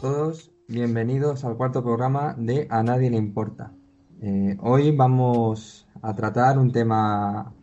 Todos, 0.00 0.52
bienvenidos 0.68 1.44
al 1.44 1.56
cuarto 1.56 1.82
programa 1.82 2.34
de 2.38 2.66
A 2.70 2.82
Nadie 2.82 3.10
le 3.10 3.16
importa. 3.16 3.72
Eh, 4.20 4.56
hoy 4.60 4.94
vamos 4.94 5.88
a 6.02 6.14
tratar 6.14 6.58
un 6.58 6.70
tema 6.70 7.54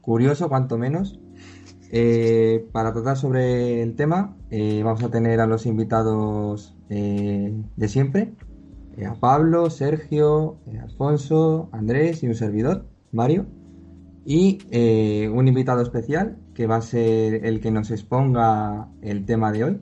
curioso, 0.00 0.48
cuanto 0.48 0.78
menos. 0.78 1.18
Eh, 1.90 2.68
para 2.72 2.92
tratar 2.92 3.16
sobre 3.16 3.82
el 3.82 3.96
tema, 3.96 4.36
eh, 4.50 4.82
vamos 4.84 5.02
a 5.02 5.10
tener 5.10 5.40
a 5.40 5.46
los 5.46 5.66
invitados 5.66 6.76
de 6.88 7.88
siempre: 7.88 8.34
a 9.04 9.14
Pablo, 9.14 9.68
Sergio, 9.68 10.58
Alfonso, 10.80 11.70
Andrés 11.72 12.22
y 12.22 12.28
un 12.28 12.34
servidor, 12.36 12.86
Mario. 13.10 13.46
Y 14.24 14.58
un 15.28 15.48
invitado 15.48 15.82
especial 15.82 16.38
que 16.54 16.66
va 16.68 16.76
a 16.76 16.82
ser 16.82 17.46
el 17.46 17.60
que 17.60 17.72
nos 17.72 17.90
exponga 17.90 18.88
el 19.02 19.24
tema 19.24 19.50
de 19.50 19.64
hoy. 19.64 19.80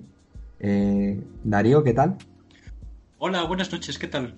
Darío, 0.61 1.83
¿qué 1.85 1.95
tal? 1.95 2.17
Hola, 3.19 3.45
buenas 3.45 3.73
noches, 3.73 3.99
¿qué 3.99 4.07
tal? 4.07 4.35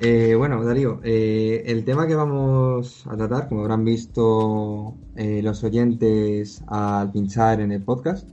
Eh, 0.00 0.34
bueno, 0.36 0.62
Darío, 0.62 1.00
eh, 1.02 1.62
el 1.64 1.84
tema 1.84 2.06
que 2.06 2.14
vamos 2.14 3.06
a 3.06 3.16
tratar, 3.16 3.48
como 3.48 3.62
habrán 3.62 3.84
visto 3.84 4.94
eh, 5.16 5.40
los 5.42 5.64
oyentes 5.64 6.62
al 6.66 7.10
pinchar 7.10 7.60
en 7.60 7.72
el 7.72 7.82
podcast, 7.82 8.28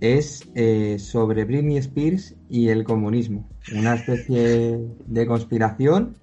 es 0.00 0.48
sobre 0.98 1.44
Britney 1.44 1.76
Spears 1.78 2.36
y 2.48 2.68
el 2.68 2.84
comunismo. 2.84 3.48
Una 3.76 3.94
especie 3.94 4.80
de 5.06 5.26
conspiración, 5.26 6.16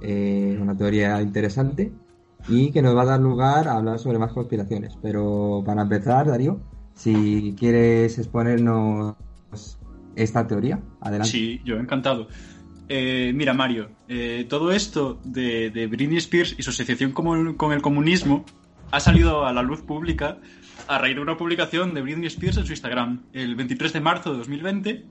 una 0.00 0.76
teoría 0.76 1.20
interesante, 1.20 1.92
y 2.48 2.70
que 2.70 2.82
nos 2.82 2.96
va 2.96 3.02
a 3.02 3.06
dar 3.06 3.20
lugar 3.20 3.66
a 3.68 3.74
hablar 3.74 3.98
sobre 3.98 4.18
más 4.18 4.32
conspiraciones. 4.32 4.96
Pero 5.02 5.62
para 5.66 5.82
empezar, 5.82 6.26
Darío, 6.26 6.60
si 6.94 7.56
quieres 7.58 8.18
exponernos 8.18 9.16
esta 10.16 10.46
teoría, 10.46 10.80
adelante. 11.00 11.30
Sí, 11.30 11.60
yo 11.64 11.76
encantado. 11.76 12.28
Eh, 12.88 13.32
mira, 13.34 13.54
Mario, 13.54 13.90
eh, 14.08 14.46
todo 14.48 14.70
esto 14.72 15.20
de, 15.24 15.88
Britney 15.90 16.18
Spears 16.18 16.54
y 16.58 16.62
su 16.62 16.70
asociación 16.70 17.12
con, 17.12 17.54
con 17.54 17.72
el 17.72 17.80
comunismo 17.80 18.44
ha 18.90 19.00
salido 19.00 19.46
a 19.46 19.52
la 19.52 19.62
luz 19.62 19.82
pública 19.82 20.38
a 20.86 20.98
raíz 20.98 21.16
de 21.16 21.22
una 21.22 21.36
publicación 21.36 21.94
de 21.94 22.02
Britney 22.02 22.26
Spears 22.26 22.58
en 22.58 22.66
su 22.66 22.72
Instagram 22.72 23.24
el 23.32 23.56
23 23.56 23.92
de 23.92 24.00
marzo 24.00 24.32
de 24.32 24.38
2020 24.38 25.04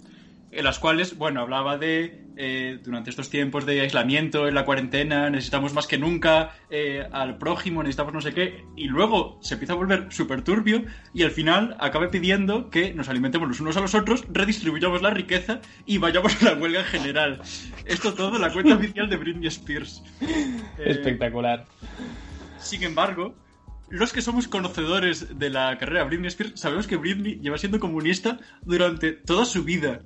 en 0.54 0.64
las 0.64 0.80
cuales, 0.80 1.18
bueno, 1.18 1.42
hablaba 1.42 1.78
de, 1.78 2.23
eh, 2.38 2.80
durante 2.84 3.10
estos 3.10 3.30
tiempos 3.30 3.66
de 3.66 3.82
aislamiento, 3.82 4.48
en 4.48 4.56
la 4.56 4.66
cuarentena, 4.66 5.30
necesitamos 5.30 5.74
más 5.74 5.88
que 5.88 5.98
nunca 5.98 6.56
eh, 6.70 7.08
al 7.12 7.38
prójimo, 7.38 7.84
necesitamos 7.84 8.14
no 8.14 8.22
sé 8.22 8.34
qué, 8.34 8.66
y 8.76 8.88
luego 8.88 9.40
se 9.42 9.56
empieza 9.56 9.74
a 9.74 9.78
volver 9.78 10.08
súper 10.10 10.42
turbio 10.42 10.84
y 11.14 11.24
al 11.24 11.32
final 11.32 11.76
acaba 11.80 12.10
pidiendo 12.10 12.70
que 12.70 12.94
nos 12.94 13.10
alimentemos 13.10 13.48
los 13.48 13.60
unos 13.60 13.78
a 13.78 13.82
los 13.82 13.96
otros, 13.96 14.26
redistribuyamos 14.32 15.02
la 15.02 15.12
riqueza 15.12 15.62
y 15.86 15.98
vayamos 15.98 16.42
a 16.42 16.52
la 16.52 16.54
huelga 16.54 16.80
en 16.82 16.86
general. 16.86 17.42
Esto 17.86 18.14
todo 18.14 18.36
en 18.36 18.42
la 18.42 18.52
cuenta 18.52 18.76
oficial 18.76 19.10
de 19.10 19.18
Britney 19.18 19.48
Spears. 19.48 20.04
Espectacular. 20.78 21.66
Sin 22.58 22.84
embargo, 22.84 23.36
los 23.90 24.12
que 24.12 24.22
somos 24.22 24.48
conocedores 24.48 25.38
de 25.38 25.50
la 25.52 25.78
carrera 25.78 26.00
de 26.00 26.08
Britney 26.08 26.28
Spears 26.28 26.60
sabemos 26.60 26.88
que 26.88 26.98
Britney 26.98 27.40
lleva 27.40 27.58
siendo 27.58 27.80
comunista 27.80 28.40
durante 28.64 29.12
toda 29.12 29.46
su 29.46 29.64
vida. 29.64 30.02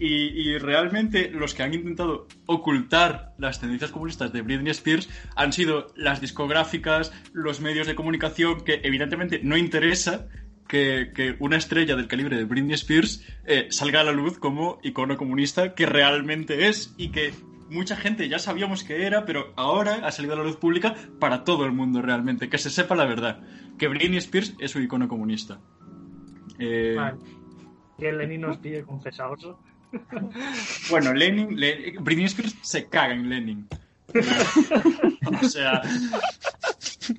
Y, 0.00 0.56
realmente 0.58 1.28
los 1.28 1.54
que 1.54 1.64
han 1.64 1.74
intentado 1.74 2.28
ocultar 2.46 3.34
las 3.36 3.60
tendencias 3.60 3.90
comunistas 3.90 4.32
de 4.32 4.42
Britney 4.42 4.70
Spears 4.70 5.08
han 5.34 5.52
sido 5.52 5.88
las 5.96 6.20
discográficas, 6.20 7.12
los 7.32 7.60
medios 7.60 7.88
de 7.88 7.96
comunicación, 7.96 8.60
que 8.60 8.80
evidentemente 8.84 9.40
no 9.42 9.56
interesa 9.56 10.28
que, 10.68 11.36
una 11.40 11.56
estrella 11.56 11.96
del 11.96 12.06
calibre 12.06 12.36
de 12.36 12.44
Britney 12.44 12.74
Spears 12.74 13.26
eh, 13.44 13.66
salga 13.70 14.02
a 14.02 14.04
la 14.04 14.12
luz 14.12 14.38
como 14.38 14.78
icono 14.84 15.16
comunista 15.16 15.74
que 15.74 15.86
realmente 15.86 16.68
es 16.68 16.94
y 16.96 17.10
que 17.10 17.32
mucha 17.68 17.96
gente 17.96 18.28
ya 18.28 18.38
sabíamos 18.38 18.84
que 18.84 19.04
era, 19.04 19.24
pero 19.24 19.52
ahora 19.56 20.06
ha 20.06 20.12
salido 20.12 20.34
a 20.34 20.36
la 20.36 20.44
luz 20.44 20.56
pública 20.56 20.94
para 21.18 21.42
todo 21.42 21.64
el 21.64 21.72
mundo 21.72 22.02
realmente, 22.02 22.48
que 22.48 22.58
se 22.58 22.70
sepa 22.70 22.94
la 22.94 23.04
verdad, 23.04 23.40
que 23.78 23.88
Britney 23.88 24.18
Spears 24.18 24.54
es 24.60 24.76
un 24.76 24.84
icono 24.84 25.08
comunista. 25.08 25.58
Eh... 26.60 26.96
Que 27.98 28.12
Lenin 28.12 28.42
nos 28.42 28.58
pide 28.58 28.84
confesados. 28.84 29.56
Bueno, 30.90 31.12
Lenin, 31.12 31.56
Britney 32.00 32.26
Spears 32.26 32.54
se 32.62 32.86
caga 32.86 33.14
en 33.14 33.28
Lenin. 33.28 33.68
o 35.42 35.48
sea. 35.48 35.82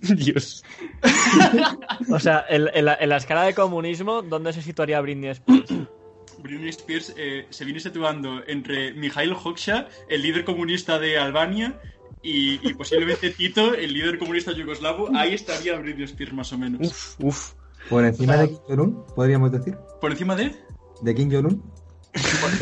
Dios. 0.02 0.64
o 2.10 2.20
sea, 2.20 2.46
en, 2.50 2.86
la, 2.86 3.18
escala 3.18 3.44
de 3.44 3.54
comunismo, 3.54 4.22
¿dónde 4.22 4.54
se 4.54 4.62
situaría 4.62 5.02
Britney 5.02 5.30
Spears? 5.30 5.70
Britney 6.40 6.70
Spears 6.70 7.14
eh, 7.18 7.48
se 7.50 7.66
viene 7.66 7.80
situando 7.80 8.42
entre 8.48 8.94
Mikhail 8.94 9.34
Hoxha, 9.34 9.88
el 10.08 10.22
líder 10.22 10.46
comunista 10.46 10.98
de 10.98 11.18
Albania, 11.18 11.80
y, 12.22 12.74
posiblemente 12.74 13.30
Tito, 13.38 13.74
el 13.74 13.94
líder 13.94 14.20
comunista 14.20 14.52
yugoslavo. 14.52 15.10
Ahí 15.16 15.34
estaría 15.34 15.78
Britney 15.78 16.06
Spears 16.06 16.34
más 16.34 16.52
o 16.54 16.58
menos. 16.58 16.88
Uf, 16.88 17.16
uf. 17.24 17.54
Por 17.90 18.06
encima 18.06 18.38
de 18.38 18.50
Kim 18.50 18.60
Jong-un, 18.68 19.06
podríamos 19.16 19.52
decir. 19.52 19.78
¿Por 20.02 20.12
encima 20.12 20.36
de? 20.36 20.54
De 21.02 21.16
Kim 21.16 21.32
Jong-un. 21.32 21.64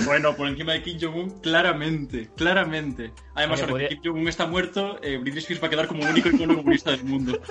Bueno, 0.06 0.36
por 0.36 0.48
encima 0.48 0.74
de 0.74 0.82
Kim 0.82 0.98
Jong-un, 1.00 1.40
claramente, 1.40 2.30
claramente. 2.36 3.12
Además, 3.34 3.62
ahora 3.62 3.88
que 3.88 3.96
Kim 3.96 4.12
Jong-un 4.12 4.28
está 4.28 4.46
muerto, 4.46 5.00
eh, 5.02 5.18
Britney 5.18 5.40
Spears 5.40 5.64
va 5.64 5.68
a 5.68 5.70
quedar 5.70 5.88
como 5.88 6.04
único 6.04 6.30
icono 6.30 6.56
comunista 6.56 6.92
del 6.92 7.04
mundo. 7.04 7.40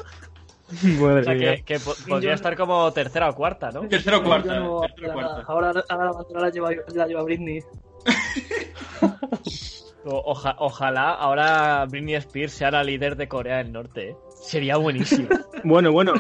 o 0.69 1.23
sea, 1.23 1.57
que, 1.63 1.79
podría 2.09 2.35
estar 2.35 2.57
como 2.57 2.93
tercera 2.93 3.31
o 3.31 3.35
cuarta, 3.35 3.71
¿no? 3.71 3.89
Tercera 3.89 4.19
o 4.19 4.23
cuarta. 4.23 4.61
cuarta. 4.61 5.45
Ahora, 5.47 5.73
ahora 5.89 6.05
la 6.07 6.13
bandera 6.13 6.41
la 6.41 6.51
lleva, 6.51 6.71
la 6.95 7.07
lleva 7.07 7.23
Britney. 7.23 7.63
ojalá 10.05 11.11
ahora 11.11 11.85
Britney 11.87 12.15
Spears 12.15 12.53
sea 12.53 12.71
la 12.71 12.85
líder 12.85 13.17
de 13.17 13.29
Corea 13.29 13.59
del 13.59 13.73
Norte. 13.73 14.11
¿eh? 14.11 14.17
Sería 14.41 14.77
buenísimo. 14.77 15.29
bueno, 15.65 15.93
bueno. 15.93 16.15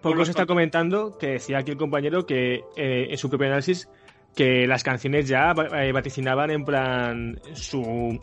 Poco 0.00 0.24
se 0.24 0.32
está 0.32 0.46
comentando 0.46 1.16
que 1.16 1.28
decía 1.28 1.58
aquí 1.58 1.70
el 1.70 1.76
compañero 1.76 2.26
que 2.26 2.64
eh, 2.76 3.06
en 3.10 3.18
su 3.18 3.28
propio 3.30 3.46
análisis 3.46 3.88
que 4.34 4.66
las 4.66 4.82
canciones 4.82 5.28
ya 5.28 5.54
eh, 5.74 5.92
vaticinaban 5.92 6.50
en 6.50 6.64
plan 6.64 7.40
su 7.54 8.18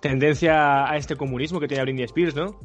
tendencia 0.00 0.88
a 0.88 0.96
este 0.96 1.16
comunismo 1.16 1.60
que 1.60 1.68
tenía 1.68 1.82
Britney 1.82 2.04
Spears, 2.04 2.34
¿no? 2.34 2.60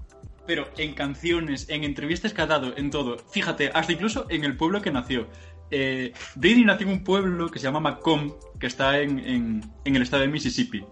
Pero 0.45 0.67
en 0.77 0.93
canciones, 0.93 1.69
en 1.69 1.83
entrevistas 1.83 2.33
que 2.33 2.41
ha 2.41 2.47
dado, 2.47 2.75
en 2.75 2.89
todo. 2.89 3.17
Fíjate, 3.31 3.69
hasta 3.73 3.93
incluso 3.93 4.25
en 4.29 4.43
el 4.43 4.57
pueblo 4.57 4.81
que 4.81 4.91
nació. 4.91 5.27
Eh, 5.71 6.11
Britney 6.35 6.65
nació 6.65 6.87
en 6.87 6.93
un 6.93 7.03
pueblo 7.03 7.49
que 7.49 7.59
se 7.59 7.65
llama 7.65 7.79
Macomb, 7.79 8.33
que 8.59 8.67
está 8.67 8.99
en, 8.99 9.19
en, 9.19 9.95
el 9.95 10.01
estado 10.01 10.23
de 10.23 10.27
Mississippi. 10.27 10.83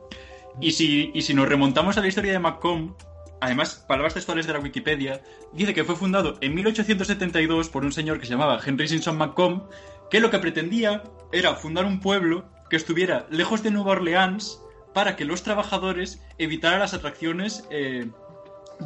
Y 0.61 0.71
si, 0.71 1.11
y 1.13 1.21
si 1.21 1.33
nos 1.33 1.49
remontamos 1.49 1.97
a 1.97 2.01
la 2.01 2.07
historia 2.07 2.31
de 2.31 2.39
Macomb, 2.39 2.93
además, 3.41 3.83
palabras 3.87 4.13
textuales 4.13 4.47
de 4.47 4.53
la 4.53 4.59
Wikipedia, 4.59 5.21
dice 5.53 5.73
que 5.73 5.83
fue 5.83 5.95
fundado 5.95 6.37
en 6.41 6.53
1872 6.53 7.69
por 7.69 7.83
un 7.83 7.91
señor 7.91 8.19
que 8.19 8.25
se 8.25 8.31
llamaba 8.31 8.59
Henry 8.63 8.87
Simpson 8.87 9.17
Macomb, 9.17 9.63
que 10.09 10.19
lo 10.19 10.29
que 10.29 10.39
pretendía 10.39 11.03
era 11.31 11.55
fundar 11.55 11.85
un 11.85 11.99
pueblo 11.99 12.45
que 12.69 12.75
estuviera 12.75 13.27
lejos 13.29 13.63
de 13.63 13.71
Nueva 13.71 13.91
Orleans 13.91 14.61
para 14.93 15.15
que 15.15 15.25
los 15.25 15.43
trabajadores 15.43 16.21
evitaran 16.37 16.79
las 16.79 16.93
atracciones 16.93 17.65
eh, 17.69 18.09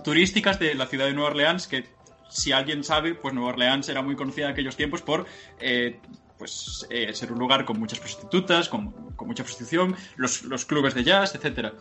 turísticas 0.03 0.59
de 0.59 0.75
la 0.75 0.85
ciudad 0.85 1.05
de 1.05 1.13
Nueva 1.13 1.29
Orleans, 1.29 1.67
que 1.67 1.85
si 2.29 2.51
alguien 2.51 2.83
sabe, 2.83 3.15
pues 3.15 3.33
Nueva 3.33 3.51
Orleans 3.51 3.87
era 3.89 4.01
muy 4.01 4.15
conocida 4.15 4.45
en 4.45 4.51
aquellos 4.51 4.75
tiempos 4.75 5.01
por 5.01 5.25
eh, 5.59 5.99
pues, 6.37 6.85
eh, 6.89 7.13
ser 7.13 7.31
un 7.31 7.39
lugar 7.39 7.65
con 7.65 7.79
muchas 7.79 7.99
prostitutas, 7.99 8.69
con, 8.69 8.93
mucha 9.21 9.43
prostitución, 9.43 9.95
los, 10.15 10.43
los, 10.43 10.65
clubes 10.65 10.95
de 10.95 11.03
jazz, 11.03 11.35
etc. 11.35 11.73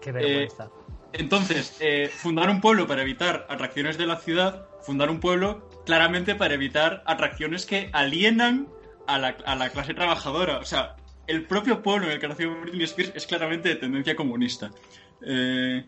Qué 0.00 0.12
vergüenza. 0.12 0.70
entonces, 1.12 1.78
fundar 2.16 2.50
un 2.50 2.60
pueblo 2.60 2.86
para 2.86 3.02
evitar 3.02 3.46
atracciones 3.48 3.96
de 3.96 4.06
la 4.06 4.16
ciudad, 4.16 4.66
fundar 4.82 5.10
un 5.10 5.20
pueblo 5.20 5.68
claramente 5.86 6.34
para 6.34 6.54
evitar 6.54 7.02
atracciones 7.06 7.64
que 7.64 7.88
alienan 7.92 8.68
a 9.08 9.54
la, 9.54 9.70
clase 9.70 9.94
trabajadora. 9.94 10.58
O 10.58 10.64
sea, 10.64 10.96
el 11.26 11.44
propio 11.44 11.82
pueblo 11.82 12.06
en 12.06 12.12
el 12.12 12.20
que 12.20 12.28
nació 12.28 12.60
Britney 12.60 12.84
Spears 12.84 13.12
es 13.14 13.26
claramente 13.26 13.70
de 13.70 13.76
tendencia 13.76 14.14
comunista. 14.14 14.70
Eh, 15.22 15.84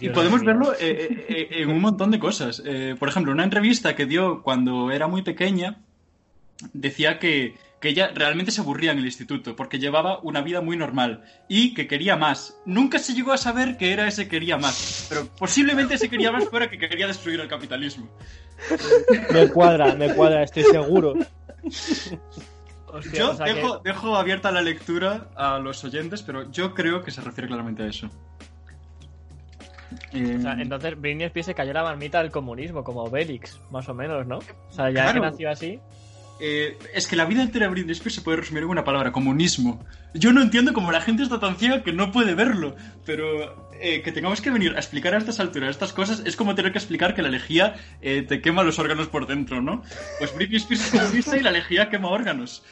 y 0.00 0.08
podemos 0.10 0.44
verlo 0.44 0.74
eh, 0.74 1.24
eh, 1.28 1.48
en 1.50 1.70
un 1.70 1.80
montón 1.80 2.10
de 2.10 2.18
cosas. 2.18 2.62
por 2.98 3.08
ejemplo, 3.08 3.32
una 3.32 3.44
entrevista 3.44 3.94
que 3.94 4.06
dio 4.06 4.42
cuando 4.42 4.90
era 4.90 5.06
muy 5.06 5.22
pequeña 5.22 5.78
decía 6.72 7.20
que, 7.20 7.56
que, 7.80 7.90
ella 7.90 8.10
realmente 8.12 8.50
se 8.50 8.60
aburría 8.60 8.90
en 8.90 8.98
el 8.98 9.06
instituto 9.06 9.54
porque 9.54 9.78
llevaba 9.78 10.18
una 10.20 10.40
vida 10.40 10.60
muy 10.60 10.76
normal 10.76 11.24
y 11.48 11.72
que 11.74 11.86
quería 11.86 12.16
más. 12.16 12.60
Nunca 12.66 12.98
se 12.98 13.14
llegó 13.14 13.32
a 13.32 13.38
saber 13.38 13.76
que 13.76 13.92
era 13.92 14.08
ese 14.08 14.28
quería 14.28 14.56
más, 14.56 15.06
pero 15.08 15.26
posiblemente 15.38 15.94
ese 15.94 16.08
quería 16.08 16.32
más 16.32 16.48
fuera 16.48 16.68
que 16.68 16.78
quería 16.78 17.06
destruir 17.06 17.40
el 17.40 17.48
capitalismo. 17.48 18.08
Me 19.32 19.48
cuadra, 19.48 19.94
me 19.94 20.12
cuadra, 20.14 20.42
estoy 20.42 20.64
seguro. 20.64 21.14
yo 23.14 23.34
dejo, 23.84 24.16
abierta 24.16 24.50
la 24.50 24.62
lectura 24.62 25.28
a 25.36 25.58
los 25.58 25.84
oyentes, 25.84 26.22
pero 26.22 26.50
yo 26.50 26.74
creo 26.74 27.02
que 27.02 27.10
se 27.10 27.20
refiere 27.20 27.48
claramente 27.48 27.82
a 27.82 27.86
eso. 27.86 28.10
Eh, 30.12 30.40
entonces 30.58 31.00
Britney 31.00 31.26
Spears 31.26 31.46
se 31.46 31.54
cayó 31.54 31.72
la 31.72 31.82
marmita 31.82 32.22
del 32.22 32.30
comunismo, 32.30 32.84
como 32.84 33.04
Obelix, 33.04 33.58
más 33.70 33.88
o 33.88 33.94
menos, 33.94 34.26
¿no? 34.26 34.38
O 34.38 34.72
sea, 34.72 34.90
ya 34.90 35.12
que 35.12 35.20
nació 35.20 35.50
así. 35.50 35.80
Eh, 36.40 36.78
es 36.94 37.08
que 37.08 37.16
la 37.16 37.24
vida 37.24 37.42
entera 37.42 37.66
de 37.66 37.72
Britney 37.72 37.92
Spears 37.92 38.14
se 38.14 38.20
puede 38.20 38.38
resumir 38.38 38.62
en 38.62 38.68
una 38.68 38.84
palabra, 38.84 39.12
comunismo. 39.12 39.84
Yo 40.14 40.32
no 40.32 40.40
entiendo 40.40 40.72
cómo 40.72 40.92
la 40.92 41.00
gente 41.00 41.22
está 41.22 41.40
tan 41.40 41.56
ciega 41.56 41.82
que 41.82 41.92
no 41.92 42.12
puede 42.12 42.34
verlo, 42.34 42.76
pero 43.04 43.67
eh, 43.80 44.02
que 44.02 44.12
tengamos 44.12 44.40
que 44.40 44.50
venir 44.50 44.74
a 44.74 44.78
explicar 44.78 45.14
a 45.14 45.18
estas 45.18 45.40
alturas 45.40 45.70
estas 45.70 45.92
cosas 45.92 46.22
es 46.26 46.36
como 46.36 46.54
tener 46.54 46.72
que 46.72 46.78
explicar 46.78 47.14
que 47.14 47.22
la 47.22 47.28
lejía 47.28 47.76
eh, 48.00 48.22
te 48.22 48.40
quema 48.40 48.62
los 48.62 48.78
órganos 48.78 49.08
por 49.08 49.26
dentro, 49.26 49.60
¿no? 49.62 49.82
Pues 50.18 50.34
Britney 50.34 50.56
Spears 50.58 50.86
es 50.94 51.00
comunista 51.00 51.36
y 51.36 51.40
la 51.40 51.50
lejía 51.50 51.88
quema 51.88 52.08
órganos. 52.08 52.64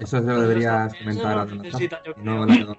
Eso 0.00 0.18
se 0.20 0.24
lo 0.26 0.40
deberías 0.42 0.92
Eso 0.92 0.98
comentar 1.04 1.38
a 1.38 1.44
no 1.44 2.46
creo. 2.46 2.66
la- 2.66 2.76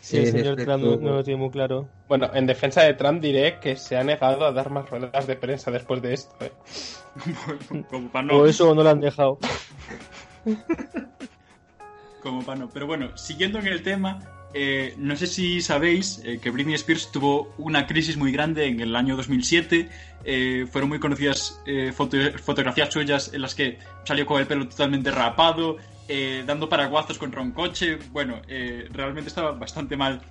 Sí, 0.00 0.16
el 0.16 0.26
señor 0.28 0.56
respecto- 0.56 0.64
Trump 0.78 0.84
no, 1.02 1.10
no 1.10 1.16
lo 1.16 1.24
tiene 1.24 1.38
muy 1.40 1.50
claro. 1.50 1.86
Bueno, 2.08 2.30
en 2.32 2.46
defensa 2.46 2.82
de 2.82 2.94
Trump 2.94 3.20
diré 3.20 3.58
que 3.60 3.76
se 3.76 3.94
ha 3.96 4.02
negado 4.02 4.46
a 4.46 4.52
dar 4.52 4.70
más 4.70 4.88
ruedas 4.88 5.26
de 5.26 5.36
prensa 5.36 5.70
después 5.70 6.00
de 6.00 6.14
esto. 6.14 6.34
¿eh? 6.40 6.52
como 7.90 8.08
para 8.08 8.24
no. 8.26 8.38
O 8.38 8.46
eso 8.46 8.74
no 8.74 8.82
lo 8.82 8.88
han 8.88 9.00
dejado. 9.00 9.38
Como 12.22 12.42
para 12.42 12.60
no. 12.60 12.68
Pero 12.70 12.86
bueno, 12.86 13.16
siguiendo 13.16 13.58
en 13.58 13.66
el 13.68 13.82
tema, 13.82 14.18
eh, 14.54 14.94
no 14.96 15.14
sé 15.16 15.26
si 15.26 15.60
sabéis 15.60 16.20
eh, 16.24 16.38
que 16.42 16.50
Britney 16.50 16.74
Spears 16.74 17.10
tuvo 17.12 17.52
una 17.58 17.86
crisis 17.86 18.16
muy 18.16 18.32
grande 18.32 18.66
en 18.66 18.80
el 18.80 18.96
año 18.96 19.16
2007. 19.16 19.88
Eh, 20.24 20.66
fueron 20.70 20.88
muy 20.88 20.98
conocidas 20.98 21.60
eh, 21.66 21.92
foto- 21.94 22.16
fotografías 22.42 22.92
suyas 22.92 23.30
en 23.32 23.42
las 23.42 23.54
que 23.54 23.78
salió 24.04 24.26
con 24.26 24.40
el 24.40 24.46
pelo 24.46 24.68
totalmente 24.68 25.10
rapado, 25.10 25.76
dando 26.46 26.68
paraguazos 26.70 27.18
contra 27.18 27.42
un 27.42 27.52
coche. 27.52 27.98
Bueno, 28.12 28.40
realmente 28.90 29.28
estaba 29.28 29.52
bastante 29.52 29.94
mal. 29.96 30.22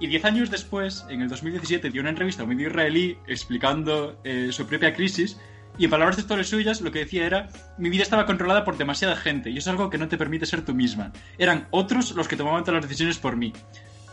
Y 0.00 0.06
diez 0.08 0.24
años 0.24 0.50
después, 0.50 1.06
en 1.08 1.22
el 1.22 1.28
2017, 1.28 1.90
dio 1.90 2.00
una 2.00 2.10
entrevista 2.10 2.42
a 2.42 2.46
un 2.46 2.50
medio 2.56 2.66
israelí 2.68 3.16
explicando 3.28 4.20
su 4.50 4.66
propia 4.66 4.92
crisis. 4.92 5.38
Y 5.78 5.84
en 5.84 5.90
palabras 5.90 6.16
textuales 6.16 6.48
suyas, 6.48 6.80
lo 6.80 6.92
que 6.92 7.00
decía 7.00 7.26
era: 7.26 7.48
Mi 7.78 7.88
vida 7.88 8.02
estaba 8.02 8.26
controlada 8.26 8.64
por 8.64 8.76
demasiada 8.76 9.16
gente 9.16 9.50
y 9.50 9.58
eso 9.58 9.70
es 9.70 9.76
algo 9.76 9.90
que 9.90 9.98
no 9.98 10.08
te 10.08 10.18
permite 10.18 10.46
ser 10.46 10.64
tú 10.64 10.74
misma. 10.74 11.12
Eran 11.38 11.66
otros 11.70 12.12
los 12.12 12.28
que 12.28 12.36
tomaban 12.36 12.64
todas 12.64 12.80
las 12.80 12.88
decisiones 12.88 13.18
por 13.18 13.36
mí. 13.36 13.52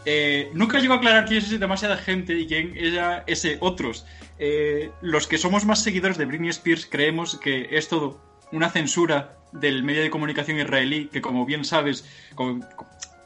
Eh, 0.06 0.50
nunca 0.54 0.80
llegó 0.80 0.94
a 0.94 0.98
aclarar 0.98 1.26
quién 1.26 1.40
es 1.40 1.60
demasiada 1.60 1.98
gente 1.98 2.34
y 2.34 2.48
quién 2.48 2.74
era 2.78 3.24
ese 3.28 3.58
otros. 3.60 4.06
Eh, 4.38 4.92
los 5.02 5.28
que 5.28 5.38
somos 5.38 5.66
más 5.66 5.84
seguidores 5.84 6.18
de 6.18 6.26
Britney 6.26 6.50
Spears 6.50 6.86
creemos 6.86 7.38
que 7.38 7.68
es 7.72 7.90
todo 7.90 8.22
una 8.52 8.70
censura 8.70 9.38
del 9.52 9.84
medio 9.84 10.02
de 10.02 10.10
comunicación 10.10 10.60
israelí, 10.60 11.08
que 11.08 11.22
como 11.22 11.46
bien 11.46 11.66
sabes, 11.66 12.06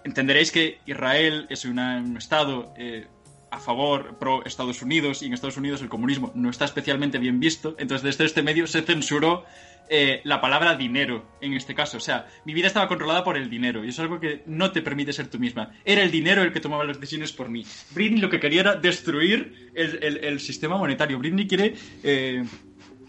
entenderéis 0.03 0.51
que 0.51 0.79
Israel 0.86 1.45
es 1.50 1.65
un 1.65 2.18
estado 2.18 2.74
eh, 2.77 3.07
a 3.53 3.59
favor, 3.59 4.17
pro 4.17 4.44
Estados 4.45 4.81
Unidos, 4.81 5.21
y 5.21 5.27
en 5.27 5.33
Estados 5.33 5.57
Unidos 5.57 5.81
el 5.81 5.89
comunismo 5.89 6.31
no 6.35 6.50
está 6.50 6.65
especialmente 6.65 7.19
bien 7.19 7.39
visto, 7.39 7.75
entonces 7.77 8.03
desde 8.03 8.25
este 8.25 8.41
medio 8.44 8.65
se 8.67 8.81
censuró 8.81 9.45
eh, 9.89 10.21
la 10.23 10.41
palabra 10.41 10.75
dinero, 10.75 11.25
en 11.41 11.53
este 11.53 11.75
caso. 11.75 11.97
O 11.97 12.00
sea, 12.00 12.25
mi 12.45 12.53
vida 12.53 12.67
estaba 12.67 12.88
controlada 12.88 13.23
por 13.23 13.38
el 13.38 13.50
dinero, 13.50 13.85
y 13.85 13.89
es 13.89 14.00
algo 14.00 14.19
que 14.19 14.41
no 14.47 14.71
te 14.71 14.81
permite 14.81 15.13
ser 15.13 15.27
tú 15.27 15.38
misma. 15.39 15.71
Era 15.85 16.01
el 16.03 16.09
dinero 16.11 16.41
el 16.41 16.51
que 16.51 16.59
tomaba 16.61 16.83
las 16.83 17.00
decisiones 17.00 17.31
por 17.31 17.50
mí. 17.50 17.63
Britney 17.94 18.19
lo 18.21 18.29
que 18.29 18.39
quería 18.39 18.61
era 18.61 18.75
destruir 18.75 19.71
el, 19.75 20.03
el- 20.23 20.39
sistema 20.39 20.77
monetario. 20.77 21.19
Britney 21.19 21.47
quiere... 21.47 21.75
eh, 22.03 22.44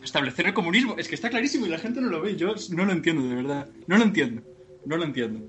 establecer 0.02 0.46
el 0.46 0.52
comunismo. 0.52 0.96
Es 0.98 1.08
que 1.08 1.14
está 1.14 1.30
clarísimo 1.30 1.64
y 1.64 1.70
la 1.70 1.78
gente 1.78 1.98
no 2.02 2.08
lo 2.08 2.20
ve. 2.20 2.36
Yo 2.36 2.54
no 2.72 2.84
lo 2.84 2.92
entiendo, 2.92 3.26
de 3.26 3.34
verdad. 3.36 3.66
No 3.86 3.96
lo 3.96 4.04
entiendo. 4.04 4.42
No 4.84 4.98
lo 4.98 5.04
entiendo. 5.04 5.46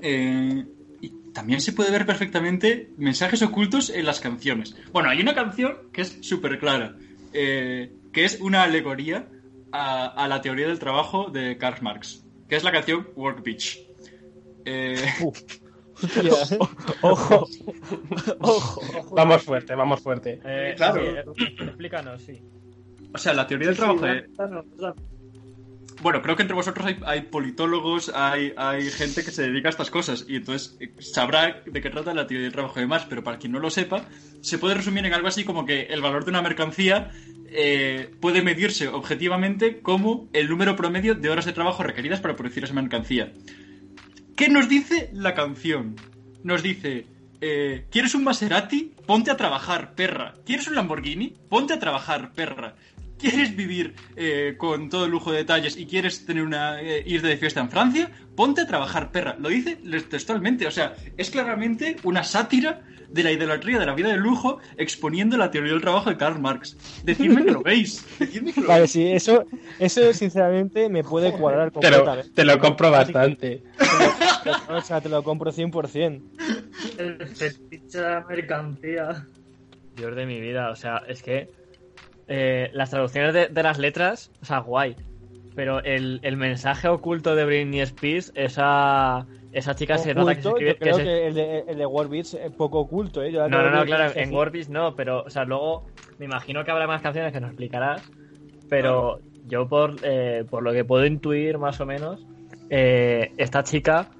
Eh, 0.00 0.64
también 1.32 1.60
se 1.60 1.72
puede 1.72 1.90
ver 1.90 2.06
perfectamente 2.06 2.90
mensajes 2.96 3.42
ocultos 3.42 3.90
en 3.90 4.04
las 4.06 4.20
canciones. 4.20 4.74
Bueno, 4.92 5.10
hay 5.10 5.20
una 5.20 5.34
canción 5.34 5.90
que 5.92 6.02
es 6.02 6.18
súper 6.22 6.58
clara, 6.58 6.96
eh, 7.32 7.92
que 8.12 8.24
es 8.24 8.40
una 8.40 8.62
alegoría 8.64 9.28
a, 9.72 10.06
a 10.06 10.28
la 10.28 10.40
teoría 10.40 10.66
del 10.68 10.78
trabajo 10.78 11.30
de 11.30 11.56
Karl 11.58 11.82
Marx, 11.82 12.24
que 12.48 12.56
es 12.56 12.64
la 12.64 12.72
canción 12.72 13.08
Work 13.16 13.42
Bitch. 13.44 13.78
Eh, 14.64 14.96
Hostia. 15.22 15.38
Ojo. 17.02 17.46
Ojo. 18.40 18.80
Vamos 19.14 19.42
fuerte, 19.42 19.74
vamos 19.74 20.00
fuerte. 20.00 20.40
Eh, 20.44 20.74
Claro. 20.76 21.00
sí, 21.36 21.44
eh, 21.44 21.64
explícanos, 21.64 22.22
sí. 22.22 22.42
o 23.12 23.18
sea, 23.18 23.34
la 23.34 23.46
teoría 23.46 23.68
del 23.68 23.76
trabajo 23.76 24.06
de. 24.06 24.26
Bueno, 26.02 26.22
creo 26.22 26.34
que 26.34 26.42
entre 26.42 26.54
vosotros 26.54 26.86
hay, 26.86 26.98
hay 27.04 27.22
politólogos, 27.22 28.10
hay, 28.14 28.54
hay 28.56 28.90
gente 28.90 29.22
que 29.22 29.30
se 29.30 29.42
dedica 29.42 29.68
a 29.68 29.70
estas 29.70 29.90
cosas 29.90 30.24
y 30.26 30.36
entonces 30.36 30.76
eh, 30.80 30.92
sabrá 30.98 31.62
de 31.66 31.80
qué 31.82 31.90
trata 31.90 32.14
la 32.14 32.26
teoría 32.26 32.44
del 32.44 32.52
trabajo 32.52 32.80
de 32.80 32.86
más, 32.86 33.04
pero 33.04 33.22
para 33.22 33.38
quien 33.38 33.52
no 33.52 33.60
lo 33.60 33.68
sepa, 33.68 34.06
se 34.40 34.56
puede 34.56 34.74
resumir 34.74 35.04
en 35.04 35.12
algo 35.12 35.28
así 35.28 35.44
como 35.44 35.66
que 35.66 35.82
el 35.82 36.00
valor 36.00 36.24
de 36.24 36.30
una 36.30 36.40
mercancía 36.40 37.10
eh, 37.48 38.10
puede 38.20 38.40
medirse 38.40 38.88
objetivamente 38.88 39.80
como 39.80 40.28
el 40.32 40.48
número 40.48 40.74
promedio 40.74 41.14
de 41.14 41.28
horas 41.28 41.44
de 41.44 41.52
trabajo 41.52 41.82
requeridas 41.82 42.20
para 42.20 42.34
producir 42.34 42.64
esa 42.64 42.72
mercancía. 42.72 43.32
¿Qué 44.36 44.48
nos 44.48 44.70
dice 44.70 45.10
la 45.12 45.34
canción? 45.34 45.96
Nos 46.42 46.62
dice, 46.62 47.08
eh, 47.42 47.86
¿quieres 47.90 48.14
un 48.14 48.24
Maserati? 48.24 48.94
Ponte 49.06 49.30
a 49.30 49.36
trabajar, 49.36 49.94
perra. 49.94 50.34
¿Quieres 50.46 50.68
un 50.68 50.76
Lamborghini? 50.76 51.34
Ponte 51.48 51.74
a 51.74 51.78
trabajar, 51.78 52.32
perra. 52.32 52.76
¿Quieres 53.20 53.54
vivir 53.54 53.94
eh, 54.16 54.54
con 54.56 54.88
todo 54.88 55.04
el 55.04 55.10
lujo 55.10 55.32
de 55.32 55.38
detalles 55.38 55.76
y 55.76 55.86
quieres 55.86 56.24
tener 56.24 56.42
una 56.42 56.80
eh, 56.80 57.02
ir 57.06 57.22
de 57.22 57.36
fiesta 57.36 57.60
en 57.60 57.70
Francia? 57.70 58.10
Ponte 58.34 58.62
a 58.62 58.66
trabajar, 58.66 59.12
perra. 59.12 59.36
Lo 59.38 59.48
dice 59.50 59.76
textualmente, 60.08 60.66
o 60.66 60.70
sea, 60.70 60.94
es 61.16 61.30
claramente 61.30 61.96
una 62.02 62.24
sátira 62.24 62.80
de 63.10 63.22
la 63.24 63.32
idolatría 63.32 63.78
de 63.78 63.86
la 63.86 63.94
vida 63.94 64.08
de 64.08 64.16
lujo 64.16 64.58
exponiendo 64.76 65.36
la 65.36 65.50
teoría 65.50 65.72
del 65.72 65.80
trabajo 65.80 66.08
de 66.10 66.16
Karl 66.16 66.40
Marx. 66.40 66.76
Decidme 67.04 67.44
que 67.44 67.50
lo 67.50 67.62
veis. 67.62 68.06
Decidme 68.18 68.52
que 68.52 68.60
lo 68.60 68.68
Vale, 68.68 68.80
veis. 68.80 68.92
sí, 68.92 69.06
eso, 69.10 69.44
eso 69.78 70.12
sinceramente 70.14 70.88
me 70.88 71.02
puede 71.02 71.32
cuadrar 71.32 71.72
Te 71.72 71.90
lo, 71.90 72.22
te 72.22 72.44
lo 72.44 72.58
compro 72.58 72.90
bastante. 72.90 73.62
O 74.68 74.80
sea, 74.80 75.00
te 75.00 75.08
lo 75.08 75.22
compro 75.22 75.52
100%. 75.52 76.22
El 76.98 77.26
fetiche 77.28 77.98
de 77.98 78.04
la 78.08 78.24
mercancía. 78.26 79.26
Dios 79.96 80.16
de 80.16 80.24
mi 80.24 80.40
vida, 80.40 80.70
o 80.70 80.76
sea, 80.76 81.02
es 81.08 81.22
que 81.22 81.50
eh, 82.30 82.70
las 82.72 82.90
traducciones 82.90 83.34
de, 83.34 83.48
de 83.48 83.62
las 83.62 83.78
letras, 83.78 84.30
o 84.40 84.44
sea, 84.44 84.60
guay. 84.60 84.96
Pero 85.56 85.82
el, 85.82 86.20
el 86.22 86.36
mensaje 86.36 86.86
oculto 86.88 87.34
de 87.34 87.44
Britney 87.44 87.80
Spears, 87.80 88.30
esa, 88.36 89.26
esa 89.52 89.74
chica 89.74 89.98
se 89.98 90.14
nota 90.14 90.36
que 90.36 90.42
se 90.42 90.48
Oculto, 90.48 90.64
escribe. 90.64 90.72
yo 90.72 90.78
creo 90.78 91.04
que 91.04 91.26
el 91.26 91.34
de, 91.34 91.58
el 91.66 91.76
de 91.76 91.86
Warbeats 91.86 92.34
es 92.34 92.52
poco 92.52 92.78
oculto, 92.78 93.20
¿eh? 93.22 93.32
Yo 93.32 93.48
No, 93.48 93.60
no, 93.62 93.70
no, 93.70 93.84
claro, 93.84 94.12
en. 94.14 94.32
Warbeats 94.32 94.68
no, 94.70 94.94
pero, 94.94 95.24
o 95.24 95.28
sea, 95.30 95.44
luego 95.44 95.86
me 96.18 96.26
imagino 96.26 96.64
que 96.64 96.70
habrá 96.70 96.86
más 96.86 97.02
canciones 97.02 97.32
que 97.32 97.40
nos 97.40 97.50
explicarás. 97.50 98.08
Pero 98.68 99.18
yo, 99.48 99.68
por, 99.68 99.96
eh, 100.04 100.44
por 100.48 100.62
lo 100.62 100.72
que 100.72 100.84
puedo 100.84 101.04
intuir 101.04 101.58
más 101.58 101.80
o 101.80 101.86
menos, 101.86 102.24
eh, 102.70 103.32
esta 103.36 103.64
chica 103.64 104.10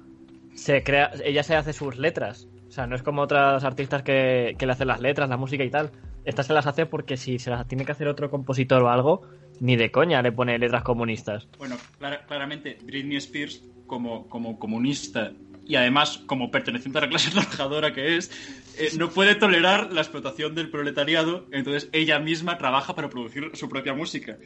se 0.53 0.83
crea, 0.83 1.11
ella 1.23 1.43
se 1.43 1.55
hace 1.55 1.71
sus 1.71 1.97
letras. 1.97 2.49
O 2.67 2.71
sea, 2.71 2.87
no 2.87 2.95
es 2.95 3.03
como 3.03 3.21
otras 3.21 3.63
artistas 3.63 4.03
que, 4.03 4.55
que 4.57 4.65
le 4.65 4.73
hacen 4.73 4.89
las 4.89 4.99
letras, 4.99 5.29
la 5.29 5.37
música 5.37 5.63
y 5.63 5.69
tal. 5.69 5.91
Esta 6.25 6.43
se 6.43 6.53
las 6.53 6.67
hace 6.67 6.85
porque 6.85 7.17
si 7.17 7.39
se 7.39 7.49
las 7.49 7.67
tiene 7.67 7.85
que 7.85 7.91
hacer 7.91 8.07
otro 8.07 8.29
compositor 8.29 8.81
o 8.83 8.89
algo, 8.89 9.21
ni 9.59 9.75
de 9.75 9.91
coña 9.91 10.21
le 10.21 10.31
pone 10.31 10.57
letras 10.59 10.83
comunistas. 10.83 11.47
Bueno, 11.57 11.77
clara- 11.97 12.25
claramente 12.25 12.77
Britney 12.83 13.17
Spears, 13.17 13.63
como, 13.87 14.27
como 14.29 14.57
comunista 14.59 15.33
y 15.65 15.75
además 15.75 16.17
como 16.25 16.49
perteneciente 16.51 16.97
a 16.97 17.01
la 17.01 17.09
clase 17.09 17.31
trabajadora 17.31 17.93
que 17.93 18.17
es, 18.17 18.31
eh, 18.79 18.89
no 18.97 19.09
puede 19.09 19.35
tolerar 19.35 19.91
la 19.93 20.01
explotación 20.01 20.55
del 20.55 20.69
proletariado, 20.69 21.47
entonces 21.51 21.89
ella 21.91 22.19
misma 22.19 22.57
trabaja 22.57 22.95
para 22.95 23.09
producir 23.09 23.51
su 23.53 23.67
propia 23.69 23.93
música. 23.93 24.37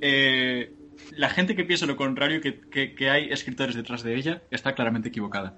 Eh, 0.00 0.72
la 1.12 1.30
gente 1.30 1.54
que 1.54 1.64
piensa 1.64 1.86
lo 1.86 1.96
contrario, 1.96 2.40
que, 2.40 2.60
que- 2.60 2.94
que 2.94 3.08
hay 3.10 3.30
escritores 3.30 3.74
detrás 3.76 4.02
de 4.02 4.16
ella, 4.16 4.42
está 4.50 4.74
claramente 4.74 5.08
equivocada. 5.08 5.56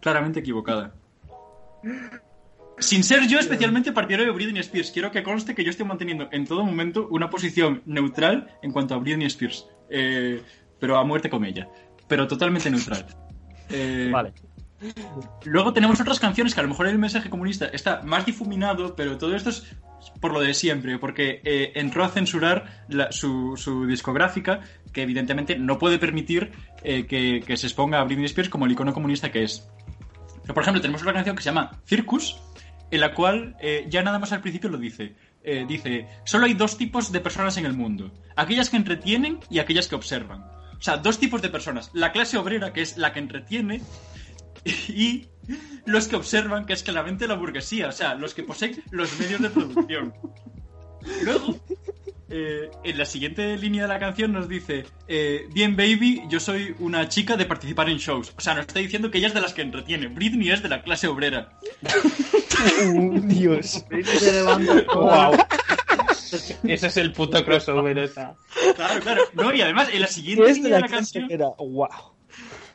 Claramente 0.00 0.40
equivocada. 0.40 0.94
Sin 2.80 3.04
ser 3.04 3.26
yo 3.28 3.38
especialmente 3.38 3.92
partidario 3.92 4.26
de 4.26 4.32
Britney 4.32 4.60
Spears, 4.60 4.90
quiero 4.90 5.10
que 5.10 5.22
conste 5.22 5.54
que 5.54 5.62
yo 5.62 5.70
estoy 5.70 5.86
manteniendo 5.86 6.28
en 6.32 6.46
todo 6.46 6.64
momento 6.64 7.08
una 7.10 7.28
posición 7.30 7.82
neutral 7.86 8.48
en 8.62 8.72
cuanto 8.72 8.94
a 8.94 8.98
Britney 8.98 9.26
Spears. 9.26 9.66
Eh, 9.90 10.42
pero 10.78 10.98
a 10.98 11.04
muerte 11.04 11.28
con 11.28 11.44
ella. 11.44 11.68
Pero 12.08 12.26
totalmente 12.26 12.70
neutral. 12.70 13.06
Eh, 13.72 14.08
Vale. 14.12 14.32
Luego 15.44 15.72
tenemos 15.72 16.00
otras 16.00 16.18
canciones 16.18 16.54
que 16.54 16.58
a 16.60 16.64
lo 16.64 16.70
mejor 16.70 16.88
el 16.88 16.98
mensaje 16.98 17.30
comunista 17.30 17.66
está 17.66 18.02
más 18.02 18.26
difuminado, 18.26 18.96
pero 18.96 19.16
todo 19.16 19.36
esto 19.36 19.50
es 19.50 19.64
por 20.20 20.32
lo 20.32 20.40
de 20.40 20.52
siempre, 20.52 20.98
porque 20.98 21.40
eh, 21.44 21.70
entró 21.76 22.02
a 22.02 22.08
censurar 22.08 22.84
la- 22.88 23.12
su, 23.12 23.56
su 23.56 23.86
discográfica, 23.86 24.58
que 24.92 25.02
evidentemente 25.02 25.56
no 25.56 25.78
puede 25.78 26.00
permitir 26.00 26.50
que, 26.82 27.44
que 27.46 27.56
se 27.56 27.68
exponga 27.68 28.00
a 28.00 28.04
Britney 28.04 28.24
Spears 28.24 28.48
como 28.50 28.66
el 28.66 28.72
icono 28.72 28.92
comunista 28.92 29.30
que 29.30 29.44
es. 29.44 29.68
Pero, 30.42 30.54
por 30.54 30.64
ejemplo, 30.64 30.80
tenemos 30.80 31.02
una 31.02 31.12
canción 31.12 31.36
que 31.36 31.42
se 31.44 31.50
llama 31.50 31.70
Circus, 31.86 32.40
en 32.90 33.00
la 33.00 33.14
cual 33.14 33.56
eh, 33.60 33.86
ya 33.88 34.02
nada 34.02 34.18
más 34.18 34.32
al 34.32 34.40
principio 34.40 34.70
lo 34.70 34.78
dice. 34.78 35.14
Eh, 35.42 35.64
dice, 35.66 36.06
solo 36.24 36.46
hay 36.46 36.54
dos 36.54 36.76
tipos 36.76 37.12
de 37.12 37.20
personas 37.20 37.56
en 37.56 37.64
el 37.64 37.72
mundo, 37.72 38.12
aquellas 38.36 38.68
que 38.68 38.76
entretienen 38.76 39.40
y 39.48 39.58
aquellas 39.58 39.88
que 39.88 39.94
observan. 39.94 40.42
O 40.78 40.82
sea, 40.82 40.98
dos 40.98 41.18
tipos 41.18 41.42
de 41.42 41.48
personas. 41.48 41.90
La 41.94 42.12
clase 42.12 42.36
obrera, 42.38 42.72
que 42.72 42.82
es 42.82 42.96
la 42.96 43.12
que 43.12 43.20
entretiene, 43.20 43.82
y 44.88 45.26
los 45.86 46.08
que 46.08 46.16
observan, 46.16 46.66
que 46.66 46.72
es 46.72 46.82
claramente 46.82 47.26
la 47.26 47.34
burguesía, 47.34 47.88
o 47.88 47.92
sea, 47.92 48.14
los 48.14 48.34
que 48.34 48.42
poseen 48.42 48.82
los 48.90 49.18
medios 49.18 49.40
de 49.40 49.50
producción. 49.50 50.14
Luego, 51.24 51.58
eh, 52.32 52.70
en 52.84 52.96
la 52.96 53.04
siguiente 53.04 53.58
línea 53.58 53.82
de 53.82 53.88
la 53.88 53.98
canción 53.98 54.32
nos 54.32 54.48
dice, 54.48 54.84
eh, 55.08 55.48
bien 55.52 55.74
baby, 55.74 56.22
yo 56.28 56.38
soy 56.38 56.76
una 56.78 57.08
chica 57.08 57.36
de 57.36 57.44
participar 57.44 57.88
en 57.88 57.98
shows. 57.98 58.32
O 58.36 58.40
sea, 58.40 58.54
nos 58.54 58.66
está 58.66 58.78
diciendo 58.78 59.10
que 59.10 59.18
ella 59.18 59.26
es 59.26 59.34
de 59.34 59.40
las 59.40 59.52
que 59.52 59.62
entretiene. 59.62 60.06
Britney 60.06 60.50
es 60.50 60.62
de 60.62 60.68
la 60.68 60.82
clase 60.82 61.08
obrera. 61.08 61.58
Dios. 63.24 63.84
Britney 63.88 64.18
se 64.18 64.32
levanta 64.32 64.84
Wow. 64.94 65.36
Ese 66.62 66.86
es 66.86 66.96
el 66.96 67.12
puto 67.12 67.44
crossover 67.44 67.98
esa. 67.98 68.36
Claro, 68.76 69.00
claro. 69.00 69.22
No, 69.34 69.52
y 69.52 69.62
además, 69.62 69.88
en 69.92 70.00
la 70.00 70.06
siguiente 70.06 70.52
línea 70.52 70.76
de 70.76 70.80
la 70.80 70.80
la 70.80 70.88
canción... 70.88 71.26
era 71.28 71.46
wow. 71.58 71.88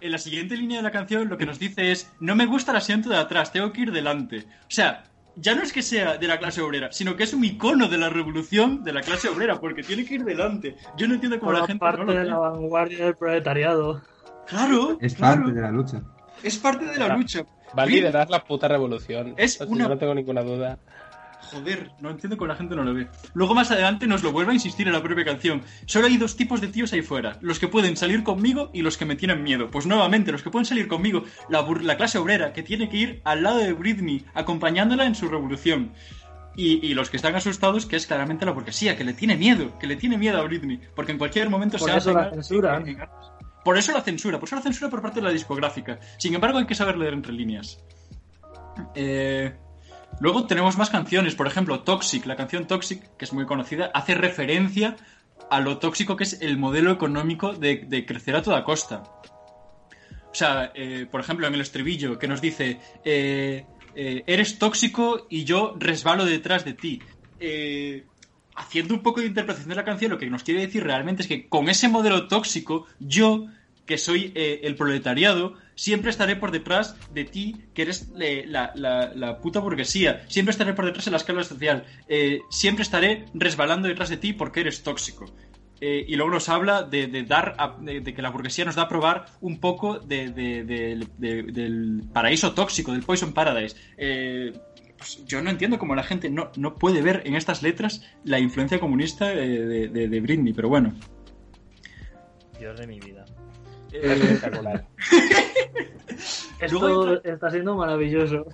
En 0.02 0.12
la 0.12 0.18
siguiente 0.18 0.58
línea 0.58 0.78
de 0.78 0.84
la 0.84 0.92
canción 0.92 1.30
lo 1.30 1.38
que 1.38 1.46
nos 1.46 1.58
dice 1.60 1.94
es, 1.94 2.12
no 2.20 2.36
me 2.36 2.46
gusta 2.46 2.72
el 2.72 2.78
asiento 2.78 3.08
de 3.08 3.16
atrás, 3.16 3.54
tengo 3.54 3.72
que 3.72 3.82
ir 3.82 3.92
delante. 3.94 4.40
O 4.40 4.70
sea, 4.70 5.06
ya 5.38 5.56
no 5.56 5.64
es 5.64 5.74
que 5.74 5.82
sea 5.82 6.18
de 6.18 6.28
la 6.28 6.40
clase 6.40 6.62
obrera, 6.62 6.92
sino 6.92 7.16
que 7.16 7.24
es 7.24 7.34
un 7.34 7.44
icono 7.44 7.88
de 7.88 7.98
la 7.98 8.10
revolución 8.10 8.84
de 8.84 8.94
la 8.94 9.02
clase 9.02 9.28
obrera, 9.30 9.60
porque 9.60 9.84
tiene 9.84 10.06
que 10.06 10.16
ir 10.16 10.24
delante. 10.24 10.76
Yo 10.98 11.08
no 11.08 11.16
entiendo 11.16 11.40
cómo 11.40 11.52
la 11.52 11.66
gente 11.66 11.80
parte 11.80 12.00
no 12.00 12.06
lo 12.06 12.14
de 12.14 12.24
la 12.26 12.38
vanguardia 12.38 13.06
del 13.06 13.16
proletariado. 13.16 14.02
Claro, 14.48 14.98
Es 15.02 15.16
claro. 15.16 15.42
parte 15.44 15.54
de 15.56 15.62
la 15.62 15.72
lucha. 15.72 16.02
Es 16.44 16.58
parte 16.58 16.86
de 16.86 16.98
la 16.98 17.16
lucha. 17.18 17.44
Va 17.78 17.84
a 17.84 17.86
liderar 17.88 18.30
la 18.30 18.44
puta 18.44 18.68
revolución. 18.68 19.34
Es 19.38 19.60
Así, 19.60 19.72
una- 19.72 19.88
No 19.88 19.98
tengo 19.98 20.14
ninguna 20.16 20.42
duda. 20.44 20.78
Joder, 21.52 21.92
no 22.00 22.10
entiendo 22.10 22.38
cómo 22.38 22.48
la 22.48 22.56
gente 22.56 22.76
no 22.76 22.84
lo 22.84 22.94
ve. 22.94 23.08
Luego 23.34 23.54
más 23.54 23.72
adelante 23.72 24.08
nos 24.08 24.24
lo 24.24 24.32
vuelve 24.32 24.52
a 24.52 24.56
insistir 24.56 24.88
en 24.88 24.94
la 24.94 25.04
propia 25.04 25.26
canción. 25.26 25.62
Solo 25.86 26.08
hay 26.08 26.18
dos 26.18 26.36
tipos 26.36 26.62
de 26.62 26.68
tíos 26.68 26.94
ahí 26.94 27.02
fuera. 27.02 27.38
Los 27.42 27.60
que 27.60 27.68
pueden 27.68 27.98
salir 27.98 28.24
conmigo 28.24 28.70
y 28.74 28.82
los 28.82 28.98
que 28.98 29.06
me 29.06 29.16
tienen 29.16 29.44
miedo. 29.44 29.70
Pues 29.70 29.86
nuevamente, 29.86 30.32
los 30.32 30.44
que 30.44 30.50
pueden 30.50 30.66
salir 30.66 30.88
conmigo, 30.88 31.24
la, 31.50 31.98
clase 31.98 32.18
obrera, 32.18 32.54
que 32.54 32.64
tiene 32.64 32.90
que 32.90 32.98
ir 32.98 33.22
al 33.24 33.44
lado 33.44 33.60
de 33.60 33.74
Britney, 33.74 34.26
acompañándola 34.34 35.06
en 35.06 35.16
su 35.16 35.28
revolución. 35.28 35.94
Y, 36.58 36.86
y 36.86 36.94
los 36.94 37.10
que 37.10 37.18
están 37.18 37.36
asustados, 37.36 37.86
que 37.86 37.98
es 37.98 38.08
claramente 38.08 38.46
la 38.46 38.52
burguesía, 38.52 38.96
que 38.96 39.04
le 39.04 39.14
tiene 39.14 39.36
miedo, 39.36 39.78
que 39.78 39.88
le 39.88 39.98
tiene 39.98 40.18
miedo 40.18 40.40
a 40.40 40.44
Britney. 40.44 40.80
Porque 40.96 41.12
en 41.12 41.18
cualquier 41.18 41.50
momento 41.50 41.78
Por 41.78 41.90
se 41.90 41.98
eso 41.98 42.12
hace 42.12 42.14
la 42.14 42.30
censuran. 42.32 42.98
Por 43.66 43.80
eso 43.80 43.92
la 43.94 44.02
censura, 44.02 44.40
por 44.40 44.48
eso 44.48 44.56
la 44.56 44.62
censura 44.62 44.92
por 44.92 45.02
parte 45.02 45.20
de 45.20 45.26
la 45.26 45.32
discográfica. 45.32 46.00
Sin 46.18 46.36
embargo, 46.36 46.60
hay 46.60 46.68
que 46.68 46.76
saber 46.76 46.98
leer 46.98 47.14
entre 47.14 47.34
líneas. 47.34 47.84
Eh, 48.94 49.56
luego 50.20 50.46
tenemos 50.46 50.78
más 50.78 50.90
canciones, 50.90 51.36
por 51.36 51.48
ejemplo, 51.48 51.82
Toxic, 51.82 52.26
la 52.26 52.36
canción 52.36 52.68
Toxic, 52.68 53.16
que 53.18 53.26
es 53.26 53.34
muy 53.34 53.46
conocida, 53.46 53.92
hace 53.94 54.16
referencia 54.16 54.96
a 55.50 55.60
lo 55.60 55.78
tóxico 55.78 56.16
que 56.16 56.24
es 56.24 56.42
el 56.42 56.58
modelo 56.58 56.92
económico 56.92 57.54
de, 57.54 58.06
crecer 58.08 58.36
a 58.36 58.42
toda 58.42 58.64
costa. 58.64 59.04
O 60.32 60.38
sea, 60.38 60.72
eh, 60.76 61.08
por 61.10 61.22
ejemplo, 61.22 61.48
en 61.48 61.54
el 61.54 61.62
estribillo 61.62 62.20
que 62.20 62.28
nos 62.28 62.42
dice, 62.42 62.80
eh, 63.06 63.66
eh, 63.96 64.24
eres 64.28 64.60
tóxico 64.60 65.26
y 65.30 65.46
yo 65.46 65.76
resbalo 65.80 66.26
detrás 66.26 66.66
de 66.66 66.74
ti. 66.74 67.02
Eh, 67.40 68.04
haciendo 68.56 68.94
un 68.94 69.02
poco 69.02 69.22
de 69.22 69.28
interpretación 69.28 69.70
de 69.70 69.76
la 69.76 69.86
canción, 69.86 70.12
lo 70.12 70.18
que 70.18 70.30
nos 70.30 70.44
quiere 70.44 70.62
decir 70.62 70.84
realmente 70.84 71.22
es 71.22 71.28
que 71.28 71.48
con 71.48 71.70
ese 71.70 71.88
modelo 71.88 72.28
tóxico, 72.28 72.88
yo, 73.00 73.48
que 73.86 73.98
soy 73.98 74.32
eh, 74.36 74.62
el 74.64 74.76
proletariado, 74.76 75.54
siempre 75.76 76.10
estaré 76.10 76.36
por 76.36 76.52
detrás 76.52 76.96
de 77.14 77.24
ti, 77.26 77.56
que 77.74 77.84
eres 77.84 78.10
eh, 78.20 78.46
la, 78.48 78.72
la- 78.76 79.14
la 79.14 79.40
puta 79.40 79.60
burguesía. 79.60 80.24
Siempre 80.28 80.52
estaré 80.52 80.74
por 80.74 80.86
detrás 80.86 81.06
de 81.06 81.12
la 81.12 81.18
escala 81.18 81.44
social. 81.44 81.86
Eh, 82.08 82.40
siempre 82.50 82.82
estaré 82.84 83.26
resbalando 83.34 83.88
detrás 83.88 84.10
de 84.10 84.18
ti 84.18 84.34
porque 84.34 84.62
eres 84.62 84.82
tóxico. 84.84 85.26
Y 85.82 86.16
luego 86.16 86.32
nos 86.32 86.50
habla 86.50 86.82
de, 86.82 87.06
dar 87.26 87.56
de, 87.82 88.02
que 88.14 88.22
la 88.24 88.32
burguesía 88.32 88.66
nos 88.66 88.74
da 88.76 88.84
a 88.84 88.88
probar 88.88 89.26
un 89.42 89.60
poco 89.60 90.00
de- 90.00 90.30
de- 90.32 90.64
de- 90.64 91.08
de- 91.20 91.44
del 91.44 92.02
paraíso 92.12 92.54
tóxico, 92.54 92.92
del 92.92 93.04
Poison 93.04 93.34
Paradise. 93.34 93.76
Pues 94.98 95.24
yo 95.28 95.44
no 95.44 95.50
entiendo 95.52 95.78
cómo 95.78 95.94
la 95.94 96.02
gente 96.02 96.30
no, 96.32 96.50
no 96.56 96.74
puede 96.76 97.04
ver 97.04 97.22
en 97.26 97.36
estas 97.36 97.62
letras 97.62 98.02
la 98.24 98.40
influencia 98.40 98.80
comunista 98.80 99.28
de, 99.28 99.90
de 99.90 100.20
Britney, 100.22 100.54
pero 100.54 100.70
bueno. 100.70 100.94
Dios 102.58 102.80
de 102.80 102.88
mi 102.88 103.00
vida. 103.00 103.25
Es 104.02 104.22
Eh, 104.22 104.34
espectacular. 104.34 104.86
Esto 106.60 106.80
Luego 106.80 107.14
está 107.24 107.50
siendo 107.52 107.76
maravilloso. 107.76 108.46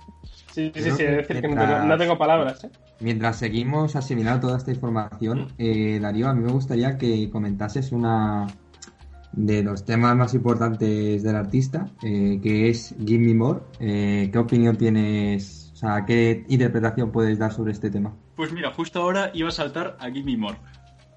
Sí, 0.52 0.70
sí, 0.74 0.82
sí, 0.82 0.88
es 0.90 0.98
decir 0.98 1.26
que 1.26 1.34
no 1.42 1.48
mientras- 1.48 1.70
tengo, 1.80 1.84
no 1.86 1.98
tengo 1.98 2.18
palabras, 2.18 2.64
¿eh? 2.64 2.70
Mientras 3.00 3.36
seguimos 3.38 3.96
asimilando 3.96 4.48
toda 4.48 4.58
esta 4.58 4.70
información, 4.70 5.48
eh, 5.58 5.98
Darío, 6.00 6.28
a 6.28 6.34
mí 6.34 6.42
me 6.44 6.52
gustaría 6.52 6.98
que 6.98 7.30
comentases 7.30 7.90
una 7.92 8.46
de 9.32 9.62
los 9.62 9.84
temas 9.86 10.14
más 10.14 10.34
importantes 10.34 11.22
del 11.22 11.36
artista, 11.36 11.86
eh, 12.02 12.38
que 12.42 12.68
es 12.68 12.94
Give 13.04 13.24
Me 13.24 13.34
More. 13.34 13.60
Eh, 13.80 14.28
¿Qué 14.30 14.38
opinión 14.38 14.76
tienes, 14.76 15.70
o 15.72 15.76
sea, 15.76 16.04
qué 16.04 16.44
interpretación 16.48 17.10
puedes 17.10 17.38
dar 17.38 17.52
sobre 17.52 17.72
este 17.72 17.90
tema? 17.90 18.14
Pues 18.36 18.52
mira, 18.52 18.70
justo 18.72 19.00
ahora 19.00 19.30
iba 19.34 19.48
a 19.48 19.52
saltar 19.52 19.96
a 19.98 20.10
Gimme 20.10 20.36
More. 20.36 20.58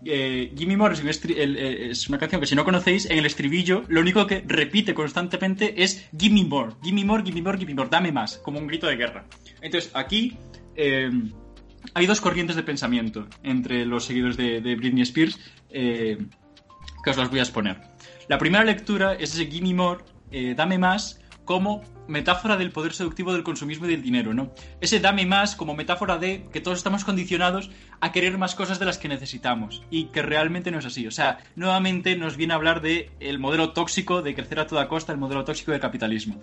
Eh, 0.07 0.53
el- 0.55 1.57
eh, 1.57 1.89
es 1.89 2.07
una 2.07 2.19
canción 2.19 2.39
que 2.39 2.47
si 2.47 2.55
no 2.55 2.63
conocéis, 2.63 3.09
en 3.09 3.17
el 3.17 3.25
estribillo 3.25 3.83
lo 3.87 4.01
único 4.01 4.27
que 4.27 4.43
repite 4.45 4.93
constantemente 4.93 5.83
es 5.83 6.07
Gimme 6.17 6.43
More, 6.45 6.73
Gimme 6.83 7.03
More, 7.03 7.23
Gimme 7.23 7.41
More, 7.41 7.57
Gimme 7.57 7.73
More, 7.73 7.89
dame 7.89 8.11
más, 8.11 8.37
como 8.37 8.59
un 8.59 8.67
grito 8.67 8.85
de 8.87 8.97
guerra. 8.97 9.25
Entonces 9.61 9.89
aquí 9.95 10.37
eh, 10.75 11.09
hay 11.95 12.05
dos 12.05 12.21
corrientes 12.21 12.55
de 12.55 12.63
pensamiento 12.63 13.27
entre 13.43 13.85
los 13.85 14.05
seguidores 14.05 14.37
de, 14.37 14.61
de 14.61 14.75
Britney 14.75 15.01
Spears 15.01 15.39
eh, 15.69 16.17
que 17.03 17.09
os 17.09 17.17
las 17.17 17.29
voy 17.29 17.39
a 17.39 17.43
exponer. 17.43 17.81
La 18.27 18.37
primera 18.37 18.63
lectura 18.63 19.13
es 19.13 19.33
ese 19.33 19.47
Gimme 19.47 19.73
More, 19.73 20.03
eh, 20.31 20.53
dame 20.55 20.77
más, 20.77 21.19
como 21.45 21.81
metáfora 22.07 22.57
del 22.57 22.71
poder 22.71 22.93
seductivo 22.93 23.33
del 23.33 23.43
consumismo 23.43 23.85
y 23.85 23.89
del 23.89 24.01
dinero, 24.01 24.33
¿no? 24.33 24.51
Ese 24.81 24.99
dame 24.99 25.25
más 25.25 25.55
como 25.55 25.75
metáfora 25.75 26.17
de 26.17 26.45
que 26.51 26.61
todos 26.61 26.77
estamos 26.77 27.03
condicionados 27.03 27.71
a 28.01 28.11
querer 28.11 28.37
más 28.37 28.55
cosas 28.55 28.79
de 28.79 28.85
las 28.85 28.97
que 28.97 29.07
necesitamos 29.07 29.83
y 29.89 30.05
que 30.05 30.21
realmente 30.21 30.71
no 30.71 30.79
es 30.79 30.85
así. 30.85 31.07
O 31.07 31.11
sea, 31.11 31.39
nuevamente 31.55 32.15
nos 32.15 32.37
viene 32.37 32.53
a 32.53 32.57
hablar 32.57 32.81
de 32.81 33.11
el 33.19 33.39
modelo 33.39 33.73
tóxico 33.73 34.21
de 34.21 34.35
crecer 34.35 34.59
a 34.59 34.67
toda 34.67 34.87
costa, 34.87 35.11
el 35.11 35.17
modelo 35.17 35.43
tóxico 35.43 35.71
del 35.71 35.81
capitalismo. 35.81 36.41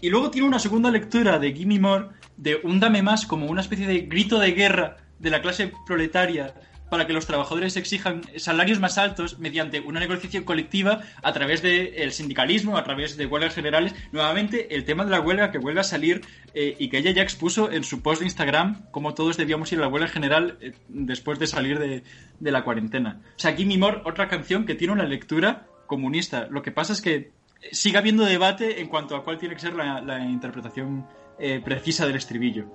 Y 0.00 0.10
luego 0.10 0.30
tiene 0.30 0.48
una 0.48 0.58
segunda 0.58 0.90
lectura 0.90 1.38
de 1.38 1.52
Gimme 1.52 1.80
More, 1.80 2.08
de 2.36 2.60
un 2.62 2.80
dame 2.80 3.02
más 3.02 3.26
como 3.26 3.46
una 3.46 3.62
especie 3.62 3.86
de 3.86 4.00
grito 4.00 4.38
de 4.38 4.52
guerra 4.52 4.98
de 5.18 5.30
la 5.30 5.40
clase 5.40 5.72
proletaria 5.86 6.54
para 6.90 7.06
que 7.06 7.12
los 7.12 7.26
trabajadores 7.26 7.76
exijan 7.76 8.22
salarios 8.36 8.80
más 8.80 8.98
altos 8.98 9.38
mediante 9.38 9.80
una 9.80 10.00
negociación 10.00 10.44
colectiva 10.44 11.00
a 11.22 11.32
través 11.32 11.62
del 11.62 12.12
sindicalismo, 12.12 12.76
a 12.76 12.84
través 12.84 13.16
de 13.16 13.26
huelgas 13.26 13.54
generales. 13.54 13.94
Nuevamente, 14.12 14.74
el 14.74 14.84
tema 14.84 15.04
de 15.04 15.10
la 15.10 15.20
huelga 15.20 15.50
que 15.50 15.58
vuelve 15.58 15.80
a 15.80 15.84
salir 15.84 16.22
eh, 16.54 16.76
y 16.78 16.88
que 16.88 16.98
ella 16.98 17.10
ya 17.10 17.22
expuso 17.22 17.70
en 17.70 17.84
su 17.84 18.02
post 18.02 18.20
de 18.20 18.26
Instagram 18.26 18.86
cómo 18.90 19.14
todos 19.14 19.36
debíamos 19.36 19.72
ir 19.72 19.78
a 19.78 19.82
la 19.82 19.88
huelga 19.88 20.08
general 20.08 20.58
eh, 20.60 20.72
después 20.88 21.38
de 21.38 21.46
salir 21.46 21.78
de, 21.78 22.02
la 22.40 22.64
cuarentena. 22.64 23.20
O 23.36 23.38
sea, 23.38 23.54
Gimme 23.54 23.78
More, 23.78 24.02
otra 24.04 24.28
canción 24.28 24.64
que 24.64 24.74
tiene 24.74 24.92
una 24.92 25.04
lectura 25.04 25.66
comunista. 25.86 26.46
Lo 26.50 26.62
que 26.62 26.72
pasa 26.72 26.92
es 26.92 27.02
que 27.02 27.32
sigue 27.72 27.98
habiendo 27.98 28.24
debate 28.24 28.80
en 28.80 28.88
cuanto 28.88 29.16
a 29.16 29.24
cuál 29.24 29.38
tiene 29.38 29.54
que 29.54 29.60
ser 29.60 29.74
la, 29.74 30.20
interpretación 30.20 31.06
eh, 31.38 31.60
precisa 31.64 32.06
del 32.06 32.16
estribillo. 32.16 32.66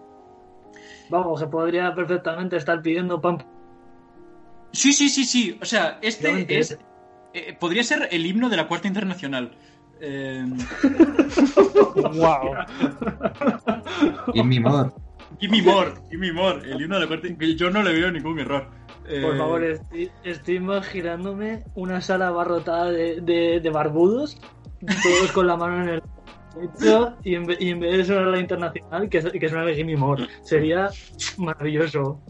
Vamos, 1.10 1.41
que 1.41 1.48
podría 1.48 1.94
perfectamente 1.94 2.58
estar 2.58 2.82
pidiendo 2.82 3.20
pan. 3.20 3.44
Sí, 4.71 4.93
sí, 4.93 5.09
sí, 5.09 5.25
sí. 5.25 5.57
O 5.61 5.65
sea, 5.65 5.99
este 6.01 6.57
es. 6.59 6.77
eh, 7.33 7.55
podría 7.59 7.83
ser 7.83 8.07
el 8.11 8.25
himno 8.25 8.49
de 8.49 8.57
la 8.57 8.67
Cuarta 8.67 8.87
Internacional. 8.87 9.51
Eh, 9.99 10.45
Wow. 11.95 12.55
Give 14.33 14.43
Me 14.45 14.59
More. 14.59 14.89
Gimme 15.39 15.61
More, 15.63 15.93
Gimme 16.09 16.31
More, 16.33 16.71
el 16.71 16.81
himno 16.81 16.95
de 16.95 17.01
la 17.01 17.07
Cuarta 17.07 17.27
Yo 17.55 17.69
no 17.69 17.81
le 17.83 17.93
veo 17.93 18.11
ningún 18.11 18.39
error. 18.39 18.69
Eh, 19.07 19.21
Por 19.21 19.37
favor, 19.37 19.63
estoy, 19.63 20.11
estoy 20.23 20.55
imaginándome 20.55 21.63
una 21.75 22.01
sala 22.01 22.27
abarrotada 22.27 22.91
de, 22.91 23.21
de, 23.21 23.59
de 23.59 23.69
barbudos, 23.69 24.39
todos 25.03 25.31
con 25.33 25.47
la 25.47 25.57
mano 25.57 25.83
en 25.83 25.89
el 25.89 26.01
pecho, 26.79 27.15
y 27.23 27.35
en, 27.35 27.47
y 27.59 27.69
en 27.69 27.79
vez 27.79 27.97
de 27.97 28.05
sonar 28.05 28.27
la 28.27 28.39
internacional, 28.39 29.09
que, 29.09 29.19
que 29.21 29.49
suena 29.49 29.73
Jimmy 29.73 29.95
Moore. 29.95 30.27
Sería 30.43 30.89
maravilloso. 31.37 32.21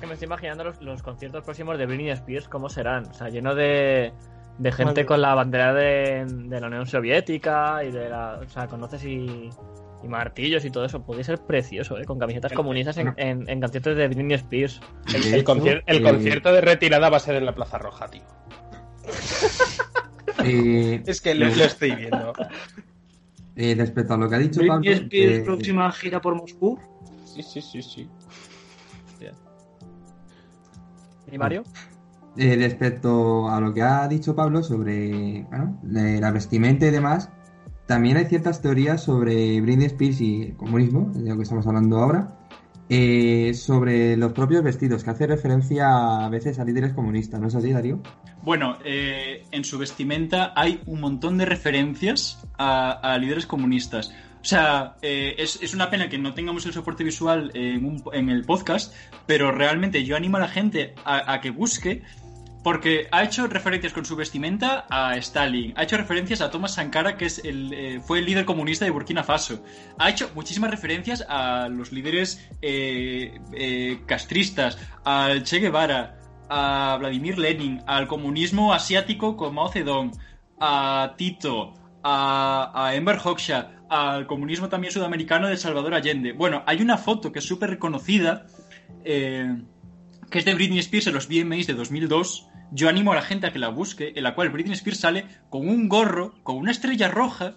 Es 0.00 0.04
que 0.04 0.06
me 0.06 0.14
estoy 0.14 0.26
imaginando 0.26 0.64
los, 0.64 0.80
los 0.80 1.02
conciertos 1.02 1.44
próximos 1.44 1.76
de 1.76 1.84
Britney 1.84 2.08
Spears, 2.08 2.48
cómo 2.48 2.70
serán. 2.70 3.04
O 3.10 3.12
sea, 3.12 3.28
lleno 3.28 3.54
de, 3.54 4.14
de 4.56 4.72
gente 4.72 4.84
Madre. 4.92 5.04
con 5.04 5.20
la 5.20 5.34
bandera 5.34 5.74
de, 5.74 6.24
de 6.26 6.58
la 6.58 6.68
Unión 6.68 6.86
Soviética 6.86 7.84
y 7.84 7.90
de 7.90 8.08
la. 8.08 8.40
O 8.42 8.48
sea, 8.48 8.66
conoces 8.66 9.04
y, 9.04 9.50
y 10.02 10.08
martillos 10.08 10.64
y 10.64 10.70
todo 10.70 10.86
eso. 10.86 11.02
Podría 11.02 11.24
ser 11.24 11.40
precioso, 11.40 11.98
¿eh? 11.98 12.06
Con 12.06 12.18
camisetas 12.18 12.52
comunistas 12.54 12.96
en, 12.96 13.12
en, 13.18 13.46
en 13.46 13.60
conciertos 13.60 13.94
de 13.94 14.08
Britney 14.08 14.32
Spears. 14.36 14.80
El, 15.14 15.22
De 15.22 15.28
el 15.28 15.34
hecho, 15.40 15.44
concier- 15.54 15.82
el 15.84 16.02
concierto 16.02 16.50
de 16.50 16.62
retirada 16.62 17.10
va 17.10 17.18
a 17.18 17.20
ser 17.20 17.34
en 17.34 17.44
la 17.44 17.54
Plaza 17.54 17.76
Roja, 17.76 18.08
tío. 18.08 18.22
eh, 20.44 21.02
Es 21.06 21.20
que 21.20 21.34
lo, 21.34 21.46
lo 21.54 21.64
estoy 21.64 21.94
viendo. 21.94 22.32
eh, 23.56 23.74
respecto 23.76 24.14
a 24.14 24.16
lo 24.16 24.30
que 24.30 24.36
ha 24.36 24.38
dicho 24.38 24.60
Britney 24.60 24.68
Pablo, 24.78 24.92
Spears, 24.92 25.38
eh, 25.38 25.42
próxima 25.44 25.92
gira 25.92 26.20
por 26.22 26.34
Moscú. 26.36 26.78
Sí, 27.26 27.42
sí, 27.42 27.60
sí, 27.60 27.82
sí. 27.82 28.08
¿Y 31.32 31.38
Mario? 31.38 31.62
Eh, 32.36 32.56
respecto 32.56 33.48
a 33.50 33.60
lo 33.60 33.74
que 33.74 33.82
ha 33.82 34.06
dicho 34.06 34.34
Pablo 34.34 34.62
sobre 34.62 35.44
bueno, 35.50 35.78
la 35.82 36.30
vestimenta 36.30 36.86
y 36.86 36.90
demás, 36.90 37.30
también 37.86 38.16
hay 38.16 38.26
ciertas 38.26 38.62
teorías 38.62 39.02
sobre 39.02 39.60
Britney 39.60 39.86
Spears 39.86 40.20
y 40.20 40.42
el 40.42 40.56
comunismo, 40.56 41.10
de 41.12 41.28
lo 41.28 41.36
que 41.36 41.42
estamos 41.42 41.66
hablando 41.66 41.98
ahora, 41.98 42.36
eh, 42.88 43.52
sobre 43.54 44.16
los 44.16 44.32
propios 44.32 44.62
vestidos, 44.62 45.02
que 45.02 45.10
hace 45.10 45.26
referencia 45.26 46.24
a 46.24 46.28
veces 46.28 46.58
a 46.60 46.64
líderes 46.64 46.92
comunistas, 46.92 47.40
¿no 47.40 47.48
es 47.48 47.54
así, 47.54 47.72
Darío? 47.72 48.00
Bueno, 48.42 48.78
eh, 48.84 49.44
en 49.50 49.64
su 49.64 49.78
vestimenta 49.78 50.52
hay 50.54 50.80
un 50.86 51.00
montón 51.00 51.36
de 51.36 51.46
referencias 51.46 52.46
a, 52.58 52.92
a 52.92 53.18
líderes 53.18 53.46
comunistas. 53.46 54.14
O 54.40 54.44
sea, 54.44 54.96
eh, 55.02 55.34
es, 55.38 55.58
es 55.62 55.74
una 55.74 55.90
pena 55.90 56.08
que 56.08 56.18
no 56.18 56.32
tengamos 56.32 56.64
el 56.64 56.72
soporte 56.72 57.04
visual 57.04 57.50
en, 57.54 58.30
el 58.30 58.44
podcast, 58.44 58.94
pero 59.26 59.52
realmente 59.52 60.04
yo 60.04 60.16
animo 60.16 60.38
a 60.38 60.40
la 60.40 60.48
gente 60.48 60.94
a, 61.04 61.32
a 61.32 61.40
que 61.40 61.50
busque, 61.50 62.02
porque 62.62 63.08
ha 63.10 63.24
hecho 63.24 63.46
referencias 63.46 63.92
con 63.92 64.04
su 64.04 64.16
vestimenta 64.16 64.86
a 64.90 65.16
Stalin, 65.16 65.72
ha 65.76 65.84
hecho 65.84 65.96
referencias 65.96 66.40
a 66.40 66.50
Thomas 66.50 66.74
Sankara, 66.74 67.16
que 67.16 67.26
es 67.26 67.38
el, 67.44 67.72
eh, 67.72 68.00
fue 68.00 68.18
el 68.18 68.26
líder 68.26 68.44
comunista 68.44 68.84
de 68.84 68.90
Burkina 68.90 69.24
Faso, 69.24 69.64
ha 69.98 70.10
hecho 70.10 70.30
muchísimas 70.34 70.70
referencias 70.70 71.24
a 71.28 71.68
los 71.68 71.92
líderes 71.92 72.46
eh, 72.60 73.40
eh, 73.52 74.00
castristas, 74.06 74.78
al 75.04 75.44
Che 75.44 75.58
Guevara, 75.58 76.18
a 76.48 76.96
Vladimir 76.98 77.38
Lenin, 77.38 77.82
al 77.86 78.06
comunismo 78.06 78.74
asiático 78.74 79.36
con 79.36 79.54
Mao 79.54 79.70
Zedong, 79.70 80.12
a 80.58 81.14
Tito, 81.16 81.74
a, 82.02 82.72
a 82.74 82.94
Enver 82.94 83.18
Hoxha, 83.22 83.82
al 83.88 84.26
comunismo 84.26 84.68
también 84.68 84.92
sudamericano 84.92 85.48
de 85.48 85.56
Salvador 85.56 85.94
Allende. 85.94 86.32
Bueno, 86.32 86.62
hay 86.66 86.80
una 86.82 86.96
foto 86.98 87.32
que 87.32 87.40
es 87.40 87.44
súper 87.44 87.70
reconocida, 87.70 88.46
eh, 89.04 89.56
que 90.30 90.38
es 90.38 90.44
de 90.44 90.54
Britney 90.54 90.78
Spears 90.78 91.08
en 91.08 91.14
los 91.14 91.28
VMAs 91.28 91.66
de 91.66 91.74
2002. 91.74 92.46
Yo 92.72 92.88
animo 92.88 93.12
a 93.12 93.16
la 93.16 93.22
gente 93.22 93.48
a 93.48 93.52
que 93.52 93.58
la 93.58 93.68
busque, 93.68 94.12
en 94.14 94.22
la 94.22 94.34
cual 94.36 94.50
Britney 94.50 94.74
Spears 94.74 95.00
sale 95.00 95.24
con 95.48 95.68
un 95.68 95.88
gorro, 95.88 96.34
con 96.44 96.56
una 96.56 96.70
estrella 96.70 97.08
roja, 97.08 97.54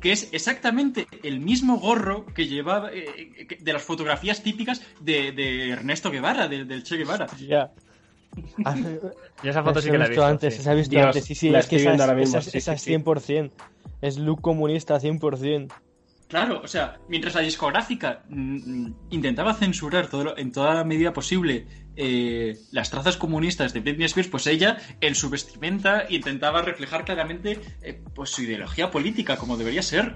que 0.00 0.12
es 0.12 0.28
exactamente 0.32 1.06
el 1.24 1.40
mismo 1.40 1.78
gorro 1.78 2.24
que 2.26 2.46
llevaba 2.46 2.90
eh, 2.92 3.46
que- 3.48 3.56
de 3.56 3.72
las 3.72 3.82
fotografías 3.82 4.42
típicas 4.42 4.82
de, 5.00 5.32
de 5.32 5.70
Ernesto 5.70 6.10
Guevara, 6.10 6.46
del- 6.48 6.66
del 6.68 6.84
Che 6.84 6.96
Guevara. 6.96 7.26
Ya. 7.38 7.72
Yo 9.42 9.50
esa 9.50 9.62
foto 9.62 9.80
sí 9.80 9.90
que 9.90 9.98
la 9.98 10.06
he 10.06 10.08
visto. 10.08 10.24
antes, 10.24 10.54
sí. 10.54 10.60
esa 10.60 10.72
he 10.72 10.76
visto 10.76 10.90
Dios, 10.90 11.06
antes. 11.06 11.24
Sí, 11.24 11.34
sí, 11.34 11.54
es 11.54 11.66
que 11.66 11.76
esa, 11.76 11.94
es- 11.94 12.14
mismo, 12.16 12.22
esa 12.22 12.38
es- 12.38 12.44
sí, 12.52 12.58
esa 12.58 12.76
sí, 12.78 12.94
es 12.94 13.00
100%. 13.04 13.50
Es 14.00 14.18
look 14.18 14.40
comunista 14.40 14.98
100%. 15.00 15.72
Claro, 16.28 16.60
o 16.62 16.68
sea, 16.68 17.00
mientras 17.08 17.34
la 17.34 17.40
discográfica 17.40 18.22
mm, 18.28 18.92
intentaba 19.10 19.52
censurar 19.54 20.06
todo 20.06 20.24
lo- 20.24 20.38
en 20.38 20.52
toda 20.52 20.74
la 20.74 20.84
medida 20.84 21.12
posible 21.12 21.66
eh, 21.96 22.56
las 22.70 22.88
trazas 22.88 23.16
comunistas 23.16 23.72
de 23.74 23.80
Britney 23.80 24.06
Spears, 24.06 24.28
pues 24.30 24.46
ella, 24.46 24.78
en 25.00 25.14
su 25.16 25.28
vestimenta, 25.28 26.04
intentaba 26.08 26.62
reflejar 26.62 27.04
claramente 27.04 27.58
eh, 27.82 28.00
pues 28.14 28.30
su 28.30 28.42
ideología 28.42 28.90
política, 28.92 29.36
como 29.36 29.56
debería 29.56 29.82
ser. 29.82 30.14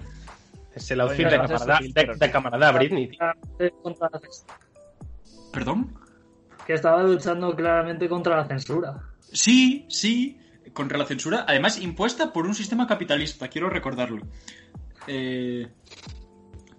Es 0.74 0.88
el 0.92 1.00
outfit 1.00 1.26
Oye, 1.26 1.30
de 1.36 1.42
camarada, 1.42 1.78
filtro, 1.78 2.12
de, 2.14 2.18
de 2.18 2.30
camarada 2.30 2.72
Britney. 2.72 3.08
tío. 3.08 3.18
Contra 3.82 4.08
la 4.12 4.18
censura. 4.20 4.54
¿Perdón? 5.52 5.94
Que 6.66 6.74
estaba 6.74 7.02
luchando 7.02 7.54
claramente 7.54 8.08
contra 8.08 8.36
la 8.36 8.46
censura. 8.46 9.02
Sí, 9.32 9.84
sí, 9.88 10.38
contra 10.72 10.96
la 10.98 11.04
censura, 11.06 11.44
además 11.46 11.80
impuesta 11.80 12.32
por 12.32 12.46
un 12.46 12.54
sistema 12.54 12.86
capitalista, 12.86 13.48
quiero 13.48 13.68
recordarlo. 13.68 14.22
Eh, 15.06 15.68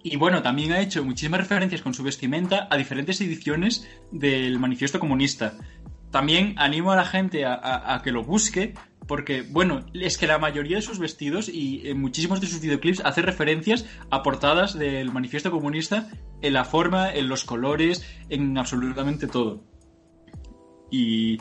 y 0.02 0.16
bueno, 0.16 0.42
también 0.42 0.72
ha 0.72 0.80
hecho 0.80 1.04
muchísimas 1.04 1.40
referencias 1.40 1.82
con 1.82 1.94
su 1.94 2.02
vestimenta 2.02 2.68
a 2.70 2.76
diferentes 2.76 3.20
ediciones 3.20 3.88
del 4.12 4.58
Manifiesto 4.58 4.98
Comunista. 5.00 5.54
También 6.10 6.54
animo 6.58 6.92
a 6.92 6.96
la 6.96 7.04
gente 7.04 7.44
a, 7.44 7.54
a- 7.94 8.02
que 8.02 8.12
lo 8.12 8.22
busque, 8.24 8.74
porque, 9.08 9.42
bueno, 9.42 9.84
es 9.94 10.16
que 10.18 10.26
la 10.26 10.38
mayoría 10.38 10.76
de 10.76 10.82
sus 10.82 10.98
vestidos 10.98 11.48
y 11.48 11.88
en 11.88 12.00
muchísimos 12.00 12.40
de 12.40 12.46
sus 12.46 12.60
videoclips 12.60 13.00
hace 13.04 13.22
referencias 13.22 13.84
a 14.10 14.22
portadas 14.22 14.78
del 14.78 15.12
Manifiesto 15.12 15.50
Comunista 15.50 16.08
en 16.42 16.52
la 16.52 16.64
forma, 16.64 17.12
en 17.12 17.28
los 17.28 17.44
colores, 17.44 18.04
en 18.28 18.56
absolutamente 18.58 19.26
todo. 19.26 19.62
Y, 20.90 21.38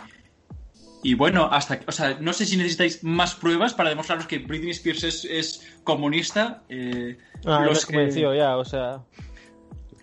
y 1.04 1.14
bueno, 1.14 1.46
hasta, 1.52 1.80
o 1.88 1.92
sea, 1.92 2.18
no 2.20 2.34
sé 2.34 2.46
si 2.46 2.58
necesitáis 2.58 3.04
más 3.04 3.36
pruebas 3.36 3.74
para 3.74 3.90
demostraros 3.90 4.26
que 4.28 4.40
Britney 4.40 4.72
Spears 4.72 5.04
es, 5.04 5.26
es 5.26 5.78
comunista. 5.84 6.64
eh, 6.70 7.18
Ah, 7.46 7.64
los 7.66 7.86
que- 7.86 7.94
convencido 7.94 8.34
ya, 8.34 8.58
o 8.58 8.66
sea. 8.66 9.02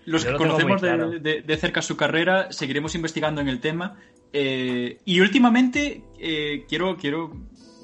los 0.05 0.23
Yo 0.25 0.29
que 0.29 0.33
lo 0.33 0.39
tengo 0.39 0.49
conocemos 0.59 0.81
claro. 0.81 1.11
de, 1.11 1.19
de- 1.21 1.43
de 1.43 1.57
cerca 1.57 1.83
su 1.83 1.97
carrera, 1.97 2.51
seguiremos 2.53 2.95
investigando 2.95 3.41
en 3.41 3.49
el 3.49 3.61
tema. 3.61 3.97
eh, 4.35 4.99
y 5.05 5.21
últimamente, 5.21 6.05
eh, 6.19 6.65
quiero, 6.69 6.97
quiero, 6.97 7.33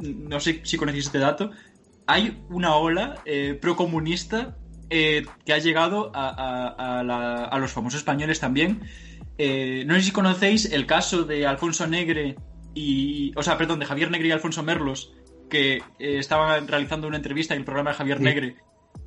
no 0.01 0.41
sé 0.41 0.61
si 0.65 0.77
conocéis 0.79 1.05
este 1.07 1.19
dato, 1.19 1.51
hay 2.07 2.43
una 2.49 2.75
ola 2.77 3.17
eh, 3.27 3.59
procomunista 3.61 4.57
eh, 4.89 5.27
que 5.45 5.53
ha 5.53 5.59
llegado 5.59 6.11
a, 6.15 6.29
a- 6.31 7.01
a 7.01 7.03
la- 7.05 7.45
a 7.45 7.59
los 7.59 7.73
famosos 7.73 7.99
españoles 7.99 8.41
también. 8.41 8.81
Eh, 9.39 9.85
no 9.87 9.95
sé 9.95 10.03
si 10.03 10.11
conocéis 10.11 10.71
el 10.73 10.87
caso 10.87 11.23
de 11.25 11.47
Alfonso 11.47 11.87
Negre 11.87 12.37
y, 12.75 13.33
o 13.37 13.43
sea, 13.43 13.57
perdón, 13.57 13.79
de 13.79 13.87
Javier 13.87 14.11
Negre 14.11 14.29
y 14.29 14.33
Alfonso 14.33 14.63
Merlos, 14.63 15.15
que 15.49 15.77
eh, 15.77 16.19
estaban 16.19 16.67
realizando 16.69 17.07
una 17.09 17.17
entrevista 17.17 17.55
en 17.55 17.61
el 17.61 17.65
programa 17.65 17.91
de 17.91 17.97
Javier 17.97 18.19
Sí. 18.19 18.25
Negre 18.25 18.57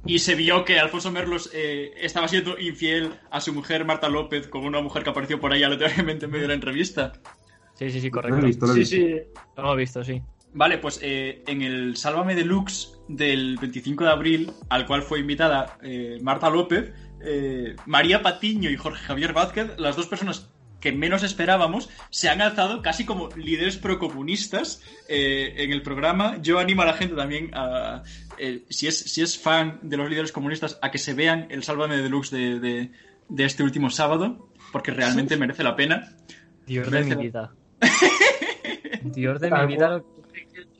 y 0.05 0.19
se 0.19 0.35
vio 0.35 0.63
que 0.65 0.79
Alfonso 0.79 1.11
Merlos 1.11 1.51
eh, 1.53 1.91
estaba 1.97 2.27
siendo 2.27 2.57
infiel 2.57 3.11
a 3.29 3.39
su 3.41 3.53
mujer 3.53 3.85
Marta 3.85 4.09
López 4.09 4.47
con 4.47 4.65
una 4.65 4.81
mujer 4.81 5.03
que 5.03 5.09
apareció 5.11 5.39
por 5.39 5.51
ahí 5.53 5.61
aleatoriamente 5.63 6.25
en 6.25 6.31
medio 6.31 6.43
de 6.43 6.47
la 6.47 6.53
entrevista. 6.55 7.11
Sí, 7.75 7.89
sí, 7.91 7.99
sí, 8.01 8.09
Lo 8.09 8.19
he 8.19 8.23
correcto. 8.23 8.45
visto, 8.47 8.65
lo 8.65 8.71
he 8.73 8.75
Sí, 8.75 8.79
visto. 8.79 8.95
sí. 8.95 9.39
Lo 9.57 9.63
hemos 9.63 9.77
visto, 9.77 10.03
sí. 10.03 10.21
Vale, 10.53 10.77
pues 10.79 10.99
eh, 11.03 11.43
en 11.47 11.61
el 11.61 11.95
Sálvame 11.97 12.35
Deluxe 12.35 12.93
del 13.07 13.57
25 13.57 14.03
de 14.03 14.09
abril, 14.09 14.51
al 14.69 14.85
cual 14.85 15.01
fue 15.03 15.19
invitada 15.19 15.77
eh, 15.83 16.17
Marta 16.21 16.49
López, 16.49 16.91
eh, 17.23 17.75
María 17.85 18.21
Patiño 18.21 18.69
y 18.69 18.75
Jorge 18.77 19.03
Javier 19.03 19.33
Vázquez, 19.33 19.71
las 19.77 19.95
dos 19.95 20.07
personas 20.07 20.49
que 20.79 20.91
menos 20.91 21.21
esperábamos, 21.21 21.89
se 22.09 22.27
han 22.29 22.41
alzado 22.41 22.81
casi 22.81 23.05
como 23.05 23.29
líderes 23.35 23.77
procomunistas 23.77 24.81
eh, 25.07 25.53
en 25.57 25.71
el 25.71 25.83
programa. 25.83 26.37
Yo 26.41 26.57
animo 26.57 26.81
a 26.81 26.85
la 26.85 26.93
gente 26.93 27.15
también 27.15 27.51
a, 27.53 28.01
eh, 28.39 28.63
si, 28.69 28.87
es, 28.87 28.97
si 28.99 29.21
es 29.21 29.37
fan 29.37 29.77
de 29.83 29.97
los 29.97 30.09
líderes 30.09 30.31
comunistas, 30.31 30.79
a 30.81 30.89
que 30.89 30.97
se 30.97 31.13
vean 31.13 31.45
el 31.51 31.61
Sálvame 31.63 31.97
Deluxe 31.97 32.31
de, 32.31 32.59
de, 32.59 32.91
de 33.29 33.43
este 33.45 33.61
último 33.61 33.91
sábado, 33.91 34.49
porque 34.71 34.89
realmente 34.91 35.37
merece 35.37 35.63
la 35.63 35.75
pena. 35.75 36.15
Dios 36.65 36.89
de 36.89 37.03
mi 37.03 37.09
la- 37.11 37.15
vida. 37.21 37.53
Dios 39.03 39.39
de 39.39 39.51
mi 39.51 39.67
vida. 39.67 40.01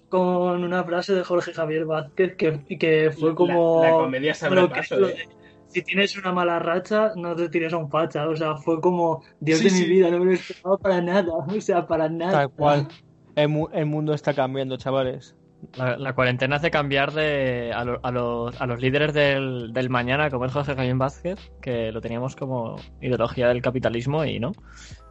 Con 0.10 0.64
una 0.64 0.84
frase 0.84 1.14
de 1.14 1.24
Jorge 1.24 1.54
Javier 1.54 1.86
Vázquez 1.86 2.36
que, 2.36 2.60
que 2.78 3.12
fue 3.12 3.30
La- 3.30 3.36
como. 3.36 3.84
la 3.84 3.92
comedia 3.92 4.34
se 4.34 4.46
abre 4.48 4.62
lo 4.62 4.68
que- 4.70 4.76
paso, 4.80 4.98
de, 5.00 5.30
Si 5.72 5.82
tienes 5.84 6.18
una 6.18 6.32
mala 6.34 6.60
racha, 6.60 7.12
no 7.16 7.36
te 7.36 7.48
tires 7.50 7.72
a 7.74 7.78
un 7.78 7.90
facha. 7.90 8.28
O 8.28 8.36
sea, 8.36 8.56
fue 8.58 8.80
como. 8.82 9.24
Dios 9.40 9.60
Sí, 9.60 9.64
de 9.66 9.70
sí. 9.72 9.84
mi 9.84 9.90
vida, 9.90 10.10
no 10.10 10.20
me 10.20 10.26
lo 10.26 10.32
esperaba 10.34 10.78
para 10.78 11.02
nada. 11.02 11.32
O 11.48 11.62
sea, 11.62 11.88
para 11.88 12.10
nada. 12.10 12.32
Tal 12.32 12.50
cual. 12.52 12.88
El, 13.36 13.48
mu- 13.50 13.70
el 13.72 13.86
mundo 13.86 14.14
está 14.14 14.34
cambiando, 14.34 14.76
chavales. 14.78 15.36
La, 15.78 15.96
la 15.96 16.14
cuarentena 16.14 16.56
hace 16.56 16.72
cambiar 16.72 17.12
de, 17.14 17.72
a, 17.74 17.86
lo- 17.86 18.00
a 18.04 18.12
los, 18.12 18.60
a 18.60 18.66
los 18.66 18.82
líderes 18.82 19.14
del, 19.14 19.72
del 19.74 19.90
mañana, 19.90 20.30
como 20.30 20.46
es 20.46 20.52
Jorge 20.52 20.76
Javier 20.76 20.96
Vázquez, 20.96 21.40
que 21.62 21.92
lo 21.92 22.02
teníamos 22.02 22.36
como 22.36 22.76
ideología 23.00 23.48
del 23.48 23.62
capitalismo 23.62 24.26
y 24.26 24.40
no. 24.40 24.52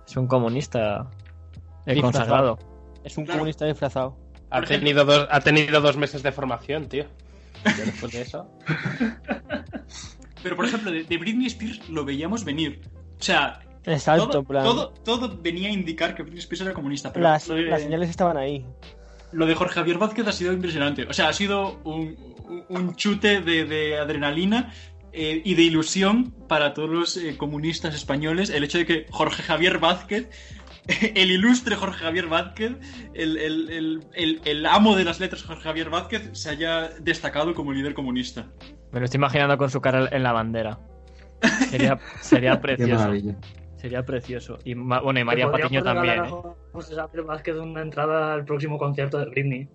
Es 0.07 0.16
un 0.16 0.27
comunista 0.27 1.09
eh, 1.87 1.94
Disfrazado. 1.94 2.03
consagrado. 2.03 2.59
Es 3.05 3.16
un 3.16 3.25
Claro. 3.25 3.38
comunista 3.38 3.64
disfrazado. 3.64 4.16
Ha 4.51 4.61
tenido, 4.62 5.05
dos, 5.05 5.29
ha 5.31 5.40
tenido 5.40 5.81
dos 5.81 5.96
meses 5.96 6.23
de 6.25 6.33
formación, 6.33 6.88
tío. 6.88 7.05
Yo 7.64 7.85
después 7.85 8.12
de 8.12 8.23
eso. 8.23 8.51
Pero, 10.42 10.57
por 10.57 10.64
ejemplo, 10.66 10.90
de, 10.90 11.05
de 11.05 11.18
Britney 11.18 11.46
Spears 11.46 11.88
lo 11.88 12.05
veíamos 12.05 12.44
venir. 12.44 12.81
O 13.18 13.22
sea, 13.22 13.61
Exacto, 13.85 14.29
todo, 14.29 14.44
plan. 14.44 14.64
todo, 14.64 14.90
todo 15.05 15.38
venía 15.40 15.68
a 15.68 15.72
indicar 15.72 16.14
que 16.14 16.22
Britney 16.22 16.40
Spears 16.40 16.62
era 16.62 16.72
comunista. 16.72 17.12
Pero 17.12 17.24
las, 17.24 17.48
lo, 17.48 17.55
de, 17.55 17.62
las 17.62 17.83
señales 17.83 18.11
estaban 18.11 18.37
ahí. 18.37 18.64
lo 19.33 19.46
de 19.46 19.55
Jorge 19.55 19.74
Javier 19.74 19.98
Vázquez 19.98 20.26
ha 20.26 20.33
sido 20.33 20.53
impresionante. 20.53 21.05
O 21.07 21.12
sea, 21.12 21.29
ha 21.29 21.33
sido 21.33 21.79
un, 21.85 22.16
un- 22.48 22.64
un 22.68 22.96
chute 22.96 23.40
de, 23.40 23.64
de 23.64 23.98
adrenalina 23.98 24.72
eh, 25.12 25.40
y 25.44 25.55
de 25.55 25.62
ilusión 25.62 26.33
para 26.48 26.72
todos 26.74 26.88
los 26.90 27.16
eh, 27.16 27.37
comunistas 27.37 27.94
españoles. 27.94 28.50
El 28.50 28.64
hecho 28.64 28.79
de 28.79 28.87
que 28.87 29.07
Jorge 29.11 29.42
Javier 29.42 29.79
Vázquez, 29.79 30.29
el 31.14 31.31
ilustre 31.31 31.76
Jorge 31.76 31.98
Javier 32.05 32.26
Vázquez, 32.26 32.72
el, 33.14 33.37
el- 33.37 33.70
el- 33.70 34.07
el- 34.14 34.40
el 34.44 34.66
amo 34.66 34.96
de 34.96 35.05
las 35.05 35.20
letras 35.20 35.42
Jorge 35.42 35.62
Javier 35.62 35.90
Vázquez, 35.90 36.31
se 36.33 36.50
haya 36.50 36.88
destacado 37.00 37.55
como 37.55 37.72
líder 37.72 37.94
comunista. 37.94 38.50
Me 38.92 38.98
lo 39.00 39.05
estoy 39.05 39.18
imaginando 39.18 39.57
con 39.57 39.70
su 39.70 39.81
cara 39.81 40.09
en 40.11 40.22
la 40.22 40.33
bandera. 40.33 40.79
Sería, 41.70 41.98
precioso. 42.61 43.11
Sería 43.76 44.05
precioso. 44.05 44.59
Y, 44.64 44.74
bueno, 44.74 45.20
y 45.20 45.24
María 45.24 45.50
Patiño 45.50 45.83
también, 45.83 46.16
¿eh? 46.24 46.29
a 46.29 46.55
José 46.72 46.94
Javier 46.94 47.24
Vázquez 47.24 47.57
una 47.57 47.81
entrada 47.83 48.35
al 48.35 48.44
próximo 48.44 48.76
concierto 48.79 49.18
de 49.18 49.26
Britney. 49.26 49.68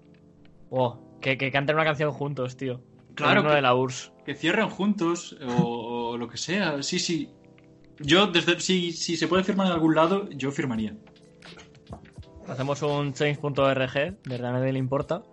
Oh, 0.69 1.17
que, 1.21 1.37
que 1.37 1.51
canten 1.51 1.75
una 1.75 1.85
canción 1.85 2.11
juntos, 2.11 2.55
tío. 2.57 2.81
Claro 3.15 3.39
himno 3.39 3.49
que- 3.51 3.55
de 3.55 3.61
la 3.61 3.73
URSS. 3.73 4.11
que 4.25 4.35
cierren 4.35 4.69
juntos 4.69 5.37
o, 5.59 6.11
o 6.11 6.17
lo 6.17 6.27
que 6.27 6.37
sea. 6.37 6.83
Sí, 6.83 6.99
sí. 6.99 7.29
Yo, 7.99 8.27
desde 8.27 8.59
si, 8.59 8.91
si 8.91 9.15
se 9.17 9.27
puede 9.27 9.43
firmar 9.43 9.67
en 9.67 9.73
algún 9.73 9.95
lado, 9.95 10.29
yo 10.31 10.51
firmaría. 10.51 10.95
Hacemos 12.47 12.81
un 12.83 13.13
change.org, 13.13 14.17
desde 14.23 14.47
a 14.47 14.51
nadie 14.51 14.71
le 14.73 14.79
importa, 14.79 15.23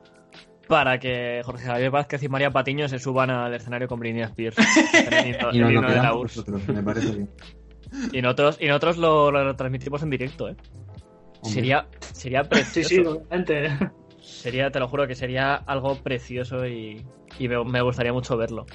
para 0.69 0.99
que 0.99 1.43
Jorge 1.45 1.67
Javier 1.67 1.91
Vázquez 1.91 2.23
y 2.23 2.29
María 2.29 2.51
Patiño 2.51 2.89
se 2.89 2.99
suban 2.99 3.31
al 3.31 3.53
escenario 3.55 3.89
con 3.89 4.01
Britney 4.01 4.23
Spears. 4.23 4.57
Y 5.51 5.61
el 5.61 5.69
nos 5.69 5.71
lo 5.71 5.71
himno 5.71 5.91
de 5.91 5.99
la 5.99 6.03
quedamos 6.03 6.17
URSS. 6.17 6.37
nosotros, 6.37 6.69
me 6.69 6.83
parece 6.83 7.13
bien. 7.13 7.31
Y 8.13 8.23
nosotros, 8.23 8.57
y 8.61 8.67
nosotros 8.69 8.97
lo, 8.97 9.31
lo 9.31 9.57
transmitimos 9.57 10.03
en 10.03 10.11
directo, 10.11 10.49
¿eh? 10.49 10.57
Hombre. 11.41 11.51
Sería, 11.51 11.89
sería 12.13 12.45
Sí, 12.45 12.49
precioso. 12.49 12.89
sí, 12.89 13.01
obviamente. 13.05 13.69
Sería, 14.21 14.71
te 14.71 14.79
lo 14.81 14.89
juro 14.89 15.07
que 15.07 15.15
sería 15.15 15.55
algo 15.57 15.97
precioso 16.03 16.67
y, 16.67 17.05
y 17.39 17.49
me, 17.49 17.63
me 17.65 17.83
gustaría 17.83 18.13
mucho 18.13 18.37
verlo. 18.37 18.67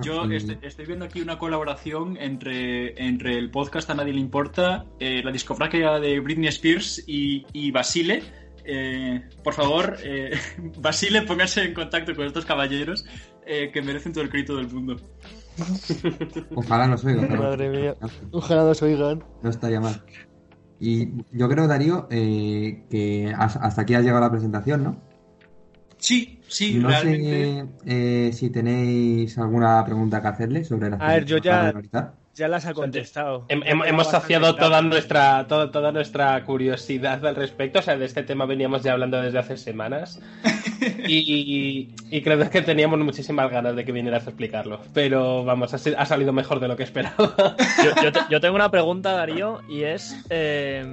Yo 0.00 0.24
Mm. 0.24 0.32
estoy, 0.32 0.58
estoy 0.62 0.86
viendo 0.86 1.04
aquí 1.04 1.20
una 1.20 1.38
colaboración 1.38 2.16
entre, 2.16 3.00
entre 3.04 3.36
el 3.36 3.50
podcast 3.50 3.90
A 3.90 3.94
Nadie 3.94 4.12
Le 4.14 4.20
Importa, 4.20 4.86
eh, 4.98 5.20
la 5.24 5.30
discografía 5.32 5.98
de 6.00 6.18
Britney 6.20 6.48
Spears 6.48 7.02
y, 7.06 7.44
y 7.52 7.70
Basile. 7.70 8.22
Eh, 8.64 9.22
por 9.44 9.54
favor, 9.54 9.96
eh, 10.04 10.30
Basile, 10.80 11.22
póngase 11.22 11.64
en 11.64 11.74
contacto 11.74 12.14
con 12.14 12.26
estos 12.26 12.44
caballeros 12.46 13.04
eh, 13.46 13.70
que 13.72 13.82
merecen 13.82 14.12
todo 14.12 14.24
el 14.24 14.30
crédito 14.30 14.56
del 14.56 14.68
mundo. 14.68 14.96
Ojalá 16.54 16.86
nos 16.86 17.04
oigan. 17.04 17.28
¿no? 17.28 17.36
Madre 17.42 17.68
mía. 17.68 17.96
Ojalá 18.30 18.64
nos 18.64 18.80
oigan. 18.82 19.22
no 19.42 19.50
estaría 19.50 19.80
mal. 19.80 20.02
Y 20.80 21.08
yo 21.30 21.48
creo, 21.48 21.66
Darío, 21.68 22.08
eh, 22.10 22.84
que 22.90 23.32
has- 23.36 23.56
hasta 23.56 23.82
aquí 23.82 23.94
ha 23.94 24.00
llegado 24.00 24.20
la 24.20 24.30
presentación, 24.30 24.82
¿no? 24.82 25.00
Sí, 26.02 26.40
sí, 26.48 26.74
no 26.74 26.88
realmente. 26.88 27.64
sé 27.86 28.26
eh, 28.26 28.32
si 28.32 28.50
tenéis 28.50 29.38
alguna 29.38 29.84
pregunta 29.84 30.20
que 30.20 30.26
hacerle 30.28 30.64
sobre 30.64 30.90
las 30.90 31.00
A 31.00 31.06
ver, 31.14 31.24
yo 31.24 31.38
ya-. 31.38 31.72
Ya 32.34 32.48
las 32.48 32.64
ha 32.64 32.72
contestado. 32.72 33.46
Hem- 33.48 33.62
hem- 33.62 33.86
hemos 33.86 34.08
saciado 34.10 34.56
toda 34.56 34.80
nuestra, 34.80 35.46
toda, 35.46 35.70
toda 35.70 35.92
nuestra 35.92 36.42
curiosidad 36.44 37.24
al 37.26 37.36
respecto. 37.36 37.78
O 37.80 37.82
sea, 37.82 37.96
de 37.98 38.06
este 38.06 38.22
tema 38.22 38.46
veníamos 38.46 38.82
ya 38.82 38.92
hablando 38.92 39.20
desde 39.20 39.38
hace 39.38 39.56
semanas. 39.56 40.20
Y, 41.06 41.94
y 42.10 42.22
creo 42.22 42.50
que 42.50 42.62
teníamos 42.62 42.98
muchísimas 43.00 43.50
ganas 43.50 43.76
de 43.76 43.84
que 43.84 43.92
vinieras 43.92 44.26
a 44.26 44.30
explicarlo. 44.30 44.80
Pero 44.92 45.44
vamos, 45.44 45.72
ha, 45.74 46.06
salido 46.06 46.32
mejor 46.32 46.58
de 46.58 46.66
lo 46.68 46.76
que 46.76 46.82
esperaba. 46.82 47.16
Yo, 47.84 48.02
yo 48.02 48.12
te- 48.12 48.20
yo 48.30 48.40
tengo 48.40 48.56
una 48.56 48.70
pregunta, 48.70 49.12
Darío, 49.12 49.60
y 49.68 49.82
es... 49.84 50.16
eh, 50.30 50.84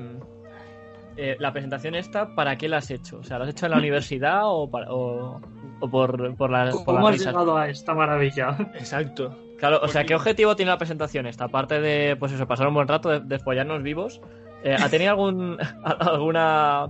eh, 1.20 1.36
la 1.40 1.52
presentación 1.52 1.96
esta, 1.96 2.34
¿para 2.36 2.58
qué 2.58 2.68
la 2.70 2.78
has 2.78 2.90
hecho? 2.92 3.18
O 3.20 3.24
sea, 3.24 3.38
¿la 3.38 3.46
has 3.46 3.52
hecho 3.52 3.66
en 3.66 3.72
la 3.72 3.78
universidad 3.86 4.42
o, 4.46 4.70
para- 4.70 4.92
o, 4.92 5.42
o 5.82 5.90
por, 5.90 6.36
por, 6.36 6.50
la, 6.50 6.72
por 6.72 6.84
¿Cómo 6.86 7.08
has 7.08 7.14
risas? 7.16 7.28
llegado 7.34 7.58
a 7.58 7.70
esta 7.70 7.94
maravilla? 7.94 8.56
Exacto. 8.76 9.36
Claro, 9.58 9.80
o 9.84 9.88
sea, 9.90 10.06
¿qué 10.06 10.16
objetivo 10.16 10.56
tiene 10.56 10.72
la 10.72 10.78
presentación 10.78 11.26
esta? 11.28 11.46
Aparte 11.46 11.82
de, 11.82 12.16
pues 12.16 12.32
eso, 12.32 12.48
pasar 12.48 12.68
un 12.70 12.74
buen 12.76 12.88
rato, 12.88 13.10
de, 13.10 13.20
de 13.20 13.40
follarnos 13.40 13.84
vivos, 13.84 14.22
eh, 14.64 14.76
¿ha 14.82 14.88
tenido 14.90 15.12
algún 15.12 15.58
alguna 15.84 16.88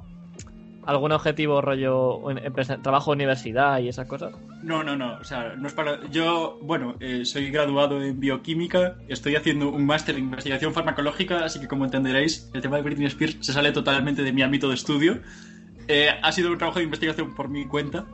algún 0.89 1.11
objetivo 1.11 1.61
rollo 1.61 2.21
trabajo 2.81 3.11
universidad 3.11 3.79
y 3.79 3.87
esas 3.89 4.07
cosas? 4.07 4.33
No, 4.61 4.83
no, 4.83 4.95
no. 4.95 5.17
O 5.19 5.23
sea, 5.23 5.55
no 5.57 5.67
es 5.67 5.73
para. 5.73 6.05
Yo, 6.09 6.59
bueno, 6.61 6.95
eh, 6.99 7.23
soy 7.25 7.49
graduado 7.51 8.01
en 8.01 8.19
bioquímica, 8.19 8.97
estoy 9.07 9.35
haciendo 9.35 9.69
un 9.69 9.85
máster 9.85 10.15
en 10.15 10.25
investigación 10.25 10.73
farmacológica, 10.73 11.45
así 11.45 11.59
que 11.59 11.67
como 11.67 11.85
entenderéis, 11.85 12.49
el 12.53 12.61
tema 12.61 12.77
de 12.77 12.83
Britney 12.83 13.07
Spears 13.07 13.37
se 13.39 13.53
sale 13.53 13.71
totalmente 13.71 14.23
de 14.23 14.33
mi 14.33 14.41
ámbito 14.41 14.67
de 14.67 14.75
estudio. 14.75 15.19
Eh, 15.87 16.09
ha 16.21 16.31
sido 16.31 16.51
un 16.51 16.57
trabajo 16.57 16.79
de 16.79 16.85
investigación 16.85 17.33
por 17.35 17.49
mi 17.49 17.65
cuenta. 17.65 18.05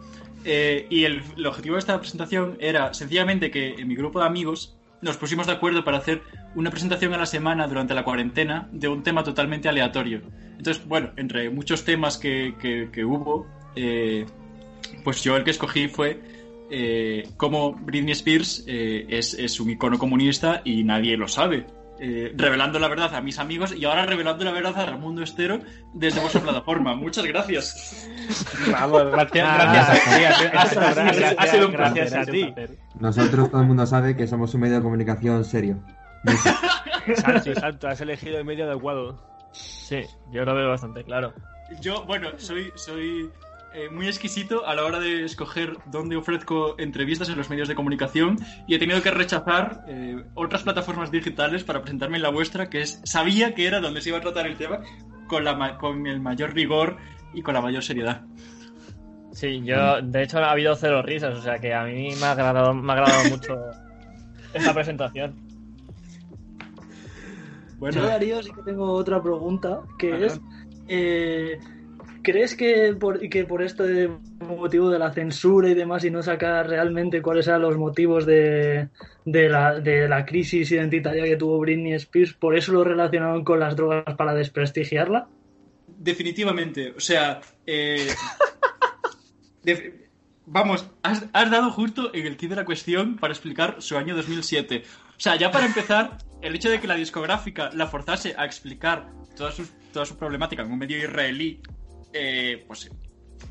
eh, 0.46 0.86
y 0.90 1.06
el, 1.06 1.24
el 1.38 1.46
objetivo 1.48 1.76
de 1.76 1.80
esta 1.80 2.00
presentación 2.00 2.58
era 2.60 2.94
sencillamente 2.94 3.50
que 3.52 3.76
en 3.76 3.88
mi 3.88 3.96
grupo 3.96 4.20
de 4.20 4.28
amigos 4.28 4.78
nos 5.02 5.18
pusimos 5.18 5.48
de 5.48 5.54
acuerdo 5.54 5.84
para 5.84 5.98
hacer 5.98 6.22
una 6.56 6.70
presentación 6.72 7.14
a 7.14 7.18
la 7.18 7.26
semana 7.26 7.68
durante 7.68 7.94
la 7.94 8.04
cuarentena 8.04 8.70
de 8.72 8.88
un 8.88 9.04
tema 9.04 9.24
totalmente 9.24 9.68
aleatorio. 9.68 10.22
Entonces, 10.58 10.86
bueno, 10.88 11.12
entre 11.18 11.50
muchos 11.50 11.84
temas 11.86 12.18
que, 12.18 12.56
que- 12.62 12.90
que 12.92 13.06
hubo, 13.06 13.46
eh, 13.76 14.26
pues 15.04 15.24
yo 15.24 15.36
el 15.36 15.44
que 15.44 15.52
escogí 15.52 15.88
fue 15.88 16.20
eh, 16.72 17.30
cómo 17.38 17.74
Britney 17.74 18.14
Spears 18.14 18.64
eh, 18.68 19.06
es, 19.10 19.34
es 19.36 19.60
un 19.60 19.70
icono 19.70 19.98
comunista 20.00 20.62
y 20.66 20.84
nadie 20.84 21.16
lo 21.18 21.28
sabe. 21.28 21.66
Eh, 21.98 22.34
revelando 22.36 22.78
la 22.78 22.90
verdad 22.90 23.16
a 23.16 23.22
mis 23.22 23.40
amigos 23.40 23.74
y 23.74 23.86
ahora 23.86 24.06
revelando 24.06 24.44
la 24.44 24.52
verdad 24.52 24.78
a 24.78 24.86
Ramundo 24.86 25.22
Estero 25.24 25.60
desde 25.94 26.20
vuestra 26.20 26.42
plataforma. 26.42 26.94
Muchas 26.96 27.24
gracias. 27.26 28.10
Vamos, 28.70 29.12
gracias, 29.12 29.48
Ah, 29.48 29.72
gracias 29.74 29.90
a 29.90 30.18
ti. 30.18 30.24
Ha, 30.26 30.66
sido- 30.68 30.82
ha- 30.82 30.94
gracias, 30.94 31.36
ha- 31.38 31.48
sido 31.48 31.66
un 31.68 31.72
gracias 31.74 32.12
placer. 32.12 32.20
a 32.20 32.26
ti. 32.32 32.54
Nosotros, 33.00 33.50
todo 33.52 33.62
el 33.62 33.68
mundo 33.68 33.86
sabe 33.86 34.18
que 34.18 34.28
somos 34.28 34.54
un 34.56 34.62
medio 34.62 34.76
de 34.78 34.82
comunicación 34.82 35.46
serio. 35.46 35.78
Exacto, 37.08 37.52
exacto. 37.52 37.88
Has 37.88 38.02
elegido 38.02 38.40
el 38.40 38.46
medio 38.46 38.66
adecuado. 38.66 39.22
Sí, 39.56 40.02
yo 40.32 40.46
lo 40.46 40.56
veo 40.56 40.70
bastante 40.70 41.04
claro. 41.04 41.34
Yo, 41.80 42.06
bueno, 42.06 42.30
soy, 42.38 42.72
soy 42.76 43.30
eh, 43.74 43.90
muy 43.90 44.08
exquisito 44.08 44.66
a 44.66 44.74
la 44.74 44.86
hora 44.86 45.00
de 45.00 45.26
escoger 45.26 45.78
dónde 45.88 46.16
ofrezco 46.16 46.76
entrevistas 46.78 47.28
en 47.28 47.38
los 47.38 47.50
medios 47.50 47.68
de 47.68 47.76
comunicación 47.76 48.38
y 48.68 48.76
he 48.76 48.80
tenido 48.80 49.02
que 49.02 49.12
rechazar 49.12 49.84
eh, 49.88 50.24
otras 50.34 50.64
plataformas 50.64 51.12
digitales 51.12 51.66
para 51.66 51.82
presentarme 51.82 52.16
en 52.16 52.24
la 52.24 52.30
vuestra, 52.30 52.70
que 52.70 52.82
es 52.82 53.02
sabía 53.04 53.54
que 53.54 53.68
era 53.68 53.82
donde 53.82 54.02
se 54.02 54.10
iba 54.10 54.20
a 54.20 54.22
tratar 54.22 54.48
el 54.48 54.56
tema 54.56 54.80
con, 55.28 55.44
la, 55.44 55.78
con 55.78 56.08
el 56.08 56.22
mayor 56.22 56.54
rigor 56.54 56.98
y 57.34 57.42
con 57.42 57.54
la 57.54 57.62
mayor 57.62 57.84
seriedad. 57.84 58.22
Sí, 59.34 59.62
yo, 59.66 60.02
de 60.02 60.24
hecho, 60.24 60.40
ha 60.40 60.52
habido 60.52 60.74
cero 60.78 61.02
risas, 61.02 61.36
o 61.36 61.42
sea 61.42 61.60
que 61.60 61.74
a 61.74 61.84
mí 61.84 62.16
me 62.18 62.26
ha 62.26 62.32
agradado, 62.32 62.74
me 62.74 62.94
ha 62.94 62.96
agradado 62.96 63.30
mucho 63.30 63.58
esta 64.54 64.74
presentación. 64.74 65.36
Bueno, 67.78 68.02
Yo, 68.02 68.08
Darío, 68.08 68.44
sí 68.44 68.52
que 68.52 68.62
tengo 68.64 68.92
otra 68.92 69.22
pregunta, 69.22 69.82
que 69.98 70.14
Ajá. 70.14 70.26
es, 70.26 70.42
eh, 70.88 71.60
¿crees 72.24 72.56
que 72.56 72.96
por, 73.00 73.20
que 73.30 73.46
por 73.46 73.62
este 73.62 74.10
motivo 74.40 74.90
de 74.90 75.00
la 75.00 75.12
censura 75.12 75.70
y 75.70 75.74
demás 75.74 76.06
y 76.06 76.12
no 76.12 76.24
sacar 76.24 76.70
realmente 76.70 77.22
cuáles 77.22 77.48
eran 77.48 77.62
los 77.62 77.78
motivos 77.78 78.26
de, 78.26 78.90
de, 79.26 79.50
la, 79.50 79.80
de 79.80 80.08
la 80.08 80.26
crisis 80.26 80.72
identitaria 80.72 81.26
que 81.26 81.38
tuvo 81.38 81.60
Britney 81.60 81.94
Spears, 81.94 82.34
por 82.34 82.58
eso 82.58 82.72
lo 82.72 82.84
relacionaron 82.84 83.44
con 83.44 83.60
las 83.60 83.76
drogas 83.76 84.16
para 84.16 84.34
desprestigiarla? 84.34 85.28
definitivamente, 85.98 86.94
o 86.96 87.00
sea, 87.00 87.42
eh, 87.66 88.08
vamos, 90.46 90.88
has, 91.04 91.26
has 91.34 91.52
dado 91.52 91.72
justo 91.72 92.14
en 92.14 92.28
el 92.28 92.38
kit 92.38 92.50
de 92.50 92.56
la 92.56 92.66
cuestión 92.66 93.18
para 93.18 93.34
explicar 93.34 93.78
su 93.80 93.98
año 93.98 94.16
2007. 94.16 94.84
O 94.86 95.20
sea, 95.20 95.36
ya 95.38 95.52
para 95.52 95.66
empezar, 95.66 96.18
el 96.46 96.56
hecho 96.56 96.70
de 96.70 96.80
que 96.80 96.88
la 96.88 96.96
discográfica 96.96 97.72
la 97.74 97.88
forzase 97.88 98.36
a 98.38 98.46
explicar 98.46 99.10
toda 99.36 99.52
su, 99.52 99.68
toda 99.92 100.06
su 100.06 100.16
problemática 100.16 100.62
en 100.62 100.72
un 100.72 100.78
medio 100.78 100.98
israelí, 100.98 101.60
eh, 102.14 102.64
pues 102.68 102.92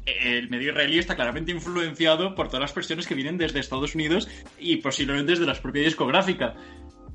eh, 0.06 0.38
el 0.38 0.48
medio 0.48 0.70
israelí 0.70 0.98
está 0.98 1.16
claramente 1.16 1.50
influenciado 1.50 2.36
por 2.36 2.46
todas 2.46 2.60
las 2.60 2.72
presiones 2.72 3.08
que 3.08 3.16
vienen 3.16 3.36
desde 3.36 3.58
Estados 3.58 3.96
Unidos 3.96 4.28
y 4.60 4.76
posiblemente 4.76 5.32
desde 5.32 5.44
la 5.44 5.54
propia 5.54 5.82
discográfica. 5.82 6.54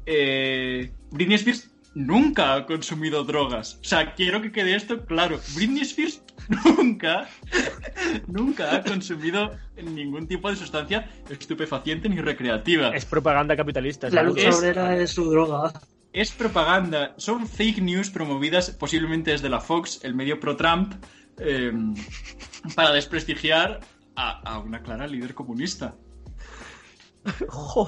Eh, 0.06 0.92
Britney 1.12 1.36
Spears 1.36 1.72
nunca 1.96 2.54
ha 2.54 2.66
consumido 2.66 3.24
drogas. 3.24 3.80
O 3.82 3.84
sea, 3.84 4.14
quiero 4.14 4.42
que 4.42 4.52
quede 4.52 4.76
esto 4.76 5.06
claro. 5.06 5.40
Britney 5.56 5.82
Spears 5.82 6.22
nunca, 6.78 7.28
nunca 8.28 8.76
ha 8.76 8.84
consumido 8.84 9.52
ningún 9.82 10.28
tipo 10.28 10.50
de 10.50 10.56
sustancia 10.56 11.10
estupefaciente 11.30 12.10
ni 12.10 12.22
recreativa. 12.22 12.90
Es 12.96 13.06
propaganda 13.06 13.56
capitalista. 13.56 14.10
La 14.10 14.24
lucha 14.24 14.50
Es- 14.50 14.58
obrera 14.58 14.96
es 14.98 15.12
su 15.12 15.30
droga. 15.30 15.74
Es 16.12 16.32
propaganda, 16.32 17.14
son 17.18 17.48
fake 17.48 17.82
news 17.84 18.10
promovidas 18.10 18.72
posiblemente 18.72 19.30
desde 19.30 19.48
la 19.48 19.60
Fox, 19.62 20.00
el 20.04 20.16
medio 20.16 20.40
pro-Trump, 20.40 20.94
eh, 21.38 21.72
para 22.76 22.92
desprestigiar 22.94 23.80
a, 24.16 24.40
a 24.42 24.58
una 24.60 24.82
clara 24.82 25.06
líder 25.06 25.36
comunista. 25.36 25.94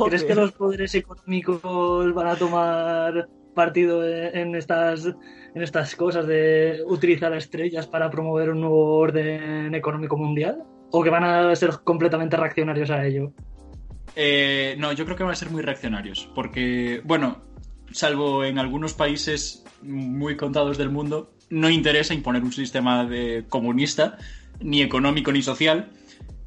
¿Crees 0.07 0.23
que 0.23 0.35
los 0.35 0.51
poderes 0.51 0.93
económicos 0.93 2.13
van 2.13 2.27
a 2.27 2.35
tomar 2.35 3.27
partido 3.53 4.07
en 4.07 4.55
estas, 4.55 5.05
en 5.05 5.61
estas 5.61 5.95
cosas 5.95 6.27
de 6.27 6.79
utilizar 6.87 7.33
estrellas 7.33 7.87
para 7.87 8.09
promover 8.09 8.49
un 8.49 8.61
nuevo 8.61 8.97
orden 8.97 9.73
económico 9.75 10.17
mundial? 10.17 10.63
¿O 10.91 11.03
que 11.03 11.09
van 11.09 11.23
a 11.23 11.55
ser 11.55 11.71
completamente 11.83 12.35
reaccionarios 12.35 12.89
a 12.89 13.05
ello? 13.05 13.31
Eh, 14.15 14.75
no, 14.77 14.91
yo 14.91 15.05
creo 15.05 15.15
que 15.15 15.23
van 15.23 15.33
a 15.33 15.35
ser 15.35 15.49
muy 15.49 15.61
reaccionarios, 15.61 16.29
porque, 16.35 17.01
bueno, 17.05 17.41
salvo 17.91 18.43
en 18.43 18.59
algunos 18.59 18.93
países 18.93 19.63
muy 19.81 20.35
contados 20.35 20.77
del 20.77 20.89
mundo, 20.89 21.33
no 21.49 21.69
interesa 21.69 22.13
imponer 22.13 22.43
un 22.43 22.51
sistema 22.51 23.05
de 23.05 23.45
comunista, 23.47 24.17
ni 24.59 24.81
económico 24.81 25.31
ni 25.31 25.41
social. 25.41 25.91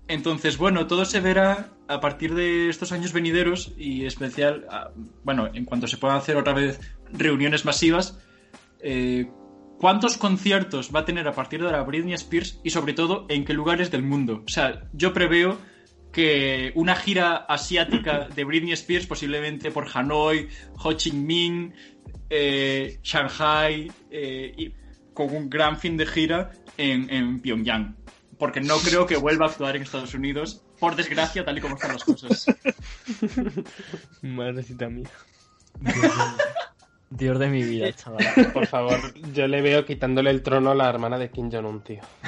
Entonces, 0.06 0.58
bueno, 0.58 0.86
todo 0.86 1.04
se 1.04 1.20
verá 1.20 1.70
a 1.88 2.00
partir 2.00 2.34
de 2.34 2.68
estos 2.68 2.92
años 2.92 3.12
venideros 3.12 3.72
y 3.76 4.04
especial, 4.04 4.66
ah, 4.70 4.90
bueno, 5.22 5.48
en 5.52 5.64
cuanto 5.64 5.86
se 5.86 5.96
puedan 5.96 6.18
hacer 6.18 6.36
otra 6.36 6.52
vez 6.52 6.80
reuniones 7.10 7.64
masivas, 7.64 8.18
eh, 8.80 9.30
cuántos 9.78 10.18
conciertos 10.18 10.94
va 10.94 11.00
a 11.00 11.04
tener 11.04 11.26
a 11.26 11.32
partir 11.32 11.62
de 11.62 11.72
la 11.72 11.82
Britney 11.82 12.14
Spears 12.14 12.60
y 12.62 12.70
sobre 12.70 12.92
todo 12.92 13.26
en 13.28 13.44
qué 13.44 13.54
lugares 13.54 13.90
del 13.90 14.02
mundo. 14.02 14.42
O 14.46 14.48
sea, 14.48 14.84
yo 14.92 15.14
preveo 15.14 15.58
que 16.12 16.72
una 16.74 16.94
gira 16.94 17.36
asiática 17.36 18.28
de 18.34 18.44
Britney 18.44 18.72
Spears, 18.72 19.06
posiblemente 19.06 19.70
por 19.70 19.86
Hanoi, 19.92 20.48
Ho 20.82 20.92
Chi 20.92 21.12
Minh, 21.12 21.72
eh, 22.30 22.98
Shanghai, 23.02 23.90
eh, 24.10 24.54
y 24.56 24.72
con 25.12 25.34
un 25.34 25.50
gran 25.50 25.78
fin 25.78 25.96
de 25.96 26.06
gira 26.06 26.52
en, 26.76 27.10
en 27.10 27.40
Pyongyang. 27.40 28.03
Porque 28.38 28.60
no 28.60 28.76
creo 28.78 29.06
que 29.06 29.16
vuelva 29.16 29.46
a 29.46 29.48
actuar 29.50 29.76
en 29.76 29.82
Estados 29.82 30.14
Unidos, 30.14 30.62
por 30.80 30.96
desgracia, 30.96 31.44
tal 31.44 31.58
y 31.58 31.60
como 31.60 31.74
están 31.76 31.92
las 31.92 32.04
cosas. 32.04 32.46
Madrecita 34.22 34.88
mía. 34.88 35.10
Dios 37.10 37.38
de 37.38 37.48
mi 37.48 37.62
vida, 37.62 37.92
chaval. 37.92 38.24
Por 38.52 38.66
favor, 38.66 38.98
yo 39.32 39.46
le 39.46 39.62
veo 39.62 39.84
quitándole 39.84 40.30
el 40.30 40.42
trono 40.42 40.72
a 40.72 40.74
la 40.74 40.88
hermana 40.88 41.16
de 41.16 41.30
Kim 41.30 41.48
Jong-un, 41.52 41.80
tío. 41.82 42.00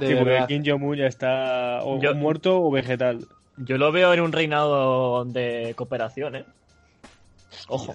De 0.00 0.08
Sí, 0.08 0.14
porque 0.14 0.14
verdad. 0.24 0.48
Kim 0.48 0.62
Jong-un 0.66 0.96
ya 0.96 1.06
está 1.06 1.80
o 1.84 2.00
Yo- 2.00 2.14
muerto 2.14 2.60
o 2.60 2.70
vegetal. 2.72 3.26
Yo 3.56 3.76
lo 3.78 3.92
veo 3.92 4.12
en 4.14 4.20
un 4.20 4.32
reinado 4.32 5.24
de 5.24 5.74
cooperación, 5.76 6.36
¿eh? 6.36 6.44
Ojo. 7.68 7.94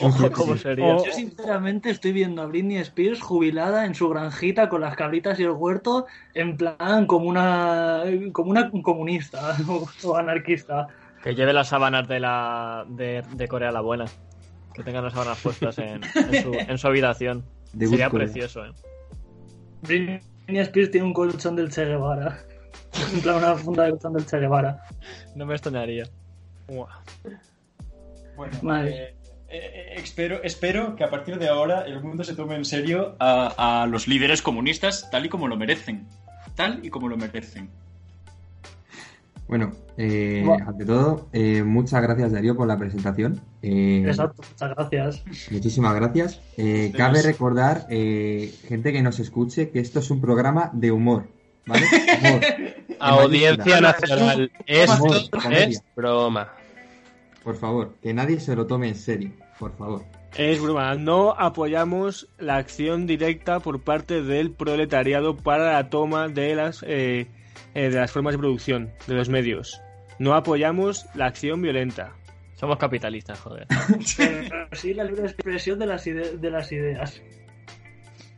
Ojo, 0.00 0.30
¿cómo 0.32 0.56
sería? 0.56 0.96
O- 0.96 1.04
Yo 1.04 1.12
sinceramente 1.12 1.90
estoy 1.90 2.12
viendo 2.12 2.40
a 2.42 2.46
Britney 2.46 2.76
Spears 2.78 3.20
jubilada 3.20 3.84
en 3.84 3.94
su 3.94 4.08
granjita 4.08 4.68
con 4.68 4.80
las 4.80 4.94
cabritas 4.96 5.38
y 5.40 5.42
el 5.42 5.50
huerto 5.50 6.06
en 6.34 6.56
plan 6.56 7.06
como 7.06 7.26
una 7.26 8.04
como 8.32 8.50
una 8.50 8.70
comunista 8.70 9.56
o, 9.68 9.86
o 10.04 10.16
anarquista. 10.16 10.86
Que 11.22 11.34
lleve 11.34 11.52
las 11.52 11.68
sábanas 11.68 12.06
de 12.08 12.20
la 12.20 12.84
de, 12.88 13.22
de 13.34 13.48
Corea 13.48 13.70
la 13.72 13.80
buena. 13.80 14.04
Que 14.74 14.82
tengan 14.82 15.04
las 15.04 15.12
sábanas 15.12 15.38
puestas 15.40 15.78
en, 15.78 16.00
en 16.14 16.42
su, 16.42 16.52
en 16.54 16.78
su 16.78 16.86
habitación. 16.86 17.44
De 17.72 17.86
Sería 17.86 18.08
Corea. 18.10 18.26
precioso, 18.26 18.64
¿eh? 18.66 18.70
Britney 19.82 20.20
Spears 20.48 20.90
tiene 20.90 21.06
un 21.06 21.12
colchón 21.14 21.56
del 21.56 21.70
Che 21.70 21.84
Guevara. 21.86 22.38
En 23.14 23.20
plan 23.22 23.36
una 23.36 23.54
funda 23.56 23.84
de 23.84 23.90
colchón 23.90 24.12
del 24.12 24.26
Che 24.26 24.38
Guevara. 24.38 24.82
No 25.34 25.44
me 25.46 25.54
extrañaría. 25.54 26.04
Bueno, 28.36 28.52
Vale. 28.62 28.90
eh, 28.90 29.14
eh, 29.52 29.94
espero, 29.96 30.42
espero 30.42 30.96
que 30.96 31.04
a 31.04 31.10
partir 31.10 31.38
de 31.38 31.48
ahora 31.48 31.82
el 31.82 32.00
mundo 32.02 32.24
se 32.24 32.34
tome 32.34 32.56
en 32.56 32.64
serio 32.64 33.16
a, 33.18 33.82
a 33.82 33.86
los 33.86 34.08
líderes 34.08 34.42
comunistas 34.42 35.10
tal 35.10 35.26
y 35.26 35.28
como 35.28 35.48
lo 35.48 35.56
merecen. 35.56 36.06
Tal 36.54 36.84
y 36.84 36.90
como 36.90 37.08
lo 37.08 37.16
merecen. 37.16 37.70
Bueno, 39.52 39.72
eh, 39.98 40.46
ante 40.66 40.86
todo, 40.86 41.28
eh, 41.34 41.62
muchas 41.62 42.00
gracias 42.00 42.32
Darío 42.32 42.56
por 42.56 42.66
la 42.66 42.78
presentación. 42.78 43.38
Eh, 43.60 44.02
Exacto, 44.06 44.42
muchas 44.50 44.70
gracias. 44.70 45.24
Muchísimas 45.50 45.94
gracias. 45.94 46.40
Eh, 46.56 46.90
cabe 46.96 47.20
recordar, 47.20 47.86
eh, 47.90 48.50
gente 48.66 48.92
que 48.94 49.02
nos 49.02 49.18
escuche, 49.18 49.68
que 49.68 49.80
esto 49.80 49.98
es 49.98 50.10
un 50.10 50.22
programa 50.22 50.70
de 50.72 50.90
humor. 50.90 51.28
¿Vale? 51.66 51.84
Humor. 52.18 52.40
A 52.98 53.16
En 53.16 53.20
audiencia 53.20 53.80
nacional. 53.82 54.50
Esto 54.64 55.04
Humor, 55.04 55.52
es 55.52 55.82
broma. 55.94 56.48
Por 57.44 57.56
favor, 57.56 57.96
que 58.00 58.14
nadie 58.14 58.40
se 58.40 58.56
lo 58.56 58.66
tome 58.66 58.88
en 58.88 58.94
serio. 58.94 59.32
Por 59.58 59.76
favor. 59.76 60.02
Es 60.36 60.60
broma, 60.62 60.94
no 60.94 61.32
apoyamos 61.38 62.28
la 62.38 62.56
acción 62.56 63.06
directa 63.06 63.60
por 63.60 63.82
parte 63.82 64.22
del 64.22 64.50
proletariado 64.52 65.36
para 65.36 65.72
la 65.74 65.90
toma 65.90 66.28
de 66.28 66.54
las, 66.54 66.82
eh, 66.86 67.26
eh, 67.74 67.90
de 67.90 67.96
las 67.98 68.10
formas 68.10 68.32
de 68.32 68.38
producción, 68.38 68.90
de 69.06 69.14
los 69.14 69.28
medios. 69.28 69.80
No 70.18 70.34
apoyamos 70.34 71.06
la 71.14 71.26
acción 71.26 71.60
violenta. 71.60 72.12
Somos 72.54 72.78
capitalistas, 72.78 73.40
joder. 73.40 73.66
Pero 74.16 74.66
sí 74.72 74.94
la 74.94 75.04
libre 75.04 75.24
expresión 75.24 75.78
de 75.78 75.86
las, 75.86 76.06
ide- 76.06 76.38
de 76.38 76.50
las 76.50 76.70
ideas. 76.72 77.20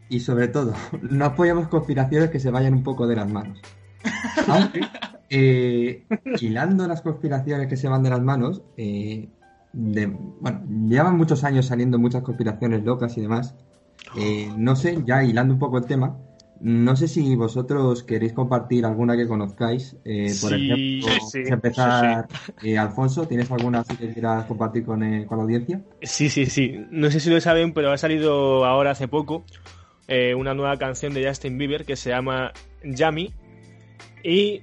Y 0.08 0.20
sobre 0.20 0.48
todo, 0.48 0.74
no 1.02 1.24
apoyamos 1.26 1.68
conspiraciones 1.68 2.30
que 2.30 2.40
se 2.40 2.50
vayan 2.50 2.74
un 2.74 2.82
poco 2.82 3.06
de 3.06 3.16
las 3.16 3.30
manos. 3.30 3.60
Aunque, 4.48 4.80
eh, 5.30 6.04
hilando 6.40 6.86
las 6.88 7.02
conspiraciones 7.02 7.68
que 7.68 7.76
se 7.76 7.88
van 7.88 8.02
de 8.02 8.10
las 8.10 8.20
manos, 8.20 8.62
eh, 8.76 9.28
de- 9.74 10.06
bueno, 10.40 10.62
llevan 10.88 11.16
muchos 11.16 11.44
años 11.44 11.66
saliendo 11.66 11.98
muchas 11.98 12.22
conspiraciones 12.22 12.84
locas 12.84 13.16
y 13.18 13.20
demás. 13.22 13.54
Eh, 14.16 14.48
no 14.56 14.76
sé, 14.76 15.02
ya 15.04 15.24
hilando 15.24 15.54
un 15.54 15.58
poco 15.60 15.78
el 15.78 15.86
tema, 15.86 16.16
no 16.60 16.94
sé 16.94 17.08
si 17.08 17.34
vosotros 17.34 18.04
queréis 18.04 18.32
compartir 18.32 18.86
alguna 18.86 19.16
que 19.16 19.26
conozcáis. 19.26 19.96
Eh, 20.04 20.32
por 20.40 20.52
Sí, 20.52 20.68
ejemplo, 20.70 21.20
sí, 21.20 21.32
¿quieres 21.32 21.50
empezar, 21.52 22.28
eh, 22.62 22.78
Alfonso, 22.78 23.26
¿tienes 23.26 23.50
alguna 23.50 23.82
que 23.84 24.12
quieras 24.12 24.44
compartir 24.46 24.84
con, 24.84 25.02
eh, 25.02 25.26
con 25.26 25.38
la 25.38 25.44
audiencia? 25.44 25.82
Sí, 26.02 26.30
sí, 26.30 26.46
sí. 26.46 26.86
No 26.90 27.10
sé 27.10 27.18
si 27.20 27.28
lo 27.30 27.40
saben, 27.40 27.72
pero 27.74 27.90
ha 27.90 27.98
salido 27.98 28.64
ahora 28.64 28.92
hace 28.92 29.08
poco 29.08 29.44
eh, 30.06 30.34
una 30.34 30.54
nueva 30.54 30.76
canción 30.78 31.12
de 31.12 31.26
Justin 31.26 31.58
Bieber 31.58 31.84
que 31.84 31.96
se 31.96 32.10
llama 32.10 32.52
Yummy. 32.84 33.32
Y 34.22 34.62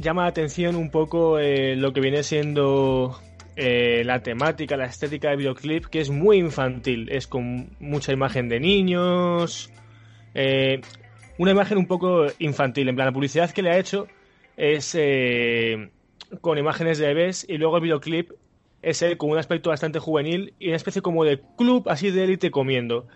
llama 0.00 0.22
la 0.22 0.28
atención 0.28 0.76
un 0.76 0.90
poco 0.90 1.38
lo 1.40 1.92
que 1.92 2.00
viene 2.00 2.22
siendo 2.22 3.18
eh, 3.56 4.02
la 4.04 4.22
temática, 4.22 4.76
la 4.76 4.86
estética 4.86 5.30
del 5.30 5.38
videoclip, 5.38 5.86
que 5.86 6.00
es 6.00 6.10
muy 6.10 6.38
infantil. 6.38 7.08
Es 7.10 7.26
con 7.26 7.70
mucha 7.80 8.12
imagen 8.12 8.48
de 8.48 8.60
niños. 8.60 9.70
eh, 10.34 10.80
una 11.38 11.50
imagen 11.50 11.76
un 11.78 11.86
poco 11.86 12.26
infantil. 12.38 12.88
En 12.88 12.94
plan, 12.96 13.06
la 13.06 13.12
publicidad 13.12 13.50
que 13.50 13.62
le 13.62 13.70
ha 13.70 13.78
hecho 13.78 14.06
es 14.56 14.94
eh, 14.98 15.90
con 16.40 16.56
imágenes 16.58 16.98
de 16.98 17.08
bebés 17.08 17.44
y 17.48 17.58
luego 17.58 17.76
el 17.76 17.82
videoclip 17.82 18.30
es 18.82 19.02
él 19.02 19.16
con 19.16 19.30
un 19.30 19.38
aspecto 19.38 19.70
bastante 19.70 19.98
juvenil 19.98 20.54
y 20.58 20.68
una 20.68 20.76
especie 20.76 21.02
como 21.02 21.24
de 21.24 21.40
club 21.58 21.88
así 21.88 22.10
de 22.10 22.24
élite 22.24 22.50
comiendo. 22.50 23.06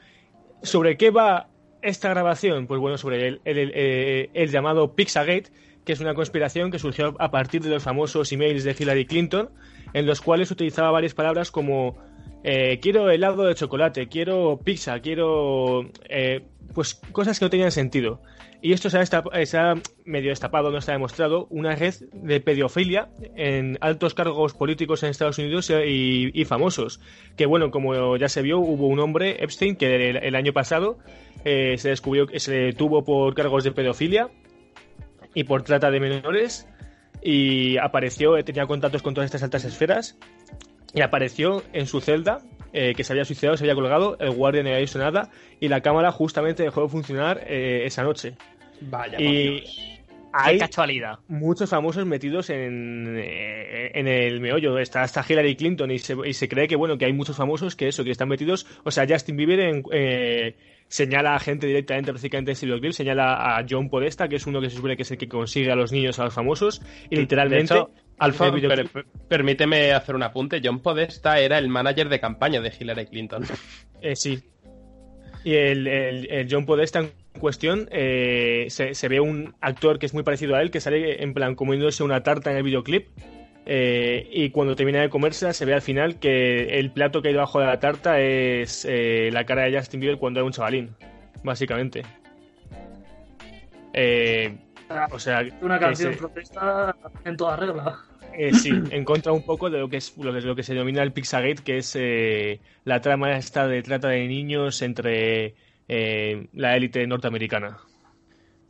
¿Sobre 0.63 0.97
qué 0.97 1.11
va 1.11 1.49
esta 1.81 2.11
grabación? 2.11 2.67
Pues 2.67 2.79
bueno, 2.81 2.99
sobre 2.99 3.27
el, 3.29 3.41
el- 3.45 3.59
el, 3.59 3.71
eh, 3.75 4.47
llamado 4.49 4.95
Pizzagate, 4.95 5.51
que 5.85 5.93
es 5.95 6.01
una 6.01 6.13
conspiración 6.15 6.71
que 6.71 6.79
surgió 6.79 7.15
a 7.19 7.31
partir 7.31 7.63
de 7.63 7.71
los 7.71 7.83
famosos 7.83 8.31
emails 8.33 8.65
de 8.65 8.77
Hillary 8.79 9.07
Clinton, 9.07 9.49
en 9.93 10.07
los 10.07 10.21
cuales 10.21 10.51
utilizaba 10.51 10.91
varias 10.91 11.15
palabras 11.15 11.51
como 11.51 11.97
eh, 12.43 12.79
quiero 12.81 13.11
helado 13.11 13.45
de 13.45 13.55
chocolate, 13.55 14.09
quiero 14.09 14.61
pizza, 14.65 15.01
quiero... 15.01 15.91
eh, 16.09 16.43
pues 16.75 16.95
cosas 17.13 17.39
que 17.39 17.45
no 17.45 17.51
tenían 17.51 17.73
sentido. 17.73 18.23
Y 18.63 18.73
esto 18.75 18.91
se 18.91 18.99
ha, 18.99 19.01
destap- 19.01 19.45
se 19.45 19.59
ha 19.59 19.75
medio 20.05 20.31
destapado, 20.31 20.71
no 20.71 20.79
está 20.79 20.93
demostrado, 20.93 21.47
una 21.51 21.75
red 21.75 21.95
de 22.13 22.41
pedofilia 22.41 23.09
en 23.35 23.79
altos 23.81 24.15
cargos 24.15 24.53
políticos 24.53 25.03
en 25.03 25.09
Estados 25.09 25.39
Unidos 25.39 25.71
y, 25.71 26.31
y 26.33 26.45
famosos. 26.45 27.01
Que 27.37 27.47
bueno, 27.47 27.71
como 27.71 28.17
ya 28.19 28.29
se 28.29 28.43
vio, 28.43 28.59
hubo 28.59 28.87
un 28.87 29.01
hombre, 29.01 29.43
Epstein, 29.43 29.77
que 29.77 30.11
el, 30.11 30.35
año 30.37 30.53
pasado 30.53 30.99
eh, 31.45 31.77
se 31.79 31.89
descubrió 31.89 32.27
que 32.27 32.39
se 32.39 32.53
detuvo 32.53 33.03
por 33.03 33.35
cargos 33.35 33.65
de 33.65 33.73
pedofilia 33.73 34.29
y 35.35 35.45
por 35.45 35.63
trata 35.63 35.91
de 35.91 35.99
menores. 35.99 36.69
Y 37.23 37.77
apareció, 37.79 38.37
eh, 38.37 38.43
tenía 38.45 38.67
contactos 38.67 39.03
con 39.03 39.15
todas 39.15 39.27
estas 39.27 39.43
altas 39.43 39.65
esferas. 39.65 40.19
Y 40.95 41.03
apareció 41.03 41.63
en 41.73 41.87
su 41.87 42.01
celda, 42.01 42.41
eh, 42.73 42.95
que 42.97 43.05
se 43.05 43.13
había 43.13 43.25
suicidado, 43.25 43.57
se 43.57 43.65
había 43.65 43.75
colgado, 43.75 44.17
el 44.19 44.31
guardia 44.33 44.63
no 44.63 44.69
había 44.71 44.81
visto 44.81 44.99
nada, 44.99 45.31
y 45.61 45.69
la 45.69 45.81
cámara 45.83 46.11
justamente 46.11 46.63
dejó 46.65 46.83
de 46.83 46.89
funcionar 46.89 47.45
eh, 47.47 47.83
esa 47.85 48.03
noche. 48.03 48.35
Vaya, 48.81 49.21
Y 49.21 49.61
Dios. 49.61 49.97
¡Qué 50.33 50.39
hay 50.51 50.59
casualidad! 50.59 51.19
muchos 51.27 51.69
famosos 51.71 52.07
metidos 52.07 52.51
en, 52.51 53.17
eh, 53.19 53.91
en 53.95 54.07
el 54.07 54.41
meollo. 54.41 54.79
Está 54.79 55.03
hasta 55.03 55.25
Hillary 55.29 55.57
Clinton 55.57 55.91
y 55.91 55.99
se, 55.99 56.17
y 56.25 56.33
se 56.35 56.49
cree 56.49 56.69
que 56.69 56.77
bueno 56.77 56.97
que 56.97 57.05
hay 57.05 57.13
muchos 57.13 57.37
famosos 57.37 57.75
que 57.75 57.89
eso, 57.89 58.05
que 58.05 58.13
están 58.13 58.29
metidos. 58.29 58.65
O 58.85 58.93
sea, 58.93 59.07
Justin 59.09 59.37
Bieber 59.37 59.59
en- 59.59 59.83
eh, 59.93 60.55
señala 60.91 61.35
a 61.37 61.39
gente 61.39 61.67
directamente, 61.69 62.11
prácticamente 62.13 62.51
en 62.51 62.53
este 62.55 62.67
videoclip, 62.67 62.93
señala 62.93 63.57
a 63.57 63.65
John 63.69 63.89
Podesta, 63.89 64.29
que 64.29 64.37
es 64.37 64.47
uno 64.47 64.61
que 64.61 64.69
se 64.69 64.77
supone 64.77 64.97
que 64.97 65.03
es 65.05 65.11
el 65.13 65.19
que 65.19 65.29
consigue 65.29 65.71
a 65.71 65.77
los 65.77 65.93
niños, 65.93 66.19
a 66.19 66.25
los 66.25 66.35
famosos, 66.35 66.83
y 67.09 67.17
literalmente. 67.17 67.73
Hecho, 67.75 67.91
Alfa, 68.19 68.53
per- 68.53 69.07
permíteme 69.29 69.93
hacer 69.93 70.15
un 70.15 70.23
apunte. 70.25 70.61
John 70.63 70.81
Podesta 70.81 71.39
era 71.39 71.57
el 71.59 71.69
manager 71.69 72.09
de 72.09 72.21
campaña 72.21 72.61
de 72.61 72.73
Hillary 72.79 73.07
Clinton. 73.07 73.45
Eh, 74.03 74.17
sí. 74.17 74.39
Y 75.45 75.55
el, 75.55 75.87
el- 75.87 76.31
el 76.31 76.47
John 76.51 76.67
Podesta 76.67 76.99
en 77.01 77.13
cuestión, 77.39 77.87
eh, 77.93 78.67
se, 78.69 78.95
se 78.95 79.09
ve 79.09 79.21
un 79.21 79.55
actor 79.61 79.99
que 79.99 80.07
es 80.07 80.13
muy 80.15 80.23
parecido 80.23 80.57
a 80.57 80.61
él, 80.63 80.71
que 80.71 80.81
sale 80.81 81.23
en 81.23 81.33
plan 81.35 81.55
comiéndose 81.55 82.03
una 82.03 82.23
tarta 82.23 82.51
en 82.51 82.57
el 82.59 82.63
videoclip. 82.63 83.09
Eh, 83.67 84.29
y 84.33 84.51
cuando 84.51 84.75
termina 84.75 85.01
de 85.01 85.09
comerse, 85.11 85.53
se 85.53 85.65
ve 85.65 85.75
al 85.75 85.83
final 85.83 86.19
que 86.19 86.79
el 86.79 86.91
plato 86.91 87.23
que 87.23 87.29
hay 87.29 87.35
debajo 87.35 87.61
de 87.61 87.67
la 87.67 87.79
tarta 87.79 88.21
es 88.21 88.85
eh, 88.89 89.31
la 89.33 89.45
cara 89.45 89.63
de 89.63 89.77
Justin 89.79 90.01
Bieber 90.01 90.19
cuando 90.19 90.41
era 90.41 90.47
un 90.47 90.53
chavalín, 90.53 90.91
básicamente. 91.45 92.03
Eh, 93.93 94.57
o 95.11 95.19
sea, 95.19 95.45
Una 95.61 95.79
canción 95.79 96.15
protesta 96.17 96.95
en 97.25 97.37
toda 97.37 97.57
regla. 97.57 97.99
eh, 98.35 98.53
sí, 98.55 98.71
en 98.91 99.05
contra 99.05 99.33
un 99.33 99.43
poco 99.45 99.71
de 99.71 99.79
lo 99.79 99.89
que 99.89 99.97
es 99.99 100.17
lo 100.17 100.33
que, 100.33 100.41
lo 100.41 100.57
que 100.57 100.63
se 100.63 100.75
denomina 100.75 101.03
el 101.03 101.13
Pizzagate, 101.13 101.63
que 101.63 101.79
es 101.79 101.95
eh, 101.97 102.61
la 102.85 103.01
trama 103.01 103.37
esta 103.37 103.67
de 103.67 103.83
trata 103.83 104.09
de 104.09 104.27
niños 104.27 104.83
entre 104.83 105.55
eh, 105.89 106.47
la 106.53 106.77
élite 106.77 107.07
norteamericana. 107.07 107.79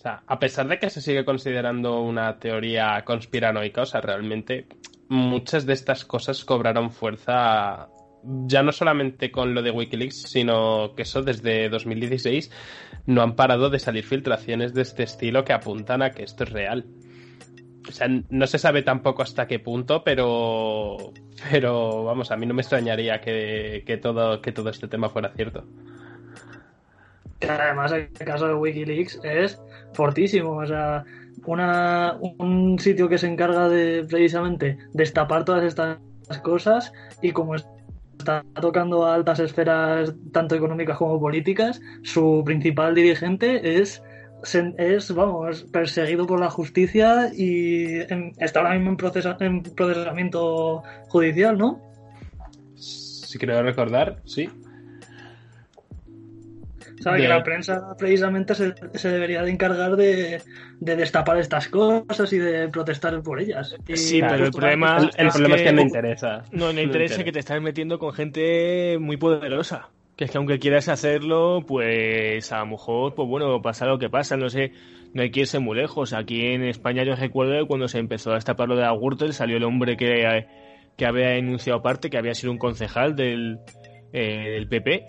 O 0.01 0.03
sea, 0.03 0.23
a 0.27 0.39
pesar 0.39 0.67
de 0.67 0.79
que 0.79 0.89
se 0.89 1.03
sigue 1.03 1.27
considerando 1.27 2.01
una 2.01 2.39
teoría 2.39 3.05
conspiranoica, 3.05 3.83
o 3.83 3.87
sea, 3.87 4.01
realmente 4.01 4.67
muchas 5.11 5.67
de 5.67 5.75
estas 5.75 6.07
cosas 6.07 6.43
cobraron 6.43 6.91
fuerza 6.91 7.91
ya 8.25 8.63
no 8.63 8.73
solamente 8.73 9.31
con 9.31 9.53
lo 9.53 9.61
de 9.61 9.71
Wikileaks, 9.71 10.23
sino 10.23 10.95
que 10.97 11.03
eso 11.03 11.21
desde 11.21 11.69
2016 11.69 12.51
no 13.05 13.21
han 13.21 13.37
parado 13.37 13.69
de 13.69 13.79
salir 13.79 14.03
filtraciones 14.05 14.73
de 14.73 14.81
este 14.81 15.03
estilo 15.03 15.45
que 15.45 15.53
apuntan 15.53 16.01
a 16.01 16.13
que 16.13 16.23
esto 16.23 16.45
es 16.45 16.51
real. 16.51 16.87
O 17.87 17.93
sea, 17.93 18.09
no 18.09 18.47
se 18.47 18.59
sabe 18.59 18.81
tampoco 18.81 19.21
hasta 19.21 19.47
qué 19.47 19.59
punto, 19.59 20.03
pero 20.03 21.13
pero 21.51 22.05
vamos, 22.05 22.31
a 22.31 22.39
mí 22.39 22.47
no 22.47 22.55
me 22.55 22.63
extrañaría 22.63 23.21
que, 23.21 23.85
que 23.87 23.99
todo 23.99 24.41
que 24.41 24.53
todo 24.53 24.71
este 24.71 24.89
tema 24.89 25.11
fuera 25.11 25.29
cierto. 25.37 25.67
Además 27.47 27.93
el 27.93 28.11
caso 28.13 28.47
de 28.47 28.55
Wikileaks 28.55 29.21
es 29.25 29.61
fortísimo. 29.93 30.53
O 30.57 30.67
sea, 30.67 31.05
una, 31.47 32.17
un 32.39 32.79
sitio 32.79 33.09
que 33.09 33.19
se 33.19 33.27
encarga 33.27 33.69
de 33.69 34.05
precisamente 34.09 34.79
destapar 34.93 35.45
todas 35.45 35.65
estas 35.65 35.99
cosas 36.43 36.93
y 37.23 37.33
como 37.33 37.55
está 37.55 38.45
tocando 38.61 39.07
a 39.07 39.15
altas 39.15 39.41
esferas 39.41 40.15
tanto 40.33 40.55
económicas 40.55 40.99
como 40.99 41.19
políticas, 41.19 41.81
su 42.03 42.43
principal 42.45 42.95
dirigente 42.95 43.79
es 43.81 44.03
es, 44.79 45.15
vamos, 45.15 45.65
perseguido 45.65 46.27
por 46.27 46.41
la 46.41 46.49
justicia 46.49 47.31
y 47.37 48.01
en- 48.11 48.33
está 48.39 48.61
ahora 48.61 48.73
mismo 48.75 48.89
en, 48.91 48.97
procesa- 48.97 49.37
en 49.41 49.63
procesamiento 49.63 50.83
judicial, 51.09 51.59
¿no? 51.59 51.79
Si 52.75 53.37
quiero 53.39 53.63
recordar, 53.63 54.17
sí. 54.25 54.49
De- 57.17 57.23
que 57.23 57.29
la 57.29 57.43
prensa 57.43 57.81
precisamente 57.99 58.55
se, 58.55 58.75
se 58.95 59.09
debería 59.09 59.43
de 59.43 59.51
encargar 59.51 59.97
de, 59.97 60.41
de 60.81 60.97
destapar 60.97 61.39
estas 61.39 61.69
cosas 61.69 62.33
y 62.33 62.39
de 62.39 62.69
protestar 62.69 63.23
por 63.23 63.41
ellas. 63.41 63.75
Y 63.89 63.97
Sí, 63.97 64.21
pero 64.21 64.45
el 64.47 64.51
problema- 64.53 64.99
El, 64.99 65.11
el 65.17 65.27
es 65.29 65.33
problema 65.35 65.55
es 65.57 65.63
que- 65.63 65.69
que 65.69 65.73
no 65.75 65.81
interesa. 65.83 66.43
No, 66.53 66.67
no 66.67 66.73
No 66.75 66.81
interesa 66.83 67.25
que 67.25 67.33
te 67.33 67.39
estás 67.39 67.61
metiendo 67.63 67.99
con 67.99 68.13
gente 68.13 68.99
muy 69.01 69.17
poderosa. 69.17 69.89
Que 70.17 70.25
es 70.25 70.31
que 70.31 70.37
aunque 70.39 70.59
quieras 70.59 70.89
hacerlo, 70.89 71.65
pues 71.67 72.53
a 72.53 72.59
lo 72.59 72.67
mejor, 72.67 73.15
pues 73.15 73.27
bueno, 73.27 73.63
pasa 73.63 73.87
lo 73.87 73.99
que 73.99 74.11
pasa, 74.11 74.37
no 74.37 74.51
sé, 74.51 74.73
no 75.15 75.23
hay 75.23 75.31
que 75.31 75.41
irse 75.41 75.59
muy 75.59 75.77
lejos. 75.79 76.13
Aquí 76.13 76.45
en 76.49 76.63
España 76.65 77.03
yo 77.05 77.17
recuerdo 77.17 77.59
que 77.59 77.67
cuando 77.67 77.89
se 77.89 77.99
empezó 77.99 78.33
a 78.33 78.35
destapar 78.35 78.69
lo 78.69 78.77
de 78.77 78.83
la 78.83 78.93
Gürtel, 78.93 79.33
salió 79.33 79.57
el 79.57 79.65
hombre 79.65 79.97
que, 79.97 80.45
que 80.99 81.07
había 81.07 81.29
denunciado 81.29 81.79
aparte, 81.79 82.11
que 82.11 82.19
había 82.19 82.35
sido 82.35 82.53
un 82.53 82.59
concejal 82.59 83.17
del, 83.17 83.59
eh, 84.13 84.51
del 84.51 84.69
PP, 84.69 85.07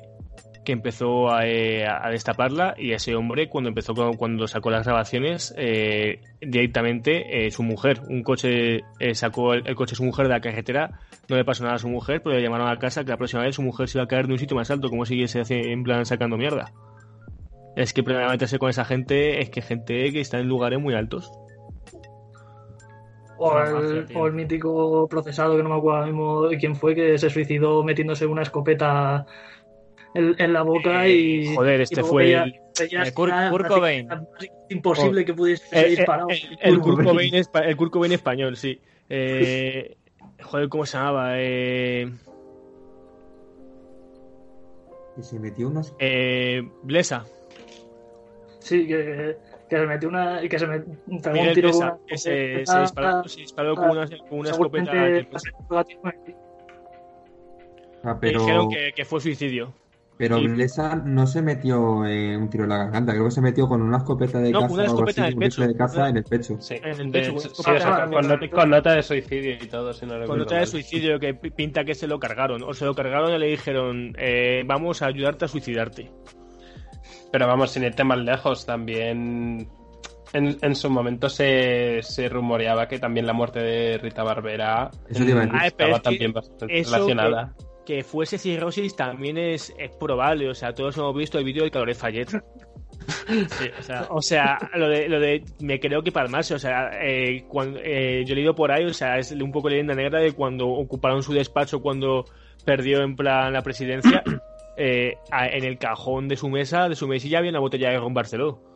que 0.63 0.73
empezó 0.73 1.31
a, 1.31 1.47
eh, 1.47 1.85
a 1.87 2.09
destaparla 2.09 2.75
y 2.77 2.91
ese 2.91 3.15
hombre 3.15 3.49
cuando 3.49 3.69
empezó 3.69 3.93
cuando 4.17 4.47
sacó 4.47 4.69
las 4.69 4.85
grabaciones 4.85 5.53
eh, 5.57 6.21
directamente 6.39 7.45
eh, 7.45 7.51
su 7.51 7.63
mujer. 7.63 8.01
Un 8.07 8.23
coche 8.23 8.81
eh, 8.99 9.15
sacó 9.15 9.53
el, 9.53 9.67
el 9.67 9.75
coche 9.75 9.91
de 9.91 9.97
su 9.97 10.03
mujer 10.03 10.27
de 10.27 10.33
la 10.33 10.41
carretera. 10.41 10.99
No 11.29 11.35
le 11.35 11.45
pasó 11.45 11.63
nada 11.63 11.75
a 11.75 11.79
su 11.79 11.89
mujer 11.89 12.21
pero 12.23 12.35
le 12.35 12.43
llamaron 12.43 12.69
a 12.69 12.77
casa 12.77 13.03
que 13.03 13.09
la 13.09 13.17
próxima 13.17 13.43
vez 13.43 13.55
su 13.55 13.63
mujer 13.63 13.87
se 13.87 13.97
iba 13.97 14.03
a 14.03 14.07
caer 14.07 14.27
de 14.27 14.33
un 14.33 14.39
sitio 14.39 14.55
más 14.55 14.69
alto 14.69 14.89
como 14.89 15.05
si 15.05 15.27
se 15.27 15.41
hace 15.41 15.71
en 15.71 15.83
plan 15.83 16.05
sacando 16.05 16.37
mierda. 16.37 16.71
Es 17.75 17.93
que 17.93 18.01
el 18.01 18.05
problema 18.05 18.27
de 18.27 18.33
meterse 18.33 18.59
con 18.59 18.69
esa 18.69 18.85
gente 18.85 19.41
es 19.41 19.49
que 19.49 19.61
gente 19.61 20.11
que 20.11 20.19
está 20.19 20.39
en 20.39 20.47
lugares 20.47 20.79
muy 20.79 20.93
altos. 20.93 21.31
O 23.37 23.57
el, 23.57 24.05
o 24.13 24.31
mítico 24.31 25.07
procesado, 25.07 25.57
que 25.57 25.63
no 25.63 25.69
me 25.69 25.75
acuerdo 25.75 25.97
ahora 25.97 26.11
mismo 26.11 26.47
de 26.47 26.57
quién 26.57 26.75
fue, 26.75 26.93
que 26.93 27.17
se 27.17 27.29
suicidó 27.29 27.83
metiéndose 27.83 28.27
una 28.27 28.43
escopeta 28.43 29.25
en, 30.15 30.35
en 30.37 30.53
la 30.53 30.61
boca 30.63 31.07
y. 31.07 31.47
Eh, 31.47 31.55
joder, 31.55 31.79
y 31.79 31.83
este 31.83 31.95
luego 31.97 32.09
fue 32.09 32.23
veía- 32.23 32.43
el- 32.43 32.55
veías 32.79 33.07
el 33.07 33.13
Kurt- 33.13 33.25
que 33.29 33.31
era 33.37 33.49
Kurt 33.49 33.65
prácticamente 33.67 34.15
Cobain. 34.15 34.49
Imposible 34.69 35.25
que 35.25 35.33
pudiese 35.33 35.63
Eh, 35.71 35.81
seguir 35.83 35.99
eh, 36.01 36.05
parado. 36.05 36.29
eh, 36.29 36.41
el, 36.61 36.73
Kurt 36.79 36.83
Kurt 36.83 36.97
Cobain. 37.03 37.07
Cobain 37.29 37.33
espa- 37.35 37.65
el 37.65 37.75
Kurt 37.77 37.91
Cobain 37.91 38.11
español 38.13 38.55
sí 38.57 38.79
Eh, 39.09 39.97
joder 40.41 40.69
cómo 40.69 40.85
se 40.85 40.97
llamaba 40.97 41.31
eh, 41.35 42.09
Y 45.17 45.23
se 45.23 45.39
metió 45.39 45.67
unas. 45.67 45.93
eh, 45.99 46.63
Blesa 46.83 47.25
Sí, 48.59 48.87
que, 48.87 49.35
que 49.69 49.77
se 49.77 49.85
metió 49.87 50.07
una. 50.09 50.39
que 50.47 50.59
se 50.59 50.67
me 50.67 50.79
pegó 50.79 51.41
un 51.41 51.53
tiro 51.53 51.71
con 51.71 51.79
Blesa, 51.79 51.85
una 51.93 51.99
que 52.07 52.17
se, 52.17 52.29
se 52.29 52.61
escopeta, 52.61 52.81
disparó, 52.81 53.27
se 53.27 53.39
disparó 53.41 53.75
con 53.75 53.89
una, 53.89 54.07
con 54.29 54.39
una 54.39 54.49
escopeta 54.51 55.07
el 55.07 55.27
coche. 55.27 55.51
Ah, 58.03 58.17
pero 58.19 58.39
dijeron 58.39 58.69
que, 58.69 58.93
que 58.95 59.03
fue 59.05 59.19
suicidio. 59.19 59.73
Pero 60.29 60.37
y- 60.39 60.47
Blesa 60.47 60.95
no 60.95 61.25
se 61.25 61.41
metió 61.41 62.05
eh, 62.05 62.37
un 62.37 62.49
tiro 62.49 62.63
en 62.65 62.69
la 62.69 62.77
garganta, 62.77 63.11
creo 63.13 63.25
que 63.25 63.31
se 63.31 63.41
metió 63.41 63.67
con 63.67 63.81
una 63.81 63.97
escopeta 63.97 64.39
de 64.39 64.51
No, 64.51 64.61
caza 64.61 64.73
una 64.73 64.83
o 64.83 64.85
algo 64.85 64.95
escopeta 64.97 65.21
así, 65.23 65.31
en 65.33 65.41
el 65.43 65.49
pecho. 65.49 65.67
de 65.67 65.75
caza 65.75 66.09
en 66.09 66.17
el 66.17 66.23
pecho. 66.23 66.57
Sí. 66.59 66.75
En 66.75 67.01
el 67.01 67.11
De 67.11 67.19
pecho, 67.19 67.31
hecho, 67.31 67.33
con- 67.33 67.55
sí, 67.55 67.63
con- 67.63 67.75
eso, 67.75 67.87
con, 67.89 68.47
con 68.49 68.69
nota, 68.69 68.93
de 68.93 69.03
suicidio 69.03 69.51
y 69.61 69.67
todo, 69.67 69.93
si 69.93 70.05
no 70.05 70.11
Con 70.13 70.21
recuerdo 70.21 70.43
nota 70.43 70.55
de 70.59 70.65
suicidio 70.67 71.19
que 71.19 71.33
pi- 71.33 71.49
pinta 71.49 71.83
que 71.83 71.95
se 71.95 72.07
lo 72.07 72.19
cargaron. 72.19 72.61
O 72.63 72.73
se 72.73 72.85
lo 72.85 72.93
cargaron 72.93 73.33
y 73.33 73.39
le 73.39 73.47
dijeron, 73.47 74.13
eh, 74.17 74.63
vamos 74.65 75.01
a 75.01 75.07
ayudarte 75.07 75.45
a 75.45 75.47
suicidarte. 75.47 76.11
Pero 77.31 77.47
vamos, 77.47 77.71
sin 77.71 77.83
irte 77.83 78.03
más 78.03 78.19
lejos, 78.19 78.65
también 78.65 79.67
en, 80.33 80.57
en 80.61 80.75
su 80.75 80.89
momento 80.89 81.29
se, 81.29 81.99
se 82.03 82.29
rumoreaba 82.29 82.87
que 82.87 82.99
también 82.99 83.25
la 83.25 83.33
muerte 83.33 83.59
de 83.59 83.97
Rita 83.97 84.23
Barbera 84.23 84.91
Eso. 85.09 85.23
Ah, 85.51 85.67
estaba 85.67 85.89
es 85.91 85.95
que 85.97 86.01
también 86.01 86.33
bastante 86.33 86.79
eso 86.79 86.91
relacionada. 86.93 87.53
Que 87.57 87.63
fuese 88.03 88.37
cirrosis 88.37 88.95
también 88.95 89.37
es, 89.37 89.73
es 89.77 89.95
probable. 89.95 90.49
O 90.49 90.53
sea, 90.55 90.73
todos 90.73 90.97
hemos 90.97 91.15
visto 91.15 91.37
el 91.37 91.45
vídeo 91.45 91.63
del 91.63 91.71
Calores 91.71 91.97
Fallet. 91.97 92.27
Sí, 93.27 93.69
o 93.79 93.81
sea, 93.81 94.07
O 94.09 94.21
sea, 94.21 94.57
lo 94.75 94.87
de, 94.87 95.09
lo 95.09 95.19
de 95.19 95.43
me 95.59 95.79
creo 95.79 96.03
que 96.03 96.11
palmarse, 96.11 96.53
o 96.53 96.59
sea, 96.59 96.91
eh, 97.01 97.45
cuando, 97.47 97.79
eh, 97.83 98.23
yo 98.25 98.33
he 98.33 98.35
leído 98.35 98.53
por 98.53 98.71
ahí, 98.71 98.85
o 98.85 98.93
sea, 98.93 99.17
es 99.17 99.31
un 99.31 99.51
poco 99.51 99.69
leyenda 99.69 99.95
negra 99.95 100.19
de 100.19 100.33
cuando 100.33 100.67
ocuparon 100.67 101.23
su 101.23 101.33
despacho 101.33 101.81
cuando 101.81 102.25
perdió 102.63 103.01
en 103.01 103.15
plan 103.15 103.53
la 103.53 103.63
presidencia, 103.63 104.23
eh, 104.77 105.17
en 105.31 105.63
el 105.63 105.77
cajón 105.77 106.27
de 106.27 106.37
su 106.37 106.49
mesa, 106.49 106.89
de 106.89 106.95
su 106.95 107.07
mesilla 107.07 107.39
había 107.39 107.49
una 107.49 107.59
botella 107.59 107.89
de 107.89 107.97
ron 107.97 108.13
Barceló. 108.13 108.70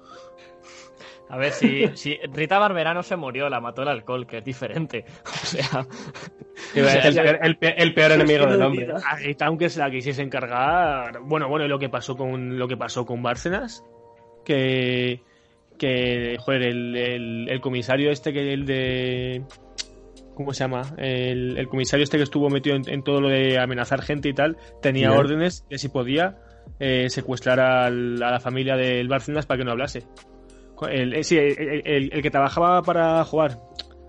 A 1.30 1.38
ver, 1.38 1.52
si, 1.52 1.88
si 1.96 2.18
Rita 2.32 2.60
Barberá 2.60 2.94
no 2.94 3.02
se 3.04 3.16
murió, 3.16 3.50
la 3.50 3.60
mató 3.60 3.82
el 3.82 3.88
alcohol, 3.88 4.28
que 4.28 4.38
es 4.40 4.46
diferente. 4.46 5.06
O 6.74 6.88
sea, 6.90 7.00
el, 7.10 7.16
peor, 7.24 7.40
el 7.42 7.58
pe- 7.58 7.76
el 7.84 7.94
peor 7.94 8.12
enemigo 8.14 8.46
del 8.46 8.60
de 8.60 8.66
hombre. 8.66 8.88
A 9.06 9.16
Rita, 9.18 9.46
aunque 9.48 9.70
se 9.70 9.80
la 9.80 9.90
quisiese 9.92 10.22
encargar, 10.22 11.20
bueno, 11.24 11.50
bueno, 11.50 11.66
y 11.66 11.68
lo 11.68 11.80
que 11.80 11.90
pasó 11.90 12.16
con 12.16 12.58
lo 12.58 12.68
que 12.68 12.78
pasó 12.78 13.06
con 13.06 13.22
Bárcenas, 13.24 13.84
que 14.46 15.22
que 15.78 16.38
joder, 16.40 16.62
el, 16.64 16.96
el, 16.96 17.50
el 17.50 17.60
comisario 17.62 18.10
este 18.12 18.32
que 18.32 18.54
el 18.54 18.66
de 18.66 19.44
¿cómo 20.34 20.54
se 20.54 20.64
llama? 20.64 20.84
El, 20.98 21.58
el 21.58 21.68
comisario 21.68 22.04
este 22.06 22.18
que 22.18 22.24
estuvo 22.24 22.50
metido 22.50 22.76
en, 22.78 22.88
en 22.88 23.04
todo 23.04 23.20
lo 23.20 23.28
de 23.30 23.60
amenazar 23.60 24.02
gente 24.02 24.30
y 24.30 24.34
tal, 24.34 24.58
tenía 24.82 25.10
órdenes 25.20 25.66
de 25.70 25.78
si 25.78 25.90
podía 25.90 26.38
eh, 26.80 27.10
secuestrar 27.10 27.60
al- 27.60 28.22
a 28.24 28.32
la 28.32 28.40
familia 28.40 28.78
del 28.78 29.08
Bárcenas 29.10 29.46
para 29.46 29.58
que 29.58 29.66
no 29.66 29.72
hablase. 29.72 30.04
El, 30.90 31.14
eh, 31.14 31.24
sí, 31.24 31.38
el, 31.38 31.82
el- 31.86 32.14
el 32.14 32.22
que 32.22 32.32
trabajaba 32.32 32.82
para 32.82 33.24
jugar, 33.26 33.60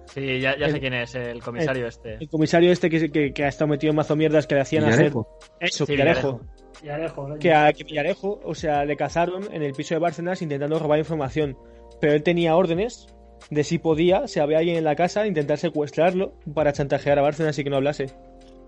sí, 0.07 0.41
ya, 0.41 0.57
ya 0.59 0.69
sé 0.71 0.81
quién 0.81 0.95
es, 0.95 1.15
el 1.15 1.43
comisario 1.43 1.87
este. 1.87 2.15
el 2.15 2.29
comisario 2.29 2.73
este 2.73 2.91
que, 2.91 3.11
que, 3.11 3.33
que 3.33 3.45
ha 3.45 3.49
estado 3.49 3.69
metido 3.69 3.91
en 3.91 3.97
mazo 3.97 4.17
mierdas 4.17 4.47
que 4.47 4.55
le 4.57 4.63
hacían 4.63 4.85
hacer 4.85 4.97
Villarejo. 5.11 5.39
eso, 5.61 5.87
Sí, 5.87 5.93
Villarejo. 5.93 6.41
Alejo, 6.91 7.29
¿no? 7.29 7.39
que 7.39 7.55
a 7.55 7.73
que 7.73 7.85
Villarejo, 7.85 8.41
o 8.45 8.55
sea, 8.55 8.85
le 8.85 8.97
cazaron 8.97 9.45
en 9.53 9.63
el 9.63 9.73
piso 9.73 9.95
de 9.95 10.01
Bárcenas 10.01 10.43
intentando 10.43 10.79
robar 10.79 10.99
información, 10.99 11.57
pero 12.01 12.13
él 12.13 12.23
tenía 12.23 12.55
órdenes 12.55 13.07
de 13.51 13.65
si 13.65 13.79
podía, 13.79 14.27
si 14.29 14.41
había 14.41 14.59
alguien 14.59 14.77
en 14.77 14.85
la 14.85 14.95
casa, 14.95 15.27
intentar 15.27 15.59
secuestrarlo 15.59 16.35
para 16.55 16.73
chantajear 16.73 17.19
a 17.19 17.23
Bárcenas 17.23 17.59
y 17.59 17.65
que 17.65 17.71
no 17.71 17.77
hablase. 17.77 18.07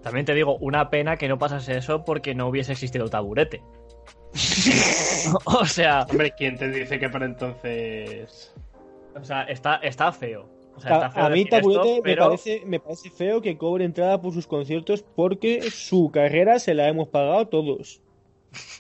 También 0.03 0.25
te 0.25 0.33
digo, 0.35 0.57
una 0.61 0.89
pena 0.91 1.17
que 1.17 1.29
no 1.29 1.39
pasase 1.39 1.77
eso 1.77 2.05
porque 2.05 2.35
no 2.35 2.49
hubiese 2.49 2.73
existido 2.73 3.05
el 3.05 3.11
taburete. 3.11 3.61
o 5.45 5.65
sea, 5.67 6.07
Hombre, 6.09 6.33
¿quién 6.37 6.57
te 6.57 6.69
dice 6.69 6.99
que 6.99 7.09
para 7.09 7.27
entonces... 7.27 8.55
o 9.15 9.25
sea, 9.25 9.43
está, 9.45 9.77
está 9.77 10.13
feo. 10.13 10.49
O 10.77 10.81
sea, 10.81 10.91
A, 10.91 10.97
está 10.97 11.11
feo 11.11 11.25
a 11.25 11.29
mí 11.31 11.45
decir 11.45 11.55
esto, 11.55 11.73
Taburete 11.73 11.95
me, 11.97 12.03
pero 12.03 12.25
parece, 12.27 12.63
me 12.65 12.81
parece 12.81 13.11
feo 13.11 13.43
que 13.43 13.59
cobre 13.59 13.85
entrada 13.85 14.21
por 14.21 14.33
sus 14.33 14.47
conciertos 14.47 15.03
porque 15.03 15.71
su 15.71 16.11
carrera 16.13 16.59
se 16.59 16.75
la 16.75 16.89
hemos 16.89 17.09
pagado 17.09 17.49
todos. 17.49 18.01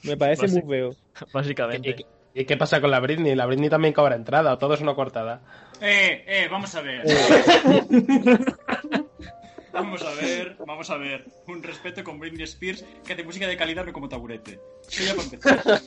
Me 0.04 0.16
parece 0.16 0.48
muy 0.48 0.62
feo. 0.62 0.90
básicamente. 1.32 1.96
¿Y, 2.34 2.40
y 2.40 2.44
qué 2.44 2.56
pasa 2.56 2.80
con 2.80 2.90
la 2.90 3.00
Britney? 3.00 3.34
¿La 3.34 3.46
Britney 3.46 3.68
también 3.68 3.94
cobra 3.94 4.14
entrada 4.14 4.52
o 4.52 4.58
todo 4.58 4.74
es 4.74 4.80
una 4.80 4.94
cortada? 4.94 5.42
Eh, 5.80 6.24
eh, 6.26 6.48
vamos 6.50 6.74
a 6.74 6.80
ver. 6.82 7.02
vamos 9.80 10.02
a 10.02 10.14
ver, 10.14 10.56
vamos 10.66 10.90
a 10.90 10.96
ver. 10.96 11.24
Un 11.46 11.62
respeto 11.62 12.02
con 12.04 12.18
Britney 12.18 12.44
Spears 12.44 12.84
que 13.04 13.12
hace 13.12 13.24
música 13.24 13.46
de 13.46 13.56
calidad 13.56 13.84
no 13.84 13.92
como 13.92 14.08
taburete. 14.08 14.60
Eso 14.90 15.04
ya 15.04 15.14
para 15.14 15.24
empezar. 15.24 15.82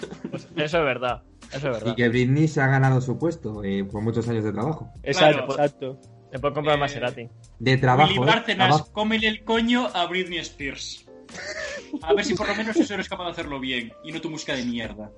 Eso 0.55 0.77
es 0.79 0.83
verdad. 0.85 1.23
Eso 1.49 1.57
es 1.57 1.63
Y 1.63 1.67
verdad. 1.67 1.95
que 1.95 2.09
Britney 2.09 2.47
se 2.47 2.61
ha 2.61 2.67
ganado 2.67 3.01
su 3.01 3.17
puesto 3.17 3.63
eh, 3.63 3.83
por 3.83 4.01
muchos 4.01 4.27
años 4.29 4.43
de 4.43 4.51
trabajo. 4.53 4.89
Exacto, 5.03 5.45
Claro. 5.47 5.51
exacto. 5.63 5.99
Te 6.31 6.39
puedo 6.39 6.53
comprar 6.53 6.77
Eh, 6.77 6.79
Maserati. 6.79 7.29
De 7.59 7.77
trabajo. 7.77 8.09
Willy 8.11 8.23
¿eh? 8.23 8.25
Bárcenas, 8.25 8.67
Trabajo. 8.69 8.91
cómele 8.93 9.27
el 9.27 9.43
coño 9.43 9.89
a 9.93 10.05
Britney 10.07 10.39
Spears. 10.39 11.05
A 12.03 12.13
ver 12.13 12.23
si 12.25 12.35
por 12.35 12.47
lo 12.47 12.55
menos 12.55 12.75
eso 12.75 12.93
eres 12.93 13.09
capaz 13.09 13.25
de 13.25 13.31
hacerlo 13.31 13.59
bien 13.59 13.91
y 14.03 14.11
no 14.11 14.21
tu 14.21 14.29
música 14.29 14.53
de 14.55 14.63
mierda. 14.63 15.11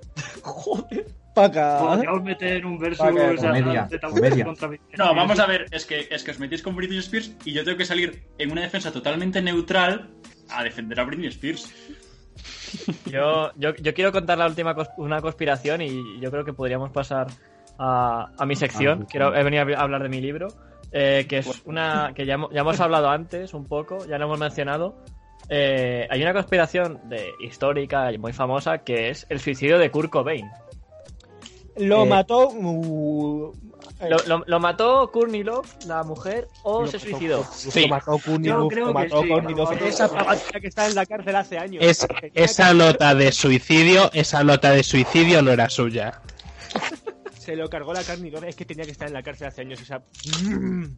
Paca. 1.33 1.77
Podríamos 1.79 2.23
meter 2.23 2.65
un 2.65 2.77
verso 2.77 3.03
Vale, 3.03 3.21
o 3.31 3.37
sea, 3.37 3.49
comedia, 3.51 3.87
de 3.89 3.99
Taburete 3.99 4.27
comedia. 4.29 4.45
contra 4.45 4.67
Britney 4.67 4.89
No, 4.97 5.15
vamos 5.15 5.39
a 5.39 5.45
ver, 5.47 5.65
es 5.71 5.85
que, 5.85 6.07
es 6.11 6.23
que 6.23 6.31
os 6.31 6.39
metís 6.39 6.61
con 6.61 6.75
Britney 6.75 6.99
Spears 6.99 7.35
y 7.45 7.53
yo 7.53 7.63
tengo 7.63 7.77
que 7.77 7.85
salir 7.85 8.23
en 8.37 8.51
una 8.51 8.61
defensa 8.61 8.91
totalmente 8.91 9.41
neutral 9.41 10.09
a 10.49 10.63
defender 10.63 10.99
a 10.99 11.03
Britney 11.05 11.27
Spears. 11.29 11.73
Yo, 13.05 13.51
yo, 13.55 13.75
yo 13.75 13.93
quiero 13.93 14.11
contar 14.11 14.37
la 14.37 14.47
última 14.47 14.75
cons- 14.75 14.91
una 14.97 15.21
conspiración 15.21 15.81
y 15.81 16.19
yo 16.19 16.31
creo 16.31 16.43
que 16.43 16.53
podríamos 16.53 16.91
pasar 16.91 17.27
a, 17.77 18.29
a 18.37 18.45
mi 18.45 18.55
sección. 18.55 19.01
Ah, 19.03 19.07
Quiero, 19.09 19.35
he 19.35 19.43
venido 19.43 19.63
a 19.77 19.81
hablar 19.81 20.01
de 20.03 20.09
mi 20.09 20.21
libro, 20.21 20.47
eh, 20.91 21.25
que 21.29 21.39
es 21.39 21.61
una 21.65 22.13
que 22.15 22.25
ya, 22.25 22.37
ya 22.51 22.61
hemos 22.61 22.79
hablado 22.79 23.09
antes 23.09 23.53
un 23.53 23.67
poco, 23.67 24.05
ya 24.07 24.17
lo 24.17 24.25
hemos 24.25 24.39
mencionado. 24.39 24.95
Eh, 25.49 26.07
hay 26.09 26.21
una 26.21 26.33
conspiración 26.33 26.99
de, 27.09 27.31
histórica 27.41 28.11
y 28.11 28.17
muy 28.17 28.33
famosa 28.33 28.79
que 28.79 29.09
es 29.09 29.25
el 29.29 29.39
suicidio 29.39 29.77
de 29.77 29.91
Kurt 29.91 30.09
Cobain. 30.09 30.49
Lo 31.77 32.03
Eh, 32.03 32.09
mató 32.09 32.49
uh, 32.49 33.53
Lo, 34.09 34.17
lo- 34.27 34.43
lo 34.45 34.59
mató 34.59 35.11
Courtney 35.11 35.43
Love, 35.43 35.67
la 35.87 36.03
mujer, 36.03 36.47
o 36.63 36.81
Lo 36.81 36.87
se 36.87 36.97
mató- 36.97 37.09
suicidó. 37.09 37.43
Sí. 37.53 37.81
Lo 37.81 37.87
mató 37.89 38.17
creo 38.17 38.57
lo 38.57 38.69
que 38.69 38.93
mató 38.93 39.21
sí, 39.21 39.29
mató. 39.29 39.85
Esa 39.85 40.09
que 40.61 40.67
está 40.67 40.87
en 40.87 40.95
la 40.95 41.05
cárcel 41.05 41.35
hace 41.35 41.57
años. 41.57 41.83
Es, 41.83 42.05
esa 42.33 42.73
nota 42.73 43.15
de 43.15 43.31
suicidio, 43.31 44.11
esa 44.13 44.43
nota 44.43 44.71
de 44.71 44.83
suicidio 44.83 45.41
no 45.41 45.51
era 45.51 45.69
suya. 45.69 46.21
Se 47.37 47.55
lo 47.57 47.69
cargó 47.69 47.93
la 47.93 48.03
carnidora, 48.03 48.47
es 48.47 48.55
que 48.55 48.63
tenía 48.65 48.85
que 48.85 48.91
estar 48.91 49.07
en 49.07 49.13
la 49.13 49.21
cárcel 49.23 49.47
hace 49.47 49.61
años. 49.61 49.81
Esa... 49.81 50.01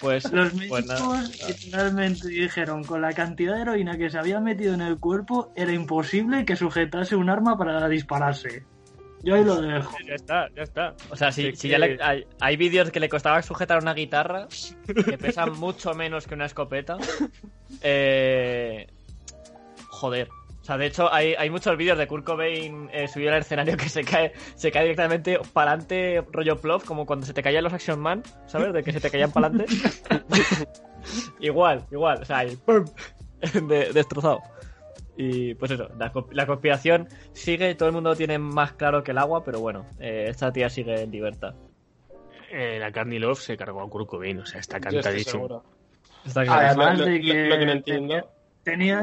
Pues, 0.00 0.30
Los 0.30 0.52
pues 0.68 0.86
médicos 0.86 1.30
literalmente 1.48 2.28
dijeron 2.28 2.84
con 2.84 3.00
la 3.00 3.12
cantidad 3.14 3.54
de 3.54 3.62
heroína 3.62 3.96
que 3.96 4.10
se 4.10 4.18
había 4.18 4.40
metido 4.40 4.74
en 4.74 4.82
el 4.82 4.98
cuerpo 4.98 5.52
era 5.56 5.72
imposible 5.72 6.44
que 6.44 6.54
sujetase 6.56 7.16
un 7.16 7.30
arma 7.30 7.56
para 7.56 7.88
dispararse. 7.88 8.64
Yo 9.22 9.34
ahí 9.34 9.44
lo 9.44 9.60
dejo. 9.60 9.92
Ya 10.06 10.14
está, 10.14 10.48
ya 10.54 10.62
está. 10.62 10.94
O 11.10 11.16
sea, 11.16 11.32
si, 11.32 11.50
si 11.56 11.62
que- 11.62 11.68
ya 11.68 11.78
le- 11.78 11.98
hay, 12.02 12.26
hay 12.40 12.56
vídeos 12.56 12.90
que 12.90 13.00
le 13.00 13.08
costaba 13.08 13.42
sujetar 13.42 13.78
una 13.82 13.92
guitarra 13.94 14.46
que 14.86 15.18
pesan 15.18 15.52
mucho 15.58 15.94
menos 15.94 16.26
que 16.26 16.34
una 16.34 16.46
escopeta. 16.46 16.96
Eh, 17.82 18.86
joder. 19.88 20.28
O 20.62 20.64
sea, 20.66 20.76
de 20.78 20.86
hecho, 20.86 21.12
hay, 21.12 21.34
hay 21.34 21.48
muchos 21.48 21.76
vídeos 21.76 21.96
de 21.96 22.08
Kurt 22.08 22.24
Cobain 22.24 22.90
eh, 22.92 23.06
subido 23.06 23.32
al 23.32 23.40
escenario 23.40 23.76
que 23.76 23.88
se 23.88 24.02
cae, 24.02 24.32
se 24.56 24.72
cae 24.72 24.82
directamente 24.82 25.38
para 25.52 25.70
adelante, 25.72 26.24
rollo 26.32 26.60
plof, 26.60 26.84
como 26.84 27.06
cuando 27.06 27.24
se 27.24 27.32
te 27.32 27.40
caían 27.42 27.62
los 27.62 27.72
Action 27.72 28.00
Man, 28.00 28.22
¿sabes? 28.46 28.72
De 28.72 28.82
que 28.82 28.92
se 28.92 29.00
te 29.00 29.08
caían 29.10 29.30
para 29.30 29.46
adelante. 29.46 29.72
igual, 31.40 31.84
igual. 31.92 32.20
O 32.22 32.24
sea, 32.24 32.38
ahí, 32.38 32.56
¡pum! 32.56 32.84
De- 33.68 33.92
destrozado. 33.92 34.40
Y 35.16 35.54
pues 35.54 35.70
eso, 35.70 35.88
la, 35.98 36.12
la 36.32 36.46
conspiración 36.46 37.08
sigue, 37.32 37.74
todo 37.74 37.88
el 37.88 37.94
mundo 37.94 38.10
lo 38.10 38.16
tiene 38.16 38.38
más 38.38 38.72
claro 38.72 39.02
que 39.02 39.12
el 39.12 39.18
agua, 39.18 39.44
pero 39.44 39.60
bueno, 39.60 39.86
eh, 39.98 40.26
esta 40.28 40.52
tía 40.52 40.68
sigue 40.68 41.02
en 41.02 41.10
libertad. 41.10 41.54
Eh, 42.50 42.78
la 42.78 42.92
Carney 42.92 43.18
Love 43.18 43.40
se 43.40 43.56
cargó 43.56 43.82
a 43.82 43.88
Kurt 43.88 44.06
Cobain, 44.06 44.38
o 44.38 44.46
sea, 44.46 44.60
está 44.60 44.78
cantadísimo. 44.78 45.64
Está. 46.24 46.40
Además 46.42 46.98
Lo- 46.98 47.04
de 47.06 47.18
lo- 47.18 47.24
que 47.32 47.48
lo 47.48 47.58
que 47.58 47.66
no 47.66 47.72
entiendo- 47.72 48.30
tenía 48.66 49.00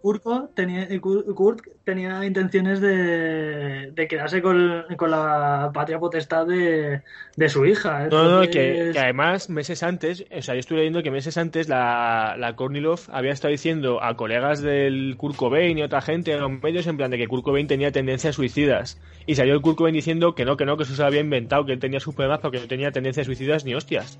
Kurko 0.00 0.48
tenía, 0.56 0.88
Kur- 1.00 1.34
Kurt 1.34 1.60
tenía 1.84 2.24
intenciones 2.24 2.80
de, 2.80 3.92
de 3.92 4.08
quedarse 4.08 4.40
con, 4.40 4.86
con 4.96 5.10
la 5.10 5.70
patria 5.74 5.98
potestad 5.98 6.46
de, 6.46 7.02
de 7.36 7.48
su 7.50 7.66
hija. 7.66 8.08
No, 8.08 8.24
no, 8.24 8.42
Entonces, 8.42 8.48
que, 8.56 8.90
que 8.94 8.98
además 8.98 9.50
meses 9.50 9.82
antes, 9.82 10.24
o 10.34 10.40
sea, 10.40 10.54
yo 10.54 10.60
estuve 10.60 10.78
leyendo 10.78 11.02
que 11.02 11.10
meses 11.10 11.36
antes 11.36 11.68
la, 11.68 12.36
la 12.38 12.56
Kornilov 12.56 13.00
había 13.10 13.32
estado 13.32 13.52
diciendo 13.52 14.02
a 14.02 14.16
colegas 14.16 14.62
del 14.62 15.14
Kurt 15.18 15.36
Cobain 15.36 15.76
y 15.76 15.82
otra 15.82 16.00
gente 16.00 16.32
en 16.32 16.40
los 16.40 16.50
medios 16.50 16.86
en 16.86 16.96
plan 16.96 17.10
de 17.10 17.18
que 17.18 17.28
Kurt 17.28 17.44
Cobain 17.44 17.66
tenía 17.66 17.92
tendencias 17.92 18.34
suicidas. 18.34 18.98
Y 19.26 19.34
salió 19.34 19.52
el 19.52 19.60
Kurt 19.60 19.76
Cobain 19.76 19.94
diciendo 19.94 20.34
que 20.34 20.46
no, 20.46 20.56
que 20.56 20.64
no, 20.64 20.78
que 20.78 20.84
eso 20.84 20.94
se 20.94 21.02
lo 21.02 21.08
había 21.08 21.20
inventado, 21.20 21.66
que 21.66 21.74
él 21.74 21.78
tenía 21.78 22.00
sus 22.00 22.14
problemas 22.14 22.40
porque 22.40 22.60
no 22.60 22.66
tenía 22.66 22.90
tendencias 22.92 23.26
suicidas 23.26 23.66
ni 23.66 23.74
hostias. 23.74 24.18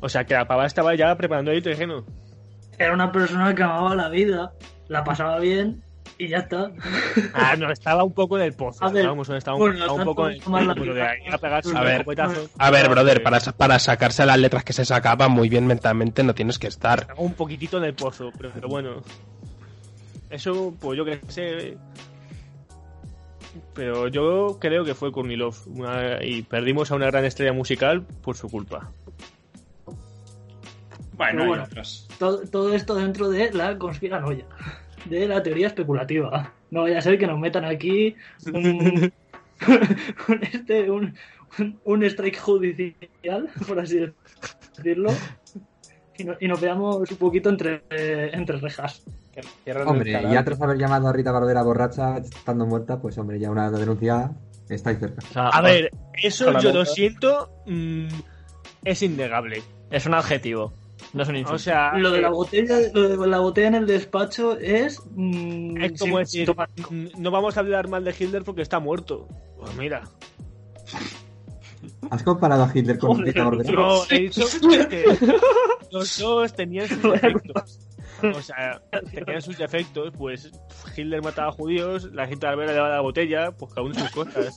O 0.00 0.10
sea, 0.10 0.24
que 0.24 0.34
la 0.34 0.46
pava 0.46 0.66
estaba 0.66 0.94
ya 0.94 1.16
preparando 1.16 1.50
el 1.50 1.62
terreno. 1.62 2.04
Era 2.78 2.92
una 2.92 3.10
persona 3.12 3.54
que 3.54 3.62
amaba 3.62 3.94
la 3.94 4.08
vida, 4.08 4.52
la 4.88 5.02
pasaba 5.04 5.38
bien 5.38 5.82
y 6.18 6.28
ya 6.28 6.38
está. 6.38 6.70
Ah, 7.34 7.54
no, 7.56 7.70
estaba 7.70 8.04
un 8.04 8.12
poco 8.12 8.38
en 8.38 8.44
el 8.44 8.52
pozo. 8.54 8.84
A 8.84 8.90
ver, 8.90 9.06
vamos, 9.06 9.28
estaba 9.30 9.56
un, 9.56 9.62
bueno, 9.62 9.74
estaba 9.78 9.94
un 9.94 10.04
poco 10.04 10.28
en 10.28 10.34
el 10.34 10.94
de 10.94 11.02
ahí 11.02 11.18
a 11.32 11.38
pegarse 11.38 11.76
A 11.76 11.82
ver. 11.82 12.04
A 12.58 12.70
ver, 12.70 12.88
brother, 12.88 13.22
para, 13.22 13.40
para 13.40 13.78
sacarse 13.78 14.24
las 14.26 14.38
letras 14.38 14.64
que 14.64 14.72
se 14.72 14.84
sacaban 14.84 15.30
muy 15.32 15.48
bien 15.48 15.66
mentalmente 15.66 16.22
no 16.22 16.34
tienes 16.34 16.58
que 16.58 16.66
estar. 16.68 17.00
Estaba 17.00 17.20
un 17.20 17.34
poquitito 17.34 17.78
en 17.78 17.84
el 17.84 17.94
pozo, 17.94 18.30
pero, 18.36 18.50
pero 18.54 18.68
bueno. 18.68 19.02
Eso, 20.30 20.74
pues 20.80 20.96
yo 20.98 21.04
que 21.04 21.20
sé. 21.28 21.76
Pero 23.74 24.08
yo 24.08 24.58
creo 24.60 24.84
que 24.84 24.94
fue 24.94 25.12
Kornilov. 25.12 25.54
una- 25.66 26.22
y 26.22 26.42
perdimos 26.42 26.90
a 26.90 26.94
una 26.96 27.06
gran 27.06 27.24
estrella 27.24 27.52
musical 27.52 28.02
por 28.22 28.36
su 28.36 28.48
culpa. 28.50 28.90
Bueno, 31.12 31.30
Pero 31.32 31.42
hay 31.42 31.48
bueno. 31.48 31.64
otras. 31.64 32.05
Todo, 32.18 32.40
todo 32.48 32.72
esto 32.74 32.94
dentro 32.94 33.28
de 33.28 33.52
la 33.52 33.76
conspiranoia, 33.78 34.44
de 35.04 35.26
la 35.28 35.42
teoría 35.42 35.66
especulativa. 35.68 36.52
No 36.70 36.82
vaya 36.82 36.98
a 36.98 37.02
ser 37.02 37.18
que 37.18 37.26
nos 37.26 37.38
metan 37.38 37.64
aquí 37.64 38.14
un, 38.52 39.12
un, 40.28 40.42
este, 40.42 40.90
un, 40.90 41.14
un- 41.84 42.02
strike 42.04 42.38
judicial, 42.38 43.48
por 43.68 43.80
así 43.80 44.00
decirlo, 44.76 45.10
y, 46.18 46.24
no- 46.24 46.34
y 46.40 46.48
nos 46.48 46.60
veamos 46.60 47.10
un 47.10 47.16
poquito 47.18 47.50
entre, 47.50 47.82
entre 48.34 48.56
rejas. 48.58 49.02
Hombre, 49.84 50.12
ya 50.12 50.42
tras 50.44 50.60
haber 50.62 50.78
llamado 50.78 51.08
a 51.08 51.12
Rita 51.12 51.30
Barbera 51.30 51.62
borracha 51.62 52.16
estando 52.16 52.64
muerta, 52.66 52.98
pues 53.00 53.18
hombre, 53.18 53.38
ya 53.38 53.50
una 53.50 53.70
denuncia 53.70 54.30
estáis 54.70 54.98
cerca. 54.98 55.22
O 55.28 55.32
sea, 55.32 55.48
A 55.48 55.60
ver, 55.60 55.90
eso 56.14 56.58
yo 56.58 56.72
lo 56.72 56.86
siento. 56.86 57.50
mm, 57.66 58.06
es 58.84 59.02
innegable. 59.02 59.62
es 59.90 60.06
un 60.06 60.14
adjetivo, 60.14 60.72
no 61.16 61.22
es 61.22 61.28
un 61.30 61.36
insulto. 61.36 61.56
O 61.56 61.58
sea, 61.58 61.92
Lo 61.96 62.10
de 62.10 62.20
la 62.20 62.28
eh, 62.28 62.30
botella, 62.30 62.76
lo 62.92 63.08
de 63.08 63.26
la 63.26 63.38
botella 63.38 63.68
en 63.68 63.74
el 63.74 63.86
despacho 63.86 64.58
es. 64.58 65.00
mm, 65.14 65.82
es 65.82 65.98
como 65.98 66.18
decir, 66.18 66.54
mm, 66.90 67.06
no 67.16 67.30
vamos 67.30 67.56
a 67.56 67.60
hablar 67.60 67.88
mal 67.88 68.04
de 68.04 68.14
Hitler 68.16 68.44
porque 68.44 68.60
está 68.60 68.80
muerto. 68.80 69.26
Pues 69.58 69.74
mira. 69.76 70.02
¿Has 72.10 72.22
comparado 72.22 72.64
a 72.64 72.70
Hitler 72.72 72.98
con 72.98 73.12
Joder, 73.12 73.26
Rita 73.26 73.44
Barbera? 73.44 73.72
No, 73.72 74.02
he 74.10 74.18
dicho 74.20 74.42
que 74.90 75.04
los 75.90 76.18
dos 76.18 76.52
tenían 76.52 76.86
sus 76.86 77.02
defectos. 77.02 77.80
O 78.22 78.42
sea, 78.42 78.82
tenían 79.10 79.40
sus 79.40 79.56
defectos, 79.56 80.12
pues 80.18 80.50
Hitler 80.94 81.22
mataba 81.22 81.48
a 81.48 81.52
judíos, 81.52 82.12
la 82.12 82.26
gente 82.26 82.46
Barbera 82.46 82.72
le 82.72 82.76
daba 82.76 82.90
la 82.90 83.00
botella, 83.00 83.52
pues 83.52 83.72
cada 83.72 83.86
uno 83.86 83.94
sus 83.94 84.10
cosas. 84.10 84.54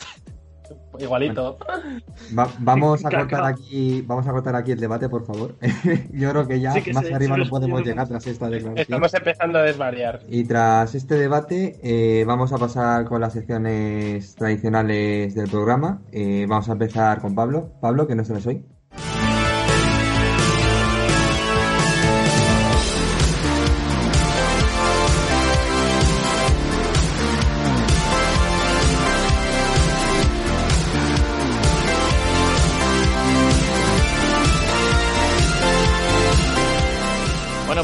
Igualito. 1.00 1.58
Va- 2.38 2.50
vamos 2.60 3.06
a 3.06 3.10
cortar 3.10 3.46
aquí, 3.46 4.02
vamos 4.06 4.28
a 4.28 4.32
cortar 4.32 4.56
aquí 4.56 4.72
el 4.72 4.80
debate, 4.80 5.08
por 5.10 5.26
favor. 5.26 5.56
Yo 6.12 6.30
creo 6.32 6.48
que 6.48 6.60
ya 6.60 6.74
Sí 6.74 6.82
que 6.82 6.94
más 6.94 7.06
arriba 7.06 7.20
se 7.20 7.28
no 7.30 7.38
lo 7.38 7.50
podemos 7.50 7.84
llegar 7.84 8.08
tras 8.08 8.28
esta 8.28 8.46
declaración. 8.50 8.78
Estamos 8.78 9.14
empezando 9.14 9.60
a 9.60 9.64
desvariar. 9.64 10.22
Y 10.28 10.44
tras 10.46 10.96
este 10.96 11.16
debate, 11.16 11.80
eh, 11.84 12.24
vamos 12.26 12.52
a 12.54 12.58
pasar 12.58 13.06
con 13.06 13.22
las 13.22 13.34
secciones 13.34 14.36
tradicionales 14.36 15.36
del 15.36 15.50
programa. 15.50 16.02
Eh, 16.12 16.46
vamos 16.50 16.68
a 16.70 16.74
empezar 16.74 17.20
con 17.22 17.36
Pablo. 17.36 17.72
Pablo, 17.82 18.08
que 18.08 18.16
no 18.16 18.24
se 18.26 18.34
les 18.34 18.46
hoy. 18.48 18.66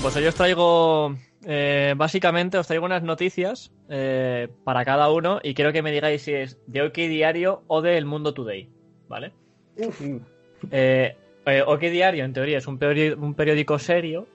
Pues 0.06 0.16
hoy 0.18 0.28
os 0.28 0.36
traigo, 0.36 1.16
eh, 1.48 1.96
básicamente 1.98 2.60
os 2.60 2.68
traigo 2.68 2.86
unas 2.86 3.02
noticias 3.02 3.72
eh, 3.90 4.48
para 4.64 4.86
cada 4.86 5.10
uno 5.12 5.40
y 5.42 5.56
quiero 5.56 5.74
que 5.74 5.82
me 5.82 5.92
digáis 5.92 6.22
si 6.22 6.32
es 6.32 6.60
de 6.68 6.84
OK 6.84 6.94
Diario 6.94 7.64
o 7.66 7.82
de 7.82 7.98
El 7.98 8.06
Mundo 8.06 8.32
Today, 8.32 8.70
¿vale? 9.08 9.32
Eh, 10.70 11.16
eh, 11.48 11.64
OK 11.66 11.80
Diario, 11.80 12.24
en 12.24 12.34
teoría, 12.34 12.60
es 12.60 12.68
un 12.68 12.78
periódico, 12.78 13.20
un 13.20 13.34
periódico 13.34 13.80
serio. 13.80 14.28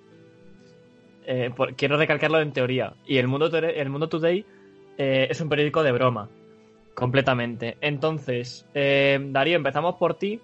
Eh, 1.25 1.53
por- 1.55 1.77
quiero 1.77 1.97
recalcarlo 1.97 2.41
en 2.41 2.53
teoría. 2.53 2.95
Y 3.07 3.19
El 3.19 3.29
Mundo, 3.29 3.49
Today- 3.49 3.75
el 3.77 3.91
Mundo 3.91 4.09
Today 4.09 4.45
eh, 4.99 5.29
es 5.31 5.41
un 5.41 5.49
periódico 5.49 5.85
de 5.85 5.93
broma, 5.93 6.29
completamente. 6.95 7.77
Entonces, 7.81 8.67
eh, 8.75 9.21
Darío, 9.31 9.55
empezamos 9.55 9.95
por 9.95 10.15
ti. 10.15 10.41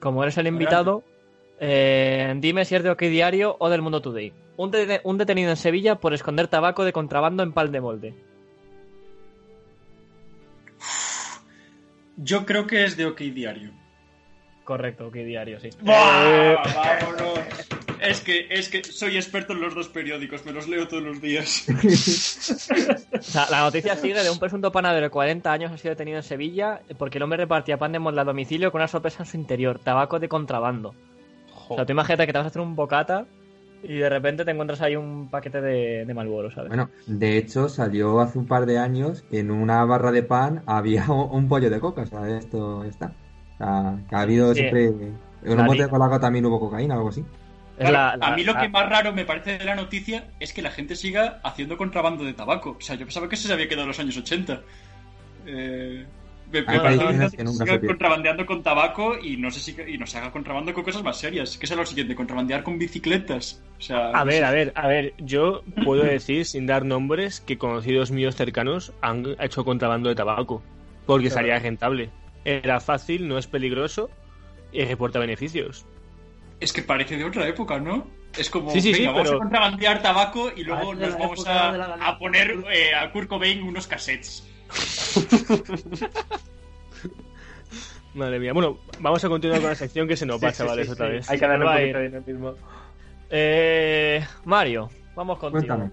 Como 0.00 0.22
eres 0.22 0.36
el 0.36 0.48
invitado, 0.48 1.02
eh, 1.60 2.34
dime 2.38 2.64
si 2.64 2.74
es 2.74 2.82
de 2.82 2.90
OK 2.90 3.00
Diario 3.02 3.56
o 3.58 3.68
del 3.68 3.82
Mundo 3.82 4.00
Today. 4.02 4.32
Un, 4.56 4.70
de- 4.70 5.00
un 5.04 5.18
detenido 5.18 5.50
en 5.50 5.56
Sevilla 5.56 5.96
por 5.96 6.14
esconder 6.14 6.48
tabaco 6.48 6.84
de 6.84 6.92
contrabando 6.92 7.42
en 7.42 7.52
pal 7.52 7.72
de 7.72 7.80
molde. 7.80 8.14
Yo 12.16 12.46
creo 12.46 12.66
que 12.66 12.84
es 12.84 12.96
de 12.96 13.06
OK 13.06 13.18
Diario. 13.20 13.70
Correcto, 14.64 15.06
OK 15.08 15.14
Diario, 15.14 15.60
sí. 15.60 15.70
¡Vámonos! 15.82 17.38
Es 18.00 18.20
que, 18.20 18.46
es 18.50 18.68
que 18.68 18.84
soy 18.84 19.16
experto 19.16 19.52
en 19.54 19.60
los 19.62 19.74
dos 19.74 19.88
periódicos, 19.88 20.44
me 20.44 20.52
los 20.52 20.68
leo 20.68 20.86
todos 20.86 21.02
los 21.02 21.20
días. 21.20 21.66
O 23.16 23.22
sea, 23.22 23.48
la 23.50 23.60
noticia 23.60 23.96
sigue 23.96 24.22
de 24.22 24.30
un 24.30 24.38
presunto 24.38 24.70
panadero 24.70 25.06
de 25.06 25.10
40 25.10 25.50
años 25.50 25.72
ha 25.72 25.78
sido 25.78 25.90
detenido 25.90 26.18
en 26.18 26.22
Sevilla 26.22 26.80
porque 26.98 27.18
el 27.18 27.22
hombre 27.24 27.38
repartía 27.38 27.78
pan 27.78 27.92
de 27.92 27.98
molde 27.98 28.20
a 28.20 28.24
domicilio 28.24 28.70
con 28.70 28.80
una 28.80 28.88
sorpresa 28.88 29.22
en 29.22 29.26
su 29.26 29.36
interior, 29.36 29.78
tabaco 29.78 30.18
de 30.20 30.28
contrabando. 30.28 30.94
O 31.68 31.74
sea, 31.76 31.86
tú 31.86 31.92
imagínate 31.92 32.26
que 32.26 32.32
te 32.32 32.38
vas 32.38 32.46
a 32.46 32.48
hacer 32.48 32.62
un 32.62 32.76
bocata 32.76 33.26
y 33.82 33.94
de 33.98 34.08
repente 34.08 34.44
te 34.44 34.50
encuentras 34.50 34.80
ahí 34.80 34.96
un 34.96 35.28
paquete 35.28 35.60
de, 35.60 36.04
de 36.06 36.14
Marlboro, 36.14 36.50
¿sabes? 36.50 36.68
Bueno, 36.68 36.90
de 37.06 37.36
hecho 37.38 37.68
salió 37.68 38.20
hace 38.20 38.38
un 38.38 38.46
par 38.46 38.66
de 38.66 38.78
años 38.78 39.22
que 39.30 39.38
en 39.40 39.50
una 39.50 39.84
barra 39.84 40.10
de 40.12 40.22
pan 40.22 40.62
había 40.66 41.04
un, 41.10 41.48
pollo 41.48 41.70
de 41.70 41.78
coca, 41.80 42.02
o 42.02 42.06
sea, 42.06 42.28
esto 42.38 42.84
está. 42.84 43.12
O 43.54 43.58
sea, 43.58 43.98
que 44.08 44.14
ha 44.16 44.20
habido 44.20 44.52
Sí. 44.54 44.60
siempre... 44.60 44.92
En 45.44 45.60
un 45.60 45.66
bote 45.66 45.82
de 45.82 45.88
colaca 45.88 46.18
también 46.18 46.44
hubo 46.46 46.58
cocaína 46.58 46.94
o 46.94 46.98
algo 46.98 47.10
así. 47.10 47.24
Es 47.78 47.90
la- 47.90 48.16
la- 48.16 48.26
a 48.28 48.34
mí 48.34 48.42
lo 48.42 48.54
la- 48.54 48.60
que 48.62 48.68
más 48.68 48.88
raro 48.88 49.12
me 49.12 49.24
parece 49.24 49.58
de 49.58 49.64
la 49.64 49.76
noticia 49.76 50.24
es 50.40 50.52
que 50.52 50.62
la 50.62 50.70
gente 50.70 50.96
siga 50.96 51.40
haciendo 51.44 51.76
contrabando 51.76 52.24
de 52.24 52.32
tabaco. 52.32 52.70
O 52.78 52.80
sea, 52.80 52.96
yo 52.96 53.04
pensaba 53.06 53.28
que 53.28 53.36
eso 53.36 53.46
se 53.46 53.54
había 53.54 53.68
quedado 53.68 53.82
en 53.82 53.88
los 53.88 54.00
años 54.00 54.16
80. 54.16 54.62
Eh, 55.46 56.04
Me 56.50 56.58
Hay 56.66 56.96
la 56.96 57.30
que 57.30 57.42
nunca 57.44 57.64
siga 57.64 57.80
se 57.80 57.86
contrabandeando 57.86 58.46
con 58.46 58.62
tabaco 58.62 59.18
y 59.20 59.36
no 59.36 59.50
sé 59.50 59.58
si 59.60 59.76
y 59.88 59.98
no 59.98 60.06
se 60.06 60.18
haga 60.18 60.30
contrabando 60.30 60.72
con 60.72 60.84
cosas 60.84 61.02
más 61.02 61.18
serias. 61.18 61.56
¿Qué 61.58 61.66
será 61.66 61.80
lo 61.80 61.86
siguiente? 61.86 62.14
¿Contrabandear 62.14 62.62
con 62.62 62.78
bicicletas? 62.78 63.62
O 63.78 63.82
sea, 63.82 64.10
A 64.10 64.20
no 64.20 64.26
ver, 64.26 64.34
sé. 64.38 64.44
a 64.44 64.50
ver, 64.52 64.72
a 64.76 64.86
ver, 64.86 65.14
yo 65.18 65.62
puedo 65.84 66.04
decir, 66.04 66.44
sin 66.46 66.66
dar 66.66 66.84
nombres, 66.84 67.40
que 67.40 67.58
conocidos 67.58 68.12
míos 68.12 68.36
cercanos 68.36 68.92
han 69.00 69.24
hecho 69.40 69.64
contrabando 69.64 70.08
de 70.08 70.14
tabaco, 70.14 70.62
porque 71.04 71.30
salía 71.30 71.58
rentable. 71.58 72.10
Era 72.44 72.78
fácil, 72.78 73.26
no 73.26 73.38
es 73.38 73.48
peligroso 73.48 74.08
y 74.72 74.84
reporta 74.84 75.18
beneficios. 75.18 75.84
Es 76.60 76.72
que 76.72 76.82
parece 76.82 77.16
de 77.16 77.24
otra 77.24 77.46
época, 77.48 77.80
¿no? 77.80 78.06
Es 78.38 78.50
como, 78.50 78.70
Sí, 78.70 78.80
sí, 78.80 78.94
sí, 78.94 79.00
venga, 79.00 79.12
vamos 79.12 79.28
pero- 79.28 79.36
a 79.38 79.40
contrabandear 79.40 80.00
tabaco 80.00 80.50
y 80.54 80.62
luego 80.62 80.94
nos 80.94 81.18
vamos 81.18 81.46
a, 81.46 81.94
a 82.06 82.18
poner 82.18 82.54
eh, 82.72 82.94
a 82.94 83.10
Kurt 83.10 83.28
Cobain 83.28 83.62
unos 83.62 83.86
cassettes. 83.88 84.46
Madre 88.14 88.38
mía. 88.40 88.52
Bueno, 88.52 88.78
vamos 89.00 89.22
a 89.24 89.28
continuar 89.28 89.60
con 89.60 89.70
la 89.70 89.76
sección 89.76 90.08
que 90.08 90.16
se 90.16 90.24
nos 90.24 90.42
va, 90.42 90.50
Sí, 90.50 90.58
chavales, 90.58 90.86
sí, 90.86 90.92
otra 90.92 91.06
sí. 91.06 91.12
vez. 91.12 91.30
Hay 91.30 91.38
que 91.38 91.46
darle 91.46 91.66
un 91.66 91.72
poquito 91.72 91.98
de 91.98 92.04
dinamismo. 92.04 92.54
Eh, 93.30 94.24
Mario, 94.44 94.88
vamos 95.14 95.38
contigo. 95.38 95.66
Cuéntame. 95.66 95.90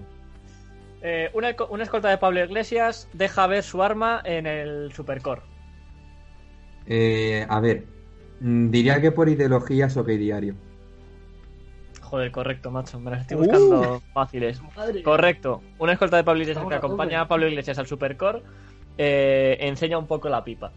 Eh, 1.02 1.30
una, 1.34 1.54
una 1.70 1.84
escolta 1.84 2.10
de 2.10 2.18
Pablo 2.18 2.44
Iglesias 2.44 3.10
deja 3.12 3.46
ver 3.48 3.62
su 3.64 3.84
arma 3.84 4.22
en 4.24 4.46
el 4.48 4.94
Supercore. 4.94 5.42
Eh, 6.86 7.46
a 7.50 7.60
ver, 7.60 7.84
mm, 8.40 8.70
diría 8.70 9.02
que 9.02 9.12
por 9.12 9.28
ideología 9.28 9.88
es 9.88 9.98
OK 9.98 10.08
Diario. 10.08 10.56
Joder, 12.14 12.32
correcto, 12.32 12.70
macho. 12.70 13.00
Me 13.00 13.10
las 13.10 13.22
estoy 13.22 13.38
Uh. 13.38 13.40
buscando 13.40 14.02
fáciles. 14.14 14.62
Madre. 14.78 15.02
Correcto. 15.02 15.64
Una 15.80 15.94
escolta 15.94 16.18
de 16.18 16.24
Pablo 16.24 16.44
Iglesias 16.44 16.64
que 16.70 16.76
acompaña 16.76 17.22
a 17.22 17.28
Pablo 17.28 17.48
Iglesias 17.48 17.80
al 17.80 17.88
Supercore 17.88 18.44
eh, 19.00 19.58
enseña 19.62 19.98
un 19.98 20.06
poco 20.06 20.30
la 20.30 20.44
pipa. 20.44 20.72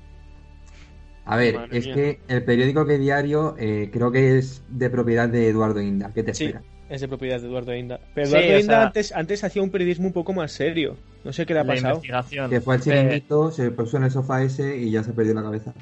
A 1.27 1.37
ver, 1.37 1.57
Madre 1.57 1.77
es 1.77 1.85
mía. 1.85 1.95
que 1.95 2.21
el 2.29 2.43
periódico 2.43 2.81
OK 2.81 2.89
Diario 2.93 3.55
eh, 3.59 3.91
creo 3.93 4.11
que 4.11 4.39
es 4.39 4.63
de 4.71 4.89
propiedad 4.89 5.29
de 5.29 5.51
Eduardo 5.51 5.83
Inda. 5.83 6.11
¿Qué 6.15 6.23
te 6.23 6.33
Sí. 6.33 6.47
espera? 6.47 6.65
Es 6.89 7.03
de 7.03 7.09
propiedad 7.09 7.39
de 7.39 7.49
Eduardo 7.49 7.75
Inda. 7.77 8.01
Pero 8.15 8.29
Sí, 8.29 8.33
Eduardo 8.37 8.55
o 8.57 8.61
Inda 8.61 8.73
sea- 8.75 8.87
antes, 8.87 9.13
antes 9.13 9.45
hacía 9.45 9.61
un 9.63 9.71
periodismo 9.71 10.07
un 10.07 10.15
poco 10.15 10.33
más 10.33 10.53
serio. 10.53 10.97
No 11.23 11.35
sé 11.35 11.45
qué 11.45 11.53
le 11.53 11.61
ha 11.61 11.65
La 11.65 11.75
pasado. 11.75 11.97
investigación. 11.97 12.49
Que 12.49 12.63
fue 12.63 12.77
al 12.77 12.81
Eh, 12.81 12.83
chiringuito, 12.85 13.51
se 13.51 13.71
puso 13.73 13.99
en 13.99 14.05
el 14.05 14.11
sofá 14.11 14.43
ese 14.43 14.75
y 14.79 14.91
ya 14.91 15.03
se 15.03 15.13
perdió 15.13 15.35
la 15.35 15.43
cabeza. 15.43 15.75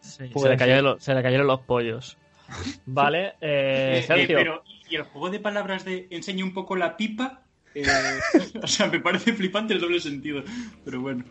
Sí, 0.00 0.32
se, 0.36 0.48
le 0.48 0.56
cayeron 0.56 0.82
los, 0.84 1.04
se 1.04 1.14
le 1.14 1.22
cayeron 1.22 1.46
los 1.46 1.60
pollos. 1.60 2.16
Vale, 2.86 3.26
eh, 3.26 3.32
Eh, 3.42 3.98
eh, 3.98 4.02
Sergio. 4.04 4.38
pero, 4.38 4.62
¿y 4.90 4.96
el 4.96 5.04
juego 5.04 5.30
de 5.30 5.38
palabras 5.40 5.84
de 5.84 6.06
enseña 6.10 6.44
un 6.44 6.52
poco 6.52 6.76
la 6.76 6.96
pipa? 6.96 7.42
Eh, 7.74 8.18
o 8.62 8.66
sea, 8.66 8.88
me 8.88 9.00
parece 9.00 9.32
flipante 9.32 9.72
el 9.74 9.80
doble 9.80 10.00
sentido. 10.00 10.42
Pero 10.84 11.00
bueno. 11.00 11.24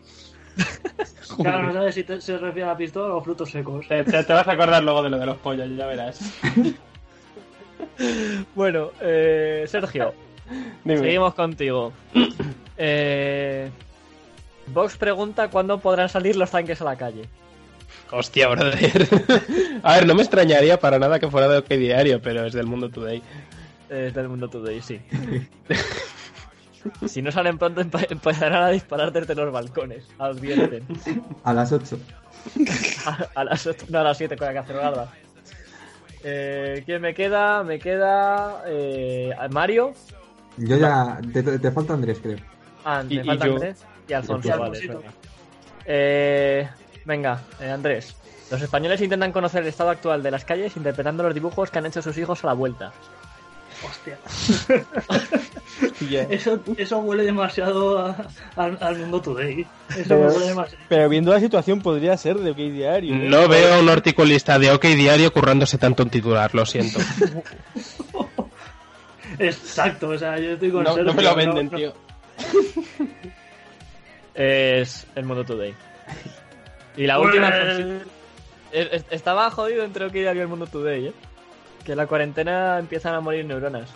Claro, 1.40 1.62
no 1.62 1.72
sabes 1.72 1.94
si 1.94 2.02
te- 2.02 2.20
se 2.20 2.36
refiere 2.38 2.64
a 2.64 2.72
la 2.72 2.76
pistola 2.76 3.14
o 3.14 3.22
frutos 3.22 3.50
secos. 3.50 3.86
Te, 3.86 4.02
te- 4.02 4.24
te 4.24 4.32
vas 4.32 4.48
a 4.48 4.52
acordar 4.52 4.82
luego 4.82 5.00
de 5.04 5.10
lo 5.10 5.18
de 5.18 5.26
los 5.26 5.36
pollos, 5.38 5.68
ya 5.76 5.86
verás. 5.86 6.18
Bueno, 8.54 8.90
eh, 9.00 9.64
Sergio, 9.68 10.14
Dime. 10.84 10.98
seguimos 11.00 11.34
contigo. 11.34 11.92
Eh, 12.76 13.70
Vox 14.68 14.96
pregunta 14.96 15.48
cuándo 15.50 15.78
podrán 15.78 16.08
salir 16.08 16.36
los 16.36 16.50
tanques 16.50 16.80
a 16.80 16.84
la 16.84 16.96
calle. 16.96 17.22
Hostia, 18.12 18.48
brother. 18.48 19.08
a 19.82 19.94
ver, 19.94 20.06
no 20.06 20.14
me 20.14 20.22
extrañaría 20.22 20.78
para 20.80 20.98
nada 20.98 21.18
que 21.20 21.28
fuera 21.30 21.48
de 21.48 21.58
OK 21.58 21.68
Diario, 21.68 22.20
pero 22.20 22.44
es 22.44 22.52
del 22.52 22.66
Mundo 22.66 22.88
Today. 22.90 23.22
Eh, 23.92 24.12
del 24.14 24.28
mundo 24.28 24.48
today, 24.48 24.80
sí. 24.80 25.00
si 27.08 27.22
no 27.22 27.32
salen 27.32 27.58
pronto, 27.58 27.80
empe- 27.80 28.06
empezarán 28.08 28.62
a 28.62 28.68
disparar 28.68 29.10
desde 29.12 29.34
los 29.34 29.52
balcones. 29.52 30.06
Advierten. 30.18 30.84
A 31.42 31.52
las 31.52 31.72
8. 31.72 31.98
A, 33.06 33.26
a 33.34 33.44
las 33.44 33.66
ocho- 33.66 33.86
no, 33.88 33.98
a 33.98 34.04
las 34.04 34.16
7 34.16 34.36
con 34.36 34.46
la 34.46 34.54
cacerolada. 34.54 35.12
Eh, 36.22 36.82
¿Quién 36.86 37.02
me 37.02 37.14
queda? 37.14 37.62
Me 37.64 37.78
queda 37.80 38.62
eh, 38.66 39.34
Mario. 39.50 39.92
Yo 40.56 40.76
ya. 40.78 41.18
Te, 41.32 41.42
te 41.42 41.70
falta 41.72 41.94
Andrés, 41.94 42.18
creo. 42.22 42.38
Ah, 42.84 43.02
me 43.02 43.24
falta 43.24 43.46
yo. 43.46 43.54
Andrés 43.56 43.84
y 44.08 44.12
Alfonso. 44.12 44.48
Y 44.48 44.58
vale. 44.58 44.98
Eh, 45.84 46.68
venga, 47.04 47.40
eh, 47.60 47.70
Andrés. 47.70 48.14
Los 48.50 48.60
españoles 48.62 49.00
intentan 49.00 49.32
conocer 49.32 49.62
el 49.62 49.68
estado 49.68 49.90
actual 49.90 50.22
de 50.22 50.30
las 50.32 50.44
calles 50.44 50.76
interpretando 50.76 51.22
los 51.22 51.34
dibujos 51.34 51.70
que 51.70 51.78
han 51.78 51.86
hecho 51.86 52.02
sus 52.02 52.16
hijos 52.18 52.42
a 52.44 52.48
la 52.48 52.52
vuelta. 52.54 52.92
Hostia. 53.88 54.18
Eso, 56.28 56.60
eso 56.76 56.98
huele 56.98 57.22
demasiado 57.24 57.98
a- 57.98 58.26
al, 58.56 58.76
al 58.80 58.98
mundo 58.98 59.22
today. 59.22 59.66
Eso 59.90 60.02
Pero- 60.08 60.26
huele 60.28 60.46
demasiado. 60.48 60.84
Pero 60.88 61.08
viendo 61.08 61.32
la 61.32 61.40
situación 61.40 61.80
podría 61.80 62.16
ser 62.18 62.36
de 62.38 62.50
OK 62.50 62.56
Diario. 62.56 63.14
¿eh? 63.14 63.28
No 63.28 63.48
veo 63.48 63.80
un 63.80 63.88
articulista 63.88 64.58
de 64.58 64.70
OK 64.72 64.82
Diario 64.84 65.32
currándose 65.32 65.78
tanto 65.78 66.02
en 66.02 66.10
titular, 66.10 66.54
lo 66.54 66.66
siento. 66.66 66.98
Exacto, 69.38 70.08
o 70.10 70.18
sea, 70.18 70.38
yo 70.38 70.50
estoy 70.52 70.70
con 70.70 70.84
No, 70.84 70.90
no 70.90 70.96
Sergio, 70.96 71.14
me 71.14 71.22
lo 71.22 71.34
venden, 71.34 71.68
no- 71.70 71.78
tío. 71.78 71.94
Es 74.34 75.06
el 75.14 75.24
mundo 75.24 75.44
today. 75.44 75.74
Y 77.00 77.06
la 77.06 77.16
Pues- 77.16 77.26
última. 77.28 77.46
Alfonsito, 77.48 78.04
es- 78.72 78.92
es- 78.92 79.04
Estaba 79.10 79.50
jodido 79.50 79.84
entre 79.84 80.04
OK 80.06 80.12
Diario 80.12 80.40
y 80.40 80.42
el 80.42 80.48
mundo 80.48 80.66
today, 80.66 81.06
¿eh? 81.08 81.12
Que 81.84 81.92
en 81.92 81.98
la 81.98 82.06
cuarentena 82.06 82.78
empiezan 82.78 83.14
a 83.14 83.20
morir 83.20 83.44
neuronas. 83.46 83.88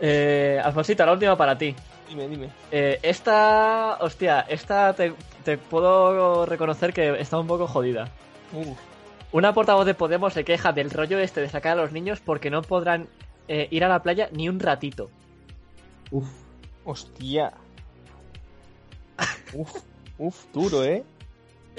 Eh, 0.00 0.58
Alfonsito, 0.64 1.04
la 1.04 1.12
última 1.12 1.36
para 1.36 1.58
ti. 1.58 1.74
Dime, 2.08 2.26
dime. 2.28 2.48
Eh, 2.72 2.98
esta, 3.02 3.98
hostia, 4.00 4.40
esta 4.48 4.94
te, 4.94 5.12
te 5.44 5.58
puedo 5.58 6.46
reconocer 6.46 6.92
que 6.94 7.20
está 7.20 7.38
un 7.38 7.46
poco 7.46 7.66
jodida. 7.66 8.08
Uh, 8.52 8.74
Una 9.32 9.52
portavoz 9.54 9.86
de 9.86 9.94
Podemos 9.94 10.32
se 10.32 10.42
queja 10.42 10.72
del 10.72 10.90
rollo 10.90 11.18
este 11.20 11.40
de 11.40 11.48
sacar 11.48 11.78
a 11.78 11.82
los 11.82 11.92
niños 11.92 12.20
porque 12.20 12.50
no 12.50 12.62
podrán 12.62 13.06
eh, 13.48 13.68
ir 13.70 13.84
a 13.84 13.88
la 13.88 14.02
playa 14.02 14.28
ni 14.32 14.48
un 14.48 14.58
ratito. 14.58 15.10
Uf. 16.10 16.26
hostia. 16.84 17.52
Uf, 19.52 19.70
uf, 20.18 20.44
duro, 20.52 20.82
¿eh? 20.84 21.04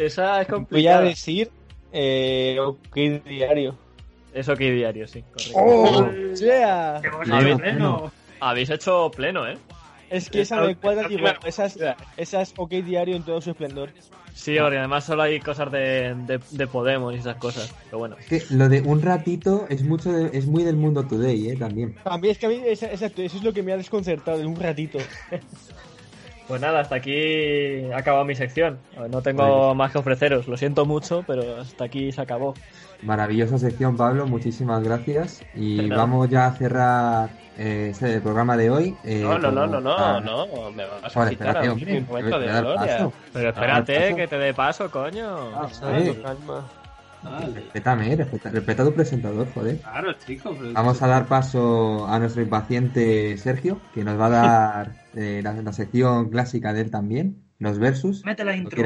Esa 0.05 0.41
es 0.41 0.47
Voy 0.47 0.53
a 0.55 0.57
complicada. 0.57 1.01
decir 1.01 1.51
eh, 1.91 2.57
OK 2.59 2.95
Diario. 3.25 3.77
Eso 4.33 4.55
que 4.55 4.71
diario, 4.71 5.07
sí. 5.07 5.23
correcto. 5.23 5.53
¡Oh! 5.59 6.09
¡Yeah! 6.35 6.97
A 6.97 7.01
ver, 7.41 7.51
no, 7.51 7.57
pleno. 7.57 8.11
Habéis 8.39 8.69
hecho 8.69 9.11
pleno, 9.13 9.45
¿eh? 9.47 9.57
Es 10.09 10.29
que 10.29 10.41
esa 10.41 10.61
me 10.61 10.75
cuadra, 10.75 11.07
primera- 11.07 11.39
esas, 11.45 11.77
esas 12.17 12.53
OK 12.57 12.71
Diario 12.71 13.15
en 13.15 13.23
todo 13.23 13.41
su 13.41 13.51
esplendor. 13.51 13.93
Sí, 14.33 14.55
porque 14.59 14.77
además 14.77 15.03
solo 15.03 15.23
hay 15.23 15.39
cosas 15.41 15.69
de, 15.71 16.15
de, 16.25 16.39
de 16.49 16.67
Podemos 16.67 17.13
y 17.13 17.17
esas 17.17 17.35
cosas. 17.35 17.69
Pero 17.85 17.97
bueno. 17.99 18.15
Es 18.19 18.25
que 18.47 18.55
lo 18.55 18.69
de 18.69 18.81
un 18.81 19.01
ratito 19.01 19.65
es 19.69 19.83
mucho 19.83 20.11
de- 20.11 20.35
es 20.37 20.47
muy 20.47 20.63
del 20.63 20.77
mundo 20.77 21.05
today, 21.05 21.49
eh, 21.49 21.57
también. 21.57 21.95
También 22.03 22.31
es 22.31 22.37
que 22.37 22.45
a 22.45 22.49
mí, 22.49 22.61
esa- 22.65 22.89
exacto, 22.91 23.21
eso 23.21 23.35
es 23.37 23.43
lo 23.43 23.51
que 23.53 23.61
me 23.63 23.73
ha 23.73 23.77
desconcertado 23.77 24.39
en 24.39 24.47
un 24.47 24.55
ratito. 24.59 24.97
Pues 26.51 26.59
nada, 26.61 26.81
hasta 26.81 26.95
aquí 26.95 27.89
ha 27.93 27.97
acabado 27.99 28.25
mi 28.25 28.35
sección. 28.35 28.77
No 29.09 29.21
tengo 29.21 29.67
Vale. 29.67 29.75
más 29.75 29.93
que 29.93 29.99
ofreceros. 29.99 30.49
Lo 30.49 30.57
siento 30.57 30.85
mucho, 30.85 31.23
pero 31.25 31.61
hasta 31.61 31.85
aquí 31.85 32.11
se 32.11 32.19
acabó. 32.19 32.53
Maravillosa 33.03 33.57
sección, 33.57 33.95
Pablo, 33.95 34.27
muchísimas 34.27 34.83
gracias. 34.83 35.41
Y 35.55 35.87
vamos 35.87 36.29
ya 36.29 36.47
a 36.47 36.51
cerrar 36.51 37.29
eh, 37.57 37.87
este 37.91 38.19
programa 38.19 38.57
de 38.57 38.69
hoy. 38.69 38.97
eh, 39.05 39.21
No, 39.23 39.39
no, 39.39 39.49
no, 39.49 39.61
como- 39.61 39.71
no, 39.75 39.79
no, 39.81 39.95
ah, 39.97 40.19
no, 40.21 40.71
me 40.71 40.83
vas 40.85 41.15
a 41.15 41.29
quitar 41.29 41.55
a 41.57 41.71
hombre, 41.71 41.99
un 41.99 42.05
momento 42.07 42.39
de 42.39 42.47
gloria. 42.47 42.75
paso. 42.75 43.13
Pero 43.31 43.49
espérate, 43.49 44.15
que 44.15 44.27
te 44.27 44.37
dé 44.37 44.53
paso, 44.53 44.91
coño. 44.91 45.27
Ah, 45.55 45.69
Calma, 45.79 45.99
eh, 45.99 46.21
calma. 46.21 46.67
respétame, 47.53 48.15
respeta, 48.17 48.49
respeta 48.49 48.83
a 48.83 48.85
tu 48.87 48.93
presentador, 48.93 49.47
joder. 49.53 49.77
Claro, 49.77 50.11
chico. 50.25 50.53
pero- 50.59 50.73
Vamos 50.73 51.01
a 51.01 51.07
dar 51.07 51.27
paso 51.27 52.05
a 52.09 52.19
nuestro 52.19 52.41
impaciente 52.41 53.37
Sergio, 53.37 53.79
que 53.93 54.03
nos 54.03 54.19
va 54.19 54.25
a 54.25 54.29
dar 54.83 55.00
eh, 55.15 55.41
la, 55.43 55.53
la 55.53 55.73
sección 55.73 56.29
clásica 56.29 56.73
de 56.73 56.81
él 56.81 56.91
también, 56.91 57.43
los 57.59 57.79
versus. 57.79 58.25
Mete 58.25 58.43
la 58.43 58.55
intro. 58.55 58.81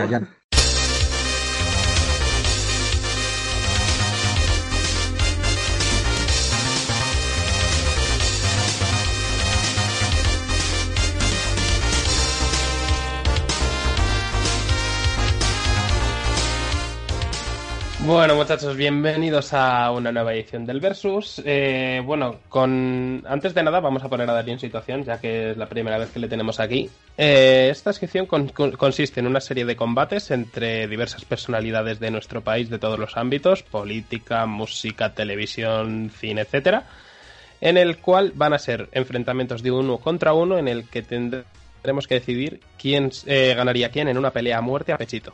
Bueno, 18.06 18.36
muchachos, 18.36 18.76
bienvenidos 18.78 19.52
a 19.54 19.90
una 19.92 20.12
nueva 20.12 20.34
edición 20.34 20.64
del 20.66 20.80
Versus. 20.80 21.42
Eh, 21.44 22.02
bueno, 22.06 22.36
con 22.50 23.24
antes 23.28 23.56
de 23.56 23.64
nada 23.64 23.80
vamos 23.80 24.04
a 24.04 24.10
poner 24.10 24.30
a 24.30 24.34
Darío 24.34 24.54
en 24.54 24.60
situación, 24.60 25.04
ya 25.04 25.20
que 25.20 25.52
es 25.52 25.58
la 25.58 25.66
primera 25.66 25.98
vez 25.98 26.12
que 26.12 26.20
le 26.20 26.28
tenemos 26.28 26.60
aquí. 26.60 26.88
Eh, 27.18 27.70
esta 27.72 27.94
sección 27.94 28.28
con- 28.28 28.50
con- 28.50 28.74
consiste 28.74 29.22
en 29.22 29.28
una 29.28 29.40
serie 29.42 29.66
de 29.66 29.76
combates 29.76 30.30
entre 30.30 30.88
diversas 30.88 31.26
personalidades 31.26 32.00
de 32.00 32.12
nuestro 32.12 32.42
país 32.42 32.70
de 32.70 32.78
todos 32.78 33.00
los 33.00 33.18
ámbitos, 33.18 33.64
política, 33.64 34.46
música, 34.46 35.14
televisión, 35.16 36.12
cine, 36.16 36.42
etcétera, 36.42 36.84
en 37.60 37.78
el 37.78 37.98
cual 37.98 38.34
van 38.36 38.54
a 38.54 38.60
ser 38.60 38.88
enfrentamientos 38.92 39.64
de 39.64 39.72
uno 39.72 39.98
contra 39.98 40.34
uno, 40.34 40.60
en 40.60 40.68
el 40.68 40.88
que 40.90 41.02
tendremos 41.02 42.08
que 42.08 42.16
decidir 42.16 42.60
quién 42.78 43.10
eh, 43.26 43.56
ganaría 43.56 43.90
quién 43.90 44.10
en 44.10 44.18
una 44.20 44.30
pelea 44.30 44.60
a 44.60 44.62
muerte 44.62 44.94
a 44.94 44.98
pechito. 44.98 45.34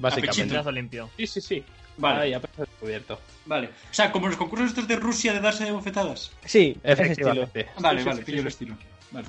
Básicamente. 0.00 0.54
Brazo 0.54 0.72
limpio. 0.72 1.10
Sí, 1.16 1.26
sí, 1.26 1.40
sí. 1.40 1.64
Vale. 1.96 2.20
Ahí, 2.22 2.32
a 2.32 2.40
descubierto. 2.40 3.20
Vale. 3.44 3.68
O 3.68 3.94
sea, 3.94 4.10
como 4.10 4.28
los 4.28 4.36
concursos 4.36 4.68
estos 4.68 4.88
de 4.88 4.96
Rusia 4.96 5.32
de 5.32 5.40
darse 5.40 5.64
de 5.64 5.72
bofetadas. 5.72 6.32
Sí, 6.44 6.76
ese 6.82 7.02
estilo. 7.02 7.30
Efectivamente. 7.30 7.66
Vale, 7.78 8.00
Sí, 8.00 8.06
vale, 8.06 8.18
sí, 8.18 8.24
pillo 8.24 8.38
sí, 8.38 8.40
el 8.40 8.46
estilo. 8.46 8.76
Vale. 9.10 9.28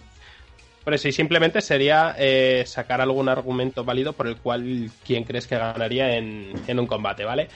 Por 0.83 0.93
eso, 0.95 1.07
y 1.07 1.11
simplemente 1.11 1.61
sería 1.61 2.15
eh, 2.17 2.63
sacar 2.65 3.01
algún 3.01 3.29
argumento 3.29 3.83
válido 3.83 4.13
por 4.13 4.27
el 4.27 4.37
cual 4.37 4.89
quién 5.05 5.25
crees 5.25 5.45
que 5.45 5.57
ganaría 5.57 6.17
en, 6.17 6.53
en 6.65 6.79
un 6.79 6.87
combate, 6.87 7.23
¿vale? 7.23 7.49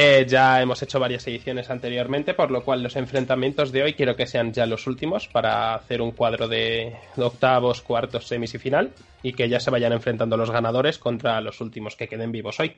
Eh, 0.00 0.26
ya 0.28 0.62
hemos 0.62 0.80
hecho 0.80 1.00
varias 1.00 1.26
ediciones 1.26 1.70
anteriormente, 1.70 2.32
por 2.32 2.52
lo 2.52 2.62
cual 2.62 2.84
los 2.84 2.94
enfrentamientos 2.94 3.72
de 3.72 3.82
hoy 3.82 3.94
quiero 3.94 4.14
que 4.14 4.28
sean 4.28 4.52
ya 4.52 4.64
los 4.64 4.86
últimos 4.86 5.26
para 5.26 5.74
hacer 5.74 6.00
un 6.00 6.12
cuadro 6.12 6.46
de 6.46 6.94
octavos, 7.16 7.80
cuartos, 7.80 8.28
semis 8.28 8.54
y 8.54 8.58
final, 8.58 8.92
y 9.24 9.32
que 9.32 9.48
ya 9.48 9.58
se 9.58 9.72
vayan 9.72 9.92
enfrentando 9.92 10.36
los 10.36 10.52
ganadores 10.52 11.00
contra 11.00 11.40
los 11.40 11.60
últimos 11.60 11.96
que 11.96 12.06
queden 12.06 12.30
vivos 12.30 12.60
hoy. 12.60 12.76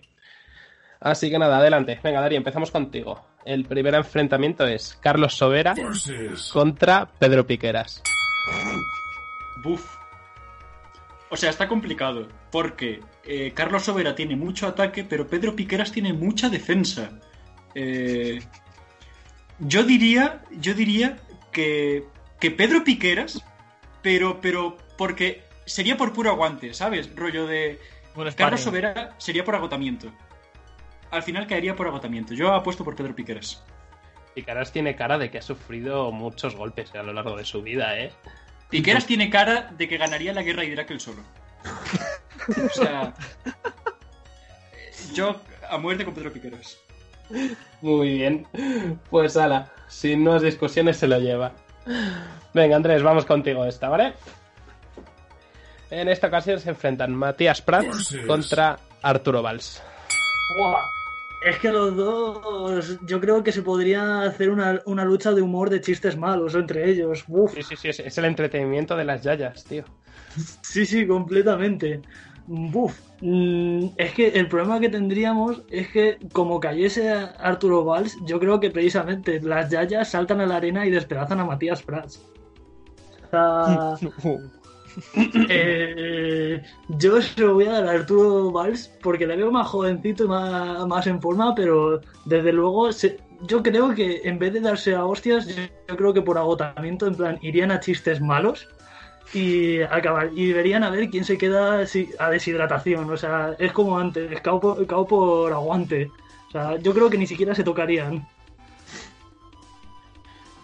Así 0.99 1.29
que 1.29 1.39
nada, 1.39 1.59
adelante. 1.59 2.01
Venga, 2.03 2.23
Darío, 2.23 2.39
empezamos 2.39 2.71
contigo. 2.71 3.23
El 3.45 3.67
primer 3.67 3.97
enfrentamiento 3.97 4.67
es 4.67 4.97
Carlos 4.99 5.35
Sobera 5.35 5.75
contra 6.55 7.07
Pedro 7.19 7.47
Piqueras. 7.47 8.03
Buf. 9.63 10.00
O 11.31 11.37
sea, 11.37 11.51
está 11.51 11.69
complicado. 11.69 12.29
Porque 12.51 13.01
eh, 13.25 13.53
Carlos 13.55 13.85
Sobera 13.85 14.15
tiene 14.15 14.37
mucho 14.37 14.67
ataque, 14.67 15.05
pero 15.05 15.27
Pedro 15.27 15.57
Piqueras 15.57 15.93
tiene 15.93 16.13
mucha 16.13 16.49
defensa. 16.49 17.11
Eh, 17.75 18.41
yo 19.61 19.85
diría. 19.85 20.43
Yo 20.51 20.75
diría 20.75 21.17
que. 21.53 22.05
Que 22.39 22.51
Pedro 22.51 22.85
Piqueras. 22.85 23.45
Pero. 24.03 24.41
pero. 24.41 24.77
porque 24.99 25.45
sería 25.65 25.97
por 25.97 26.13
puro 26.13 26.31
aguante, 26.31 26.75
¿sabes? 26.75 27.15
Rollo 27.15 27.47
de. 27.47 27.79
Carlos. 28.37 28.61
Sobera 28.61 29.15
sería 29.19 29.45
por 29.45 29.55
agotamiento. 29.55 30.11
Al 31.11 31.23
final 31.23 31.47
caería 31.47 31.77
por 31.77 31.87
agotamiento. 31.87 32.35
Yo 32.35 32.53
apuesto 32.53 32.85
por 32.85 32.97
Pedro 32.97 33.15
Piqueras. 33.15 33.63
Piqueras 34.35 34.73
tiene 34.73 34.95
cara 34.97 35.19
de 35.19 35.31
que 35.31 35.39
ha 35.39 35.43
sufrido 35.43 36.11
muchos 36.13 36.55
golpes 36.55 36.95
a 36.95 37.03
lo 37.03 37.13
largo 37.13 37.37
de 37.37 37.45
su 37.45 37.63
vida, 37.63 37.99
¿eh? 37.99 38.13
Piqueras 38.71 39.07
tiene 39.07 39.31
cara 39.31 39.71
de 39.77 39.89
que 39.89 39.97
ganaría 39.97 40.33
la 40.33 40.43
guerra 40.43 40.63
de 40.63 40.69
Irak 40.69 40.91
él 40.91 41.01
solo. 41.01 41.23
O 42.49 42.69
sea. 42.75 43.13
Yo 45.15 45.41
a 45.69 45.79
muerte 45.79 46.05
con 46.05 46.15
Pedro 46.15 46.33
Piqueras. 46.33 46.79
Muy 47.81 48.15
bien. 48.15 48.47
Pues 49.11 49.37
ala, 49.37 49.73
sin 49.89 50.25
nuevas 50.25 50.43
discusiones 50.43 50.97
se 50.97 51.09
lo 51.09 51.19
lleva. 51.19 51.53
Venga, 52.55 52.77
Andrés, 52.77 53.03
vamos 53.03 53.25
contigo 53.25 53.65
esta, 53.65 53.89
¿vale? 53.89 54.15
En 55.91 56.09
esta 56.09 56.29
ocasión 56.29 56.61
se 56.61 56.71
enfrentan 56.71 57.15
Matías 57.15 57.61
Prats 57.61 58.17
contra 58.27 58.79
Arturo 59.03 59.43
Valls. 59.43 59.83
Buah. 60.57 61.00
Es 61.43 61.59
que 61.59 61.73
los 61.73 61.97
dos, 61.97 62.99
yo 63.07 63.21
creo 63.21 63.43
que 63.43 63.53
se 63.53 63.63
podría 63.63 64.23
hacer 64.23 64.51
una, 64.51 64.81
una 64.85 65.05
lucha 65.05 65.33
de 65.33 65.41
humor 65.41 65.71
de 65.71 65.81
chistes 65.81 66.17
malos 66.17 66.55
entre 66.55 66.91
ellos. 66.91 67.25
Uf. 67.29 67.55
Sí, 67.55 67.63
sí, 67.63 67.77
sí, 67.77 67.89
es, 67.89 68.01
es 68.01 68.19
el 68.19 68.27
entretenimiento 68.27 68.95
de 68.97 69.05
las 69.05 69.23
yayas, 69.23 69.65
tío. 69.65 69.85
Sí, 70.63 70.85
sí, 70.85 71.07
completamente. 71.07 72.03
Buf. 72.47 72.99
Mm, 73.21 73.89
Es 73.97 74.13
que 74.13 74.29
el 74.29 74.49
problema 74.49 74.81
que 74.81 74.89
tendríamos 74.89 75.63
es 75.71 75.89
que 75.89 76.19
como 76.33 76.59
cayese 76.61 77.11
Arturo 77.11 77.85
Valls, 77.85 78.17
yo 78.27 78.39
creo 78.41 78.61
que 78.61 78.71
precisamente 78.71 79.41
las 79.41 79.71
yayas 79.71 80.11
saltan 80.11 80.41
a 80.41 80.47
la 80.47 80.57
arena 80.57 80.87
y 80.87 80.91
despedazan 80.91 81.41
a 81.41 81.45
Matías 81.45 81.83
Prats. 81.83 82.23
O 83.27 83.31
sea, 83.31 83.95
eh, 85.49 86.63
yo 86.89 87.21
se 87.23 87.41
lo 87.41 87.55
voy 87.55 87.67
a 87.67 87.73
dar 87.73 87.89
a 87.89 87.93
Arturo 87.93 88.51
Valls 88.51 88.91
porque 89.03 89.27
le 89.27 89.37
veo 89.37 89.51
más 89.51 89.69
jovencito 89.69 90.25
y 90.25 90.29
más, 90.29 90.87
más 90.87 91.07
en 91.07 91.21
forma, 91.21 91.55
pero 91.55 92.01
desde 92.25 92.53
luego 92.53 92.91
yo 93.47 93.63
creo 93.63 93.95
que 93.95 94.23
en 94.25 94.39
vez 94.39 94.53
de 94.53 94.61
darse 94.61 94.95
a 94.95 95.05
hostias, 95.05 95.47
yo, 95.89 95.97
creo 95.97 96.13
que 96.13 96.23
por 96.23 96.39
agotamiento, 96.39 97.07
en 97.07 97.15
plan, 97.15 97.39
irían 97.43 97.71
a 97.71 97.81
chistes 97.81 98.21
malos 98.21 98.69
y 99.33 99.81
acabar 99.83 100.31
y 100.35 100.53
verían 100.53 100.83
a 100.83 100.91
ver 100.91 101.09
quién 101.09 101.25
se 101.25 101.39
queda 101.39 101.85
a 102.19 102.31
deshidratación. 102.31 103.11
O 103.11 103.17
sea, 103.17 103.55
es 103.59 103.73
como 103.73 103.99
antes, 103.99 104.41
cao 104.41 104.87
cao 104.87 105.07
por 105.07 105.53
aguante. 105.53 106.11
O 106.49 106.51
sea, 106.51 106.77
yo 106.79 106.93
creo 106.93 107.09
que 107.09 107.19
ni 107.19 107.27
siquiera 107.27 107.55
se 107.55 107.65
tocarían. 107.65 108.27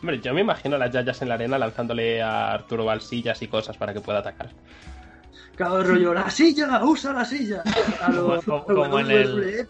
Hombre, 0.00 0.20
yo 0.20 0.34
me 0.34 0.42
imagino 0.42 0.76
a 0.76 0.78
las 0.78 0.92
yayas 0.92 1.20
en 1.22 1.28
la 1.28 1.34
arena 1.34 1.58
lanzándole 1.58 2.22
a 2.22 2.52
Arturo 2.52 2.84
Valls 2.84 3.04
sillas 3.04 3.40
y 3.42 3.48
cosas 3.48 3.76
para 3.76 3.92
que 3.94 4.00
pueda 4.00 4.18
atacar. 4.20 4.50
Claro, 5.56 5.82
rollo, 5.82 6.12
la 6.12 6.28
silla, 6.30 6.84
usa 6.84 7.12
la 7.14 7.24
silla. 7.24 7.62
A 8.02 8.10
lo- 8.10 8.40
Como- 8.42 8.98
en 8.98 9.08
los 9.08 9.10
el-. 9.10 9.68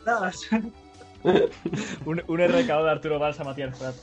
Un, 2.05 2.23
un 2.27 2.39
RKO 2.41 2.85
de 2.85 2.91
Arturo 2.91 3.19
Valls 3.19 3.39
a 3.41 3.45
Matías 3.45 3.77
Prat. 3.79 3.95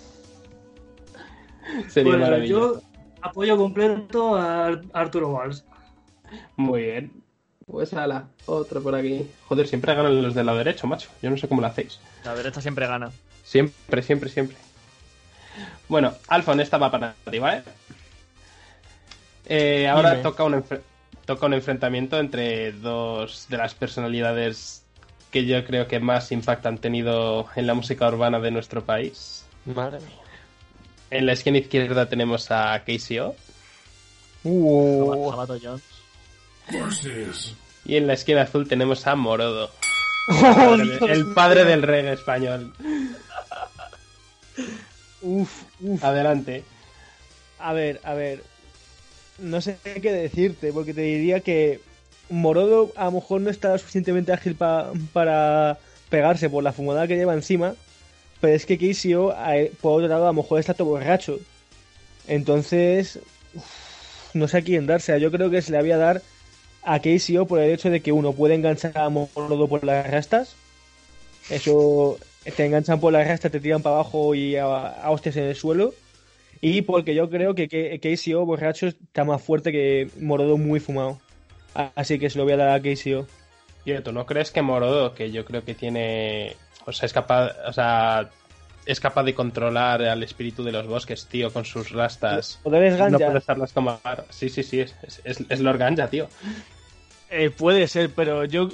Sería 1.89 2.17
maravilloso. 2.17 2.81
yo 2.81 2.81
apoyo 3.21 3.57
completo 3.57 4.35
a 4.35 4.67
Ar- 4.67 4.81
Arturo 4.93 5.31
Valls. 5.31 5.63
Muy 6.55 6.81
bien. 6.83 7.11
Pues 7.65 7.93
ala, 7.93 8.27
otro 8.45 8.81
por 8.83 8.93
aquí. 8.95 9.25
Joder, 9.47 9.67
siempre 9.67 9.95
ganan 9.95 10.21
los 10.21 10.33
del 10.33 10.45
lado 10.45 10.57
derecho, 10.57 10.85
macho. 10.85 11.09
Yo 11.21 11.29
no 11.29 11.37
sé 11.37 11.47
cómo 11.47 11.61
lo 11.61 11.67
hacéis. 11.67 11.99
La 12.25 12.35
derecha 12.35 12.59
siempre 12.61 12.87
gana. 12.87 13.09
Siempre, 13.43 14.01
siempre, 14.01 14.29
siempre. 14.29 14.57
Bueno, 15.87 16.13
Alfon, 16.27 16.59
esta 16.59 16.77
va 16.77 16.89
para 16.91 17.13
ti, 17.29 17.39
¿vale? 17.39 17.63
Eh, 19.45 19.87
ahora 19.87 20.11
Dime. 20.11 20.23
toca 20.23 20.43
un, 20.43 20.63
toca 21.25 21.45
un 21.45 21.53
enfrentamiento 21.53 22.19
entre 22.19 22.71
dos 22.71 23.47
de 23.49 23.57
las 23.57 23.73
personalidades 23.73 24.83
que 25.31 25.45
yo 25.45 25.63
creo 25.65 25.87
que 25.87 25.99
más 25.99 26.31
impacto 26.31 26.69
han 26.69 26.77
tenido 26.77 27.47
en 27.55 27.67
la 27.67 27.73
música 27.73 28.07
urbana 28.07 28.39
de 28.39 28.51
nuestro 28.51 28.83
país. 28.85 29.45
Madre 29.65 29.99
mía. 29.99 30.15
En 31.09 31.25
la 31.25 31.33
esquina 31.33 31.57
izquierda 31.57 32.07
tenemos 32.07 32.49
a 32.51 32.81
KCO 32.83 33.35
Uh, 34.45 35.29
Sabato 35.31 35.57
Jones. 35.61 35.81
y 37.85 37.95
en 37.95 38.07
la 38.07 38.13
esquina 38.13 38.41
azul 38.41 38.67
tenemos 38.67 39.07
a 39.07 39.15
Morodo, 39.15 39.71
el 41.07 41.33
padre 41.33 41.63
del 41.63 41.81
reggae 41.81 42.13
español. 42.13 42.73
Uf, 45.23 45.63
uf. 45.81 46.03
Adelante. 46.03 46.63
A 47.59 47.73
ver, 47.73 47.99
a 48.03 48.13
ver. 48.13 48.43
No 49.39 49.61
sé 49.61 49.77
qué 49.83 50.11
decirte, 50.11 50.71
porque 50.71 50.93
te 50.93 51.01
diría 51.01 51.39
que 51.39 51.79
Morodo 52.29 52.91
a 52.95 53.05
lo 53.05 53.11
mejor 53.13 53.41
no 53.41 53.49
está 53.49 53.77
suficientemente 53.77 54.31
ágil 54.31 54.55
pa- 54.55 54.91
para 55.11 55.77
pegarse 56.09 56.49
por 56.49 56.63
la 56.63 56.71
fumada 56.73 57.07
que 57.07 57.15
lleva 57.15 57.33
encima, 57.33 57.73
pero 58.41 58.53
es 58.55 58.65
que 58.65 58.77
KCO, 58.77 59.31
a- 59.31 59.53
por 59.81 59.93
otro 59.93 60.07
lado, 60.07 60.23
a 60.25 60.27
lo 60.27 60.33
mejor 60.33 60.59
está 60.59 60.73
todo 60.73 60.89
borracho. 60.89 61.39
Entonces, 62.27 63.19
uf, 63.55 63.63
no 64.35 64.47
sé 64.47 64.57
a 64.57 64.61
quién 64.61 64.85
darse. 64.87 65.19
Yo 65.19 65.31
creo 65.31 65.49
que 65.49 65.61
se 65.61 65.71
le 65.71 65.77
había 65.77 65.97
dar 65.97 66.21
a 66.83 66.99
KCO 66.99 67.45
por 67.47 67.59
el 67.59 67.71
hecho 67.71 67.89
de 67.89 68.01
que 68.01 68.11
uno 68.11 68.33
puede 68.33 68.55
enganchar 68.55 68.97
a 68.97 69.09
Morodo 69.09 69.67
por 69.67 69.83
las 69.83 70.09
rastas. 70.09 70.55
Eso 71.49 72.17
te 72.51 72.65
enganchan 72.65 72.99
por 72.99 73.13
las 73.13 73.27
rastas, 73.27 73.51
te 73.51 73.59
tiran 73.59 73.81
para 73.81 73.95
abajo 73.95 74.35
y 74.35 74.55
a, 74.55 74.65
a 74.65 75.11
hostias 75.11 75.35
en 75.37 75.45
el 75.45 75.55
suelo. 75.55 75.93
Y 76.61 76.81
porque 76.83 77.13
yo 77.13 77.29
creo 77.29 77.55
que, 77.55 77.67
que 77.67 77.99
KCO 77.99 78.45
borracho 78.45 78.87
está 78.87 79.23
más 79.25 79.41
fuerte 79.41 79.71
que 79.71 80.09
Morodo 80.19 80.57
muy 80.57 80.79
fumado. 80.79 81.19
Así 81.95 82.19
que 82.19 82.29
se 82.29 82.37
lo 82.37 82.45
voy 82.45 82.53
a 82.53 82.57
dar 82.57 82.69
a 82.69 82.79
KCO. 82.79 83.27
Tío, 83.83 84.01
¿tú 84.01 84.13
no 84.13 84.25
crees 84.25 84.51
que 84.51 84.61
Morodo, 84.61 85.13
que 85.13 85.31
yo 85.31 85.43
creo 85.43 85.65
que 85.65 85.73
tiene. 85.75 86.55
O 86.85 86.91
sea, 86.93 87.05
es 87.07 87.13
capaz. 87.13 87.51
O 87.67 87.73
sea. 87.73 88.29
Es 88.85 88.99
capaz 88.99 89.23
de 89.23 89.33
controlar 89.33 90.01
al 90.03 90.23
espíritu 90.23 90.61
de 90.61 90.73
los 90.73 90.85
bosques, 90.87 91.25
tío, 91.27 91.53
con 91.53 91.63
sus 91.63 91.91
rastas. 91.91 92.59
Poderes 92.63 92.93
No 92.99 93.05
ganja. 93.05 93.17
puede 93.25 93.37
usarlas 93.37 93.71
como. 93.71 93.99
Sí, 94.29 94.49
sí, 94.49 94.61
sí, 94.61 94.81
es, 94.81 94.93
es, 95.23 95.41
es, 95.47 95.59
Lord 95.61 95.77
Ganja, 95.77 96.09
tío. 96.09 96.27
Eh, 97.29 97.49
puede 97.49 97.87
ser, 97.87 98.09
pero 98.09 98.43
yo. 98.45 98.69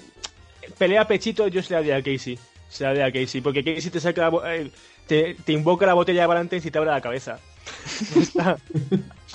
Pelea 0.78 1.08
pechito, 1.08 1.48
yo 1.48 1.62
se 1.62 1.74
la 1.74 1.80
daría 1.80 1.98
a 1.98 2.02
Casey. 2.04 2.38
Se 2.70 2.84
la 2.84 2.94
daría 2.94 3.06
a 3.08 3.12
Casey. 3.12 3.42
Porque 3.42 3.64
Casey 3.64 3.92
te 3.92 4.00
saca 4.00 4.30
la 4.30 4.56
eh, 4.56 4.72
te, 5.08 5.36
te 5.44 5.52
invoca 5.52 5.86
la 5.86 5.96
botella 5.96 6.22
de 6.22 6.28
Valentine 6.28 6.62
y 6.64 6.72
te 6.72 6.78
abre 6.78 6.92
la 6.92 7.02
cabeza. 7.02 7.40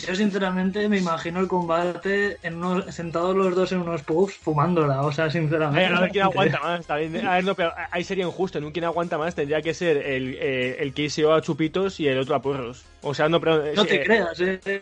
Yo 0.07 0.15
sinceramente 0.15 0.89
me 0.89 0.99
imagino 0.99 1.41
el 1.41 1.47
combate 1.49 2.39
en 2.43 2.57
unos, 2.57 2.93
sentados 2.95 3.35
los 3.37 3.55
dos 3.55 3.71
en 3.73 3.79
unos 3.81 4.03
pubs 4.03 4.35
fumándola, 4.35 5.03
o 5.03 5.13
sea, 5.13 5.31
sinceramente. 5.31 5.87
a 5.95 6.01
ver 6.01 6.11
quién 6.11 6.25
aguanta 6.33 6.61
más. 6.61 6.87
también. 6.87 7.27
A 7.27 7.35
ver, 7.37 7.45
no, 7.45 7.55
pero 7.55 7.73
ahí 7.91 8.03
sería 8.05 8.25
injusto. 8.25 8.59
En 8.59 8.65
un 8.65 8.73
quién 8.73 8.85
aguanta 8.85 9.17
más 9.19 9.35
tendría 9.35 9.63
que 9.63 9.73
ser 9.73 9.99
el, 9.99 10.35
eh, 10.41 10.77
el 10.81 10.93
KCO 10.93 11.33
a 11.33 11.41
chupitos 11.43 12.01
y 12.01 12.09
el 12.09 12.19
otro 12.19 12.35
a 12.35 12.43
porros. 12.43 12.85
O 13.03 13.15
sea, 13.15 13.29
no, 13.29 13.41
pero. 13.41 13.63
No 13.75 13.85
te 13.85 13.97
eh, 13.97 14.05
creas, 14.05 14.41
eh. 14.41 14.81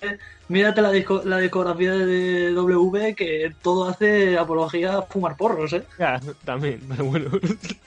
Mírate 0.48 0.82
la, 0.82 0.90
disco- 0.90 1.22
la 1.24 1.38
discografía 1.38 1.92
de 1.92 2.52
W 2.52 3.14
que 3.14 3.52
todo 3.62 3.88
hace 3.88 4.36
apología 4.38 4.98
a 4.98 5.02
fumar 5.02 5.36
porros, 5.36 5.72
¿eh? 5.74 5.82
Ya, 5.98 6.20
también, 6.44 6.80
pero 6.88 7.04
bueno. 7.04 7.30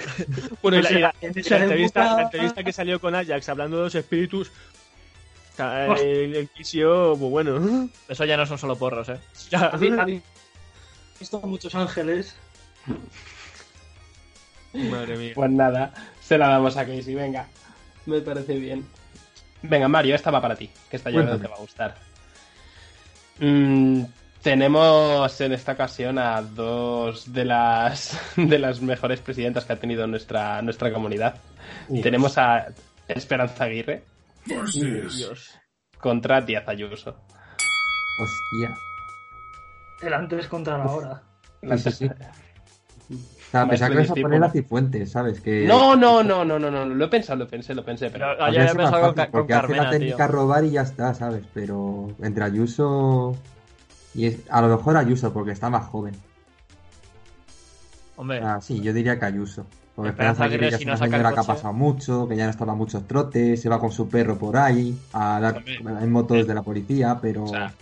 bueno, 0.61 0.77
y 0.77 0.81
la, 0.81 0.91
y 0.91 0.99
la- 0.99 1.15
En 1.21 1.31
y 1.35 1.39
esa 1.39 1.57
la 1.57 1.63
entrevista, 1.63 2.01
época- 2.01 2.15
la 2.17 2.21
entrevista 2.23 2.63
que 2.63 2.73
salió 2.73 2.99
con 3.01 3.15
Ajax 3.15 3.49
hablando 3.49 3.77
de 3.77 3.83
los 3.85 3.95
espíritus. 3.95 4.51
El, 5.99 6.35
el 6.35 6.49
KCO, 6.49 7.17
pues 7.17 7.31
bueno. 7.31 7.89
Eso 8.07 8.25
ya 8.25 8.37
no 8.37 8.45
son 8.45 8.57
solo 8.57 8.75
porros, 8.75 9.09
¿eh? 9.09 9.19
Ya. 9.49 9.67
¿Habéis 9.67 9.93
habéis 9.97 10.23
visto 11.19 11.39
muchos 11.41 11.73
ángeles? 11.75 12.35
Madre 14.73 15.17
mía. 15.17 15.31
Pues 15.35 15.51
nada, 15.51 15.93
se 16.21 16.37
la 16.37 16.49
damos 16.49 16.75
a 16.77 16.85
Casey, 16.85 17.15
venga. 17.15 17.47
Me 18.05 18.21
parece 18.21 18.57
bien. 18.57 18.85
Venga, 19.61 19.87
Mario, 19.87 20.15
esta 20.15 20.31
va 20.31 20.41
para 20.41 20.55
ti, 20.55 20.69
que 20.89 20.97
esta 20.97 21.09
yo 21.09 21.21
creo 21.21 21.37
que 21.37 21.43
te 21.43 21.47
va 21.47 21.55
a 21.55 21.59
gustar. 21.59 21.95
Mm, 23.39 24.03
tenemos 24.41 25.41
en 25.41 25.53
esta 25.53 25.71
ocasión 25.71 26.19
a 26.19 26.41
dos 26.41 27.33
de 27.33 27.45
las 27.45 28.19
de 28.35 28.59
las 28.59 28.81
mejores 28.81 29.19
presidentas 29.21 29.65
que 29.65 29.73
ha 29.73 29.79
tenido 29.79 30.05
nuestra, 30.07 30.61
nuestra 30.61 30.93
comunidad. 30.93 31.39
Tenemos 32.03 32.37
a 32.37 32.67
Esperanza 33.07 33.63
Aguirre 33.63 34.03
Dios. 34.45 35.59
contra 35.99 36.41
Díaz 36.41 36.67
Ayuso. 36.67 37.15
Hostia. 38.19 38.75
El 40.01 40.13
antes 40.13 40.47
contra 40.47 40.77
la 40.77 40.85
hora. 40.85 41.23
Sí, 41.61 41.77
sí, 41.79 41.91
sí. 41.91 42.05
O 42.09 43.51
sea, 43.51 43.67
pensaba 43.67 43.89
que 43.89 43.95
ibas 43.95 44.11
a 44.11 44.15
poner 44.15 44.39
¿no? 44.39 44.45
a 44.45 44.49
Cifuentes, 44.51 45.11
¿sabes? 45.11 45.39
Que... 45.39 45.65
No, 45.67 45.95
no, 45.95 46.21
no, 46.23 46.43
no, 46.43 46.59
no, 46.59 46.69
no, 46.71 46.85
lo 46.85 47.05
he 47.05 47.07
pensado, 47.07 47.39
lo 47.39 47.47
pensé, 47.47 47.73
lo 47.73 47.85
pensé, 47.85 48.09
pero... 48.09 48.41
Ayer 48.43 48.63
he 48.63 48.75
pensado 48.75 49.01
con, 49.01 49.15
fácil, 49.15 49.31
con 49.31 49.41
porque 49.41 49.53
hace 49.53 49.61
la 49.61 49.61
Carmena, 49.61 49.89
tío. 49.91 49.99
técnica 49.99 50.27
robar 50.27 50.63
y 50.65 50.71
ya 50.71 50.81
está, 50.81 51.13
¿sabes? 51.13 51.43
Pero 51.53 52.09
entre 52.21 52.43
Ayuso 52.43 53.35
y 54.13 54.25
es- 54.27 54.39
a 54.49 54.61
lo 54.61 54.75
mejor 54.75 54.97
Ayuso 54.97 55.31
porque 55.31 55.51
está 55.51 55.69
más 55.69 55.85
joven. 55.85 56.15
Hombre, 58.17 58.41
Ah, 58.43 58.59
sí, 58.61 58.81
yo 58.81 58.91
diría 58.93 59.17
que 59.19 59.25
Ayuso. 59.25 59.65
Porque 59.95 60.09
Esperanza 60.09 60.43
Aguirre 60.43 60.67
Aguirre, 60.67 60.71
ya 60.71 60.77
si 60.77 60.83
es 60.83 60.87
no 60.87 60.97
saca 60.97 61.15
el 61.15 61.33
que 61.33 61.39
ha 61.39 61.43
pasado 61.43 61.73
mucho, 61.73 62.27
que 62.27 62.35
ya 62.35 62.43
no 62.45 62.49
está 62.49 62.65
para 62.65 62.75
muchos 62.75 63.07
trotes, 63.07 63.61
se 63.61 63.69
va 63.69 63.79
con 63.79 63.91
su 63.91 64.09
perro 64.09 64.37
por 64.37 64.57
ahí 64.57 64.97
a 65.13 65.39
dar 65.39 65.63
en 65.65 66.11
motos 66.11 66.45
de 66.45 66.53
la 66.53 66.61
policía, 66.63 67.17
pero 67.21 67.43
O 67.43 67.47
sea, 67.47 67.73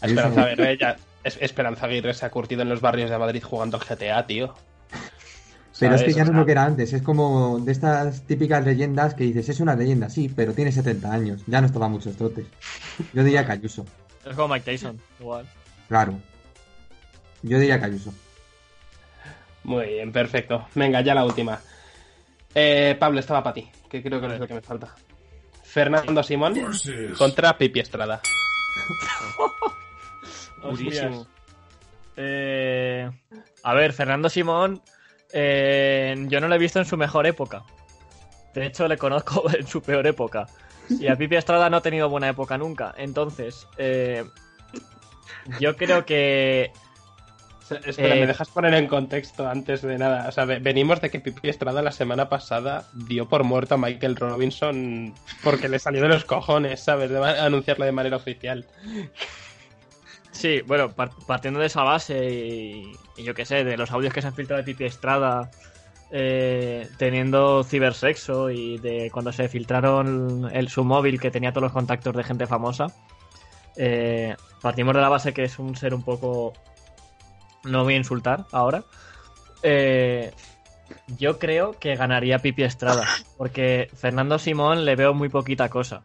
Esperanza. 0.00 0.42
Aguirre, 0.42 0.78
ya- 0.78 0.96
Es- 1.24 1.38
Esperanza 1.40 1.86
Aguirre 1.86 2.14
se 2.14 2.24
ha 2.24 2.30
curtido 2.30 2.62
en 2.62 2.68
los 2.68 2.80
barrios 2.80 3.10
de 3.10 3.18
Madrid 3.18 3.42
jugando 3.42 3.76
al 3.78 3.82
GTA, 3.84 4.24
tío. 4.28 4.54
Pero 5.78 5.96
es 5.96 6.04
que 6.04 6.12
ya 6.12 6.22
O 6.22 6.26
no 6.26 6.30
es 6.32 6.36
lo 6.38 6.46
que 6.46 6.52
era 6.52 6.64
antes, 6.64 6.92
es 6.92 7.02
como 7.02 7.58
de 7.58 7.72
estas 7.72 8.22
típicas 8.22 8.64
leyendas 8.64 9.14
que 9.14 9.24
dices, 9.24 9.48
es 9.48 9.58
una 9.60 9.74
leyenda, 9.74 10.08
sí, 10.08 10.32
pero 10.34 10.54
tiene 10.54 10.70
70 10.70 11.12
años, 11.12 11.42
ya 11.48 11.60
no 11.60 11.66
estaba 11.66 11.88
muchos 11.88 12.16
trotes. 12.16 12.46
Yo 13.12 13.24
diría 13.24 13.44
que 13.44 13.52
Ayuso, 13.52 13.84
es 14.24 14.34
como 14.36 14.54
Mike 14.54 14.70
Tyson, 14.70 14.98
igual. 15.20 15.44
claro. 15.88 16.14
Yo 17.42 17.58
diría 17.58 17.78
que 17.78 17.86
Ayuso. 17.86 18.14
Muy 19.66 19.86
bien, 19.86 20.12
perfecto. 20.12 20.68
Venga, 20.76 21.00
ya 21.00 21.12
la 21.12 21.24
última. 21.24 21.60
Eh, 22.54 22.96
Pablo, 23.00 23.18
estaba 23.18 23.42
para 23.42 23.54
ti, 23.54 23.68
que 23.90 24.00
creo 24.00 24.20
que 24.20 24.28
no 24.28 24.34
es 24.34 24.40
lo 24.40 24.46
que 24.46 24.54
me 24.54 24.60
falta. 24.60 24.94
Fernando 25.64 26.22
Simón 26.22 26.54
contra 27.18 27.58
Pipi 27.58 27.80
Estrada. 27.80 28.20
Durísimo. 30.62 31.26
Eh, 32.16 33.10
a 33.64 33.74
ver, 33.74 33.92
Fernando 33.92 34.28
Simón, 34.28 34.80
eh, 35.32 36.14
yo 36.28 36.40
no 36.40 36.46
lo 36.46 36.54
he 36.54 36.58
visto 36.58 36.78
en 36.78 36.84
su 36.84 36.96
mejor 36.96 37.26
época. 37.26 37.64
De 38.54 38.66
hecho, 38.66 38.86
le 38.86 38.96
conozco 38.96 39.50
en 39.58 39.66
su 39.66 39.82
peor 39.82 40.06
época. 40.06 40.46
Y 40.88 41.08
a 41.08 41.16
Pipi 41.16 41.34
Estrada 41.34 41.68
no 41.68 41.78
ha 41.78 41.82
tenido 41.82 42.08
buena 42.08 42.28
época 42.28 42.56
nunca. 42.56 42.94
Entonces, 42.96 43.66
eh, 43.78 44.24
yo 45.58 45.76
creo 45.76 46.06
que 46.06 46.70
Espera, 47.70 48.14
Eh, 48.14 48.20
¿me 48.20 48.26
dejas 48.26 48.48
poner 48.48 48.74
en 48.74 48.86
contexto 48.86 49.48
antes 49.48 49.82
de 49.82 49.98
nada? 49.98 50.28
O 50.28 50.32
sea, 50.32 50.44
ve- 50.44 50.58
venimos 50.60 51.00
de 51.00 51.10
que 51.10 51.20
Pipi 51.20 51.48
Estrada 51.48 51.82
la 51.82 51.92
semana 51.92 52.28
pasada 52.28 52.88
dio 52.92 53.28
por 53.28 53.42
muerto 53.44 53.74
a 53.74 53.78
Michael 53.78 54.16
Robinson 54.16 55.12
porque 55.42 55.68
le 55.68 55.78
salió 55.78 56.02
de 56.02 56.08
los 56.08 56.24
cojones, 56.24 56.80
¿sabes? 56.80 57.10
De 57.10 57.18
anunciarlo 57.18 57.84
de 57.84 57.92
manera 57.92 58.16
oficial. 58.16 58.64
Sí, 60.30 60.60
bueno, 60.66 60.92
par- 60.92 61.10
partiendo 61.26 61.58
de 61.60 61.66
esa 61.66 61.82
base 61.82 62.30
y, 62.30 62.92
y 63.16 63.24
yo 63.24 63.34
qué 63.34 63.44
sé, 63.44 63.64
de 63.64 63.76
los 63.76 63.90
audios 63.90 64.12
que 64.12 64.20
se 64.22 64.28
han 64.28 64.34
filtrado 64.34 64.58
de 64.62 64.64
Pipi 64.64 64.84
Estrada 64.84 65.50
eh, 66.10 66.88
teniendo 66.98 67.64
cibersexo 67.64 68.50
y 68.50 68.78
de 68.78 69.10
cuando 69.10 69.32
se 69.32 69.48
filtraron 69.48 70.48
el, 70.52 70.68
su 70.68 70.84
móvil 70.84 71.18
que 71.20 71.30
tenía 71.30 71.50
todos 71.52 71.62
los 71.64 71.72
contactos 71.72 72.14
de 72.14 72.22
gente 72.22 72.46
famosa, 72.46 72.92
eh, 73.76 74.36
partimos 74.62 74.94
de 74.94 75.00
la 75.00 75.08
base 75.08 75.32
que 75.34 75.44
es 75.44 75.58
un 75.58 75.74
ser 75.74 75.94
un 75.94 76.02
poco... 76.02 76.52
No 77.66 77.84
voy 77.84 77.94
a 77.94 77.98
insultar 77.98 78.46
ahora. 78.52 78.84
Eh, 79.62 80.32
yo 81.18 81.38
creo 81.38 81.72
que 81.78 81.96
ganaría 81.96 82.38
Pipi 82.38 82.62
Estrada, 82.62 83.04
porque 83.36 83.90
Fernando 83.94 84.38
Simón 84.38 84.84
le 84.84 84.96
veo 84.96 85.14
muy 85.14 85.28
poquita 85.28 85.68
cosa. 85.68 86.02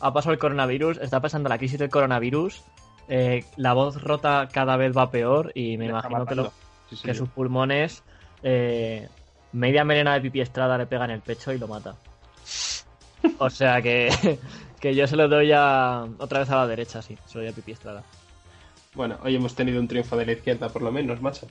Ha 0.00 0.12
pasado 0.12 0.32
el 0.32 0.38
coronavirus, 0.38 0.98
está 0.98 1.20
pasando 1.20 1.48
la 1.48 1.58
crisis 1.58 1.78
del 1.78 1.90
coronavirus, 1.90 2.62
eh, 3.08 3.44
la 3.56 3.72
voz 3.74 4.02
rota 4.02 4.48
cada 4.52 4.76
vez 4.76 4.96
va 4.96 5.10
peor 5.10 5.52
y 5.54 5.76
me 5.78 5.86
imagino 5.86 6.26
que, 6.26 6.34
lo- 6.34 6.42
matando. 6.44 6.64
Sí, 6.90 6.96
sí, 6.96 7.02
que 7.04 7.12
sí. 7.12 7.18
sus 7.18 7.28
pulmones, 7.30 8.02
eh, 8.42 9.08
media 9.52 9.84
melena 9.84 10.14
de 10.14 10.20
pipi 10.20 10.40
estrada 10.40 10.76
le 10.76 10.86
pega 10.86 11.04
en 11.04 11.12
el 11.12 11.20
pecho 11.20 11.52
y 11.52 11.58
lo 11.58 11.68
mata. 11.68 11.94
O 13.38 13.48
sea 13.48 13.80
que, 13.80 14.10
que 14.80 14.94
yo 14.94 15.06
se 15.06 15.16
lo 15.16 15.28
doy 15.28 15.52
a, 15.54 16.04
otra 16.18 16.40
vez 16.40 16.50
a 16.50 16.56
la 16.56 16.66
derecha, 16.66 17.00
sí, 17.00 17.16
se 17.26 17.38
lo 17.38 17.44
doy 17.44 17.52
a 17.52 17.54
pipi 17.54 17.72
estrada. 17.72 18.02
Bueno, 18.94 19.16
hoy 19.22 19.36
hemos 19.36 19.54
tenido 19.54 19.80
un 19.80 19.88
triunfo 19.88 20.16
de 20.16 20.26
la 20.26 20.32
izquierda, 20.32 20.68
por 20.68 20.82
lo 20.82 20.92
menos, 20.92 21.20
macho. 21.20 21.46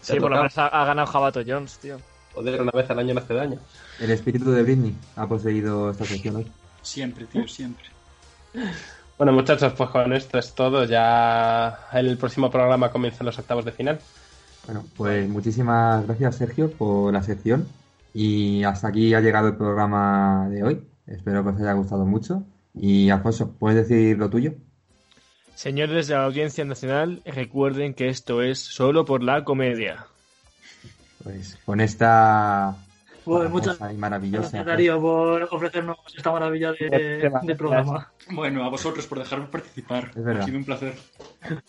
Sí, 0.00 0.18
por 0.18 0.30
lo 0.30 0.36
menos 0.36 0.56
ha, 0.58 0.68
ha 0.68 0.84
ganado 0.84 1.06
Jabato 1.06 1.40
Jones, 1.46 1.78
tío. 1.78 1.98
Joder, 2.34 2.62
una 2.62 2.70
vez 2.70 2.90
al 2.90 2.98
año 2.98 3.14
no 3.14 3.20
hace 3.20 3.34
daño. 3.34 3.58
El 4.00 4.10
espíritu 4.10 4.50
de 4.52 4.62
Britney 4.62 4.94
ha 5.16 5.26
poseído 5.26 5.90
esta 5.90 6.04
sección 6.04 6.36
hoy. 6.36 6.46
Siempre, 6.82 7.26
tío, 7.26 7.46
siempre. 7.48 7.84
Bueno, 9.18 9.32
muchachos, 9.32 9.72
pues 9.76 9.90
con 9.90 10.12
esto 10.12 10.38
es 10.38 10.54
todo. 10.54 10.84
Ya 10.84 11.88
en 11.92 12.06
el 12.06 12.16
próximo 12.16 12.50
programa 12.50 12.90
comienzan 12.90 13.26
los 13.26 13.38
octavos 13.38 13.64
de 13.64 13.72
final. 13.72 13.98
Bueno, 14.66 14.84
pues 14.96 15.28
muchísimas 15.28 16.06
gracias 16.06 16.36
Sergio 16.36 16.70
por 16.70 17.12
la 17.12 17.22
sección 17.22 17.66
y 18.14 18.62
hasta 18.64 18.88
aquí 18.88 19.14
ha 19.14 19.20
llegado 19.20 19.48
el 19.48 19.56
programa 19.56 20.46
de 20.50 20.62
hoy. 20.62 20.86
Espero 21.06 21.42
que 21.42 21.50
os 21.50 21.60
haya 21.60 21.72
gustado 21.72 22.04
mucho. 22.04 22.44
Y 22.74 23.10
Alfonso, 23.10 23.50
¿puedes 23.58 23.88
decir 23.88 24.18
lo 24.18 24.30
tuyo? 24.30 24.52
Señores 25.62 26.06
de 26.06 26.14
la 26.14 26.22
Audiencia 26.24 26.64
Nacional, 26.64 27.20
recuerden 27.26 27.92
que 27.92 28.06
esto 28.08 28.42
es 28.42 28.60
solo 28.60 29.04
por 29.04 29.24
la 29.24 29.42
comedia. 29.42 30.06
Pues 31.24 31.58
con 31.66 31.80
esta 31.80 32.76
Pues 33.24 33.50
muchas 33.50 33.76
y 33.92 33.96
maravillosa. 33.96 34.42
gracias, 34.42 34.66
Darío, 34.66 35.00
por 35.00 35.48
ofrecernos 35.50 35.96
esta 36.16 36.30
maravilla 36.30 36.70
de, 36.78 37.28
de 37.42 37.54
programa. 37.56 38.08
Bueno, 38.30 38.62
a 38.64 38.68
vosotros 38.68 39.04
por 39.08 39.18
dejarme 39.18 39.46
participar. 39.46 40.12
Es 40.14 40.22
verdad. 40.22 40.42
Ha 40.42 40.46
sido 40.46 40.58
un 40.58 40.64
placer. 40.64 40.94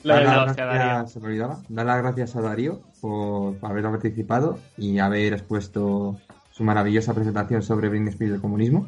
Dar 0.04 0.20
Venga, 0.20 0.46
las 0.46 0.56
gracias- 0.56 0.68
Darío. 0.68 1.08
se 1.08 1.20
me 1.20 1.26
olvidaba. 1.26 1.60
Dar 1.68 1.86
las 1.88 2.02
gracias 2.04 2.36
a 2.36 2.42
Darío 2.42 2.82
por 3.02 3.56
haber 3.64 3.84
participado 3.86 4.60
y 4.78 5.00
haber 5.00 5.34
expuesto 5.34 6.16
su 6.52 6.64
maravillosa 6.64 7.16
presentación 7.16 7.64
sobre 7.64 7.90
Britney 7.90 8.10
Spears 8.10 8.34
y 8.34 8.36
el 8.36 8.42
comunismo. 8.42 8.88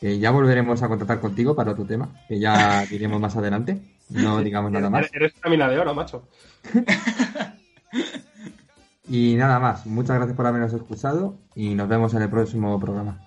Que 0.00 0.18
ya 0.18 0.30
volveremos 0.30 0.82
a 0.82 0.88
contactar 0.88 1.20
contigo 1.20 1.54
para 1.54 1.72
otro 1.72 1.84
tema, 1.84 2.08
que 2.28 2.38
ya 2.40 2.84
diremos 2.90 3.20
más 3.20 3.36
adelante. 3.36 3.80
No 4.08 4.40
digamos 4.42 4.72
nada 4.72 4.88
más. 4.90 5.02
Eres- 5.02 5.12
Eres 5.14 5.34
una 5.42 5.50
mina 5.50 5.68
de 5.68 5.78
oro, 5.78 5.94
macho. 5.94 6.26
Y 9.08 9.34
nada 9.34 9.58
más. 9.58 9.86
Muchas 9.86 10.16
gracias 10.16 10.36
por 10.36 10.46
habernos 10.46 10.72
escuchado 10.72 11.34
y 11.56 11.74
nos 11.74 11.88
vemos 11.88 12.14
en 12.14 12.22
el 12.22 12.30
próximo 12.30 12.78
programa. 12.78 13.20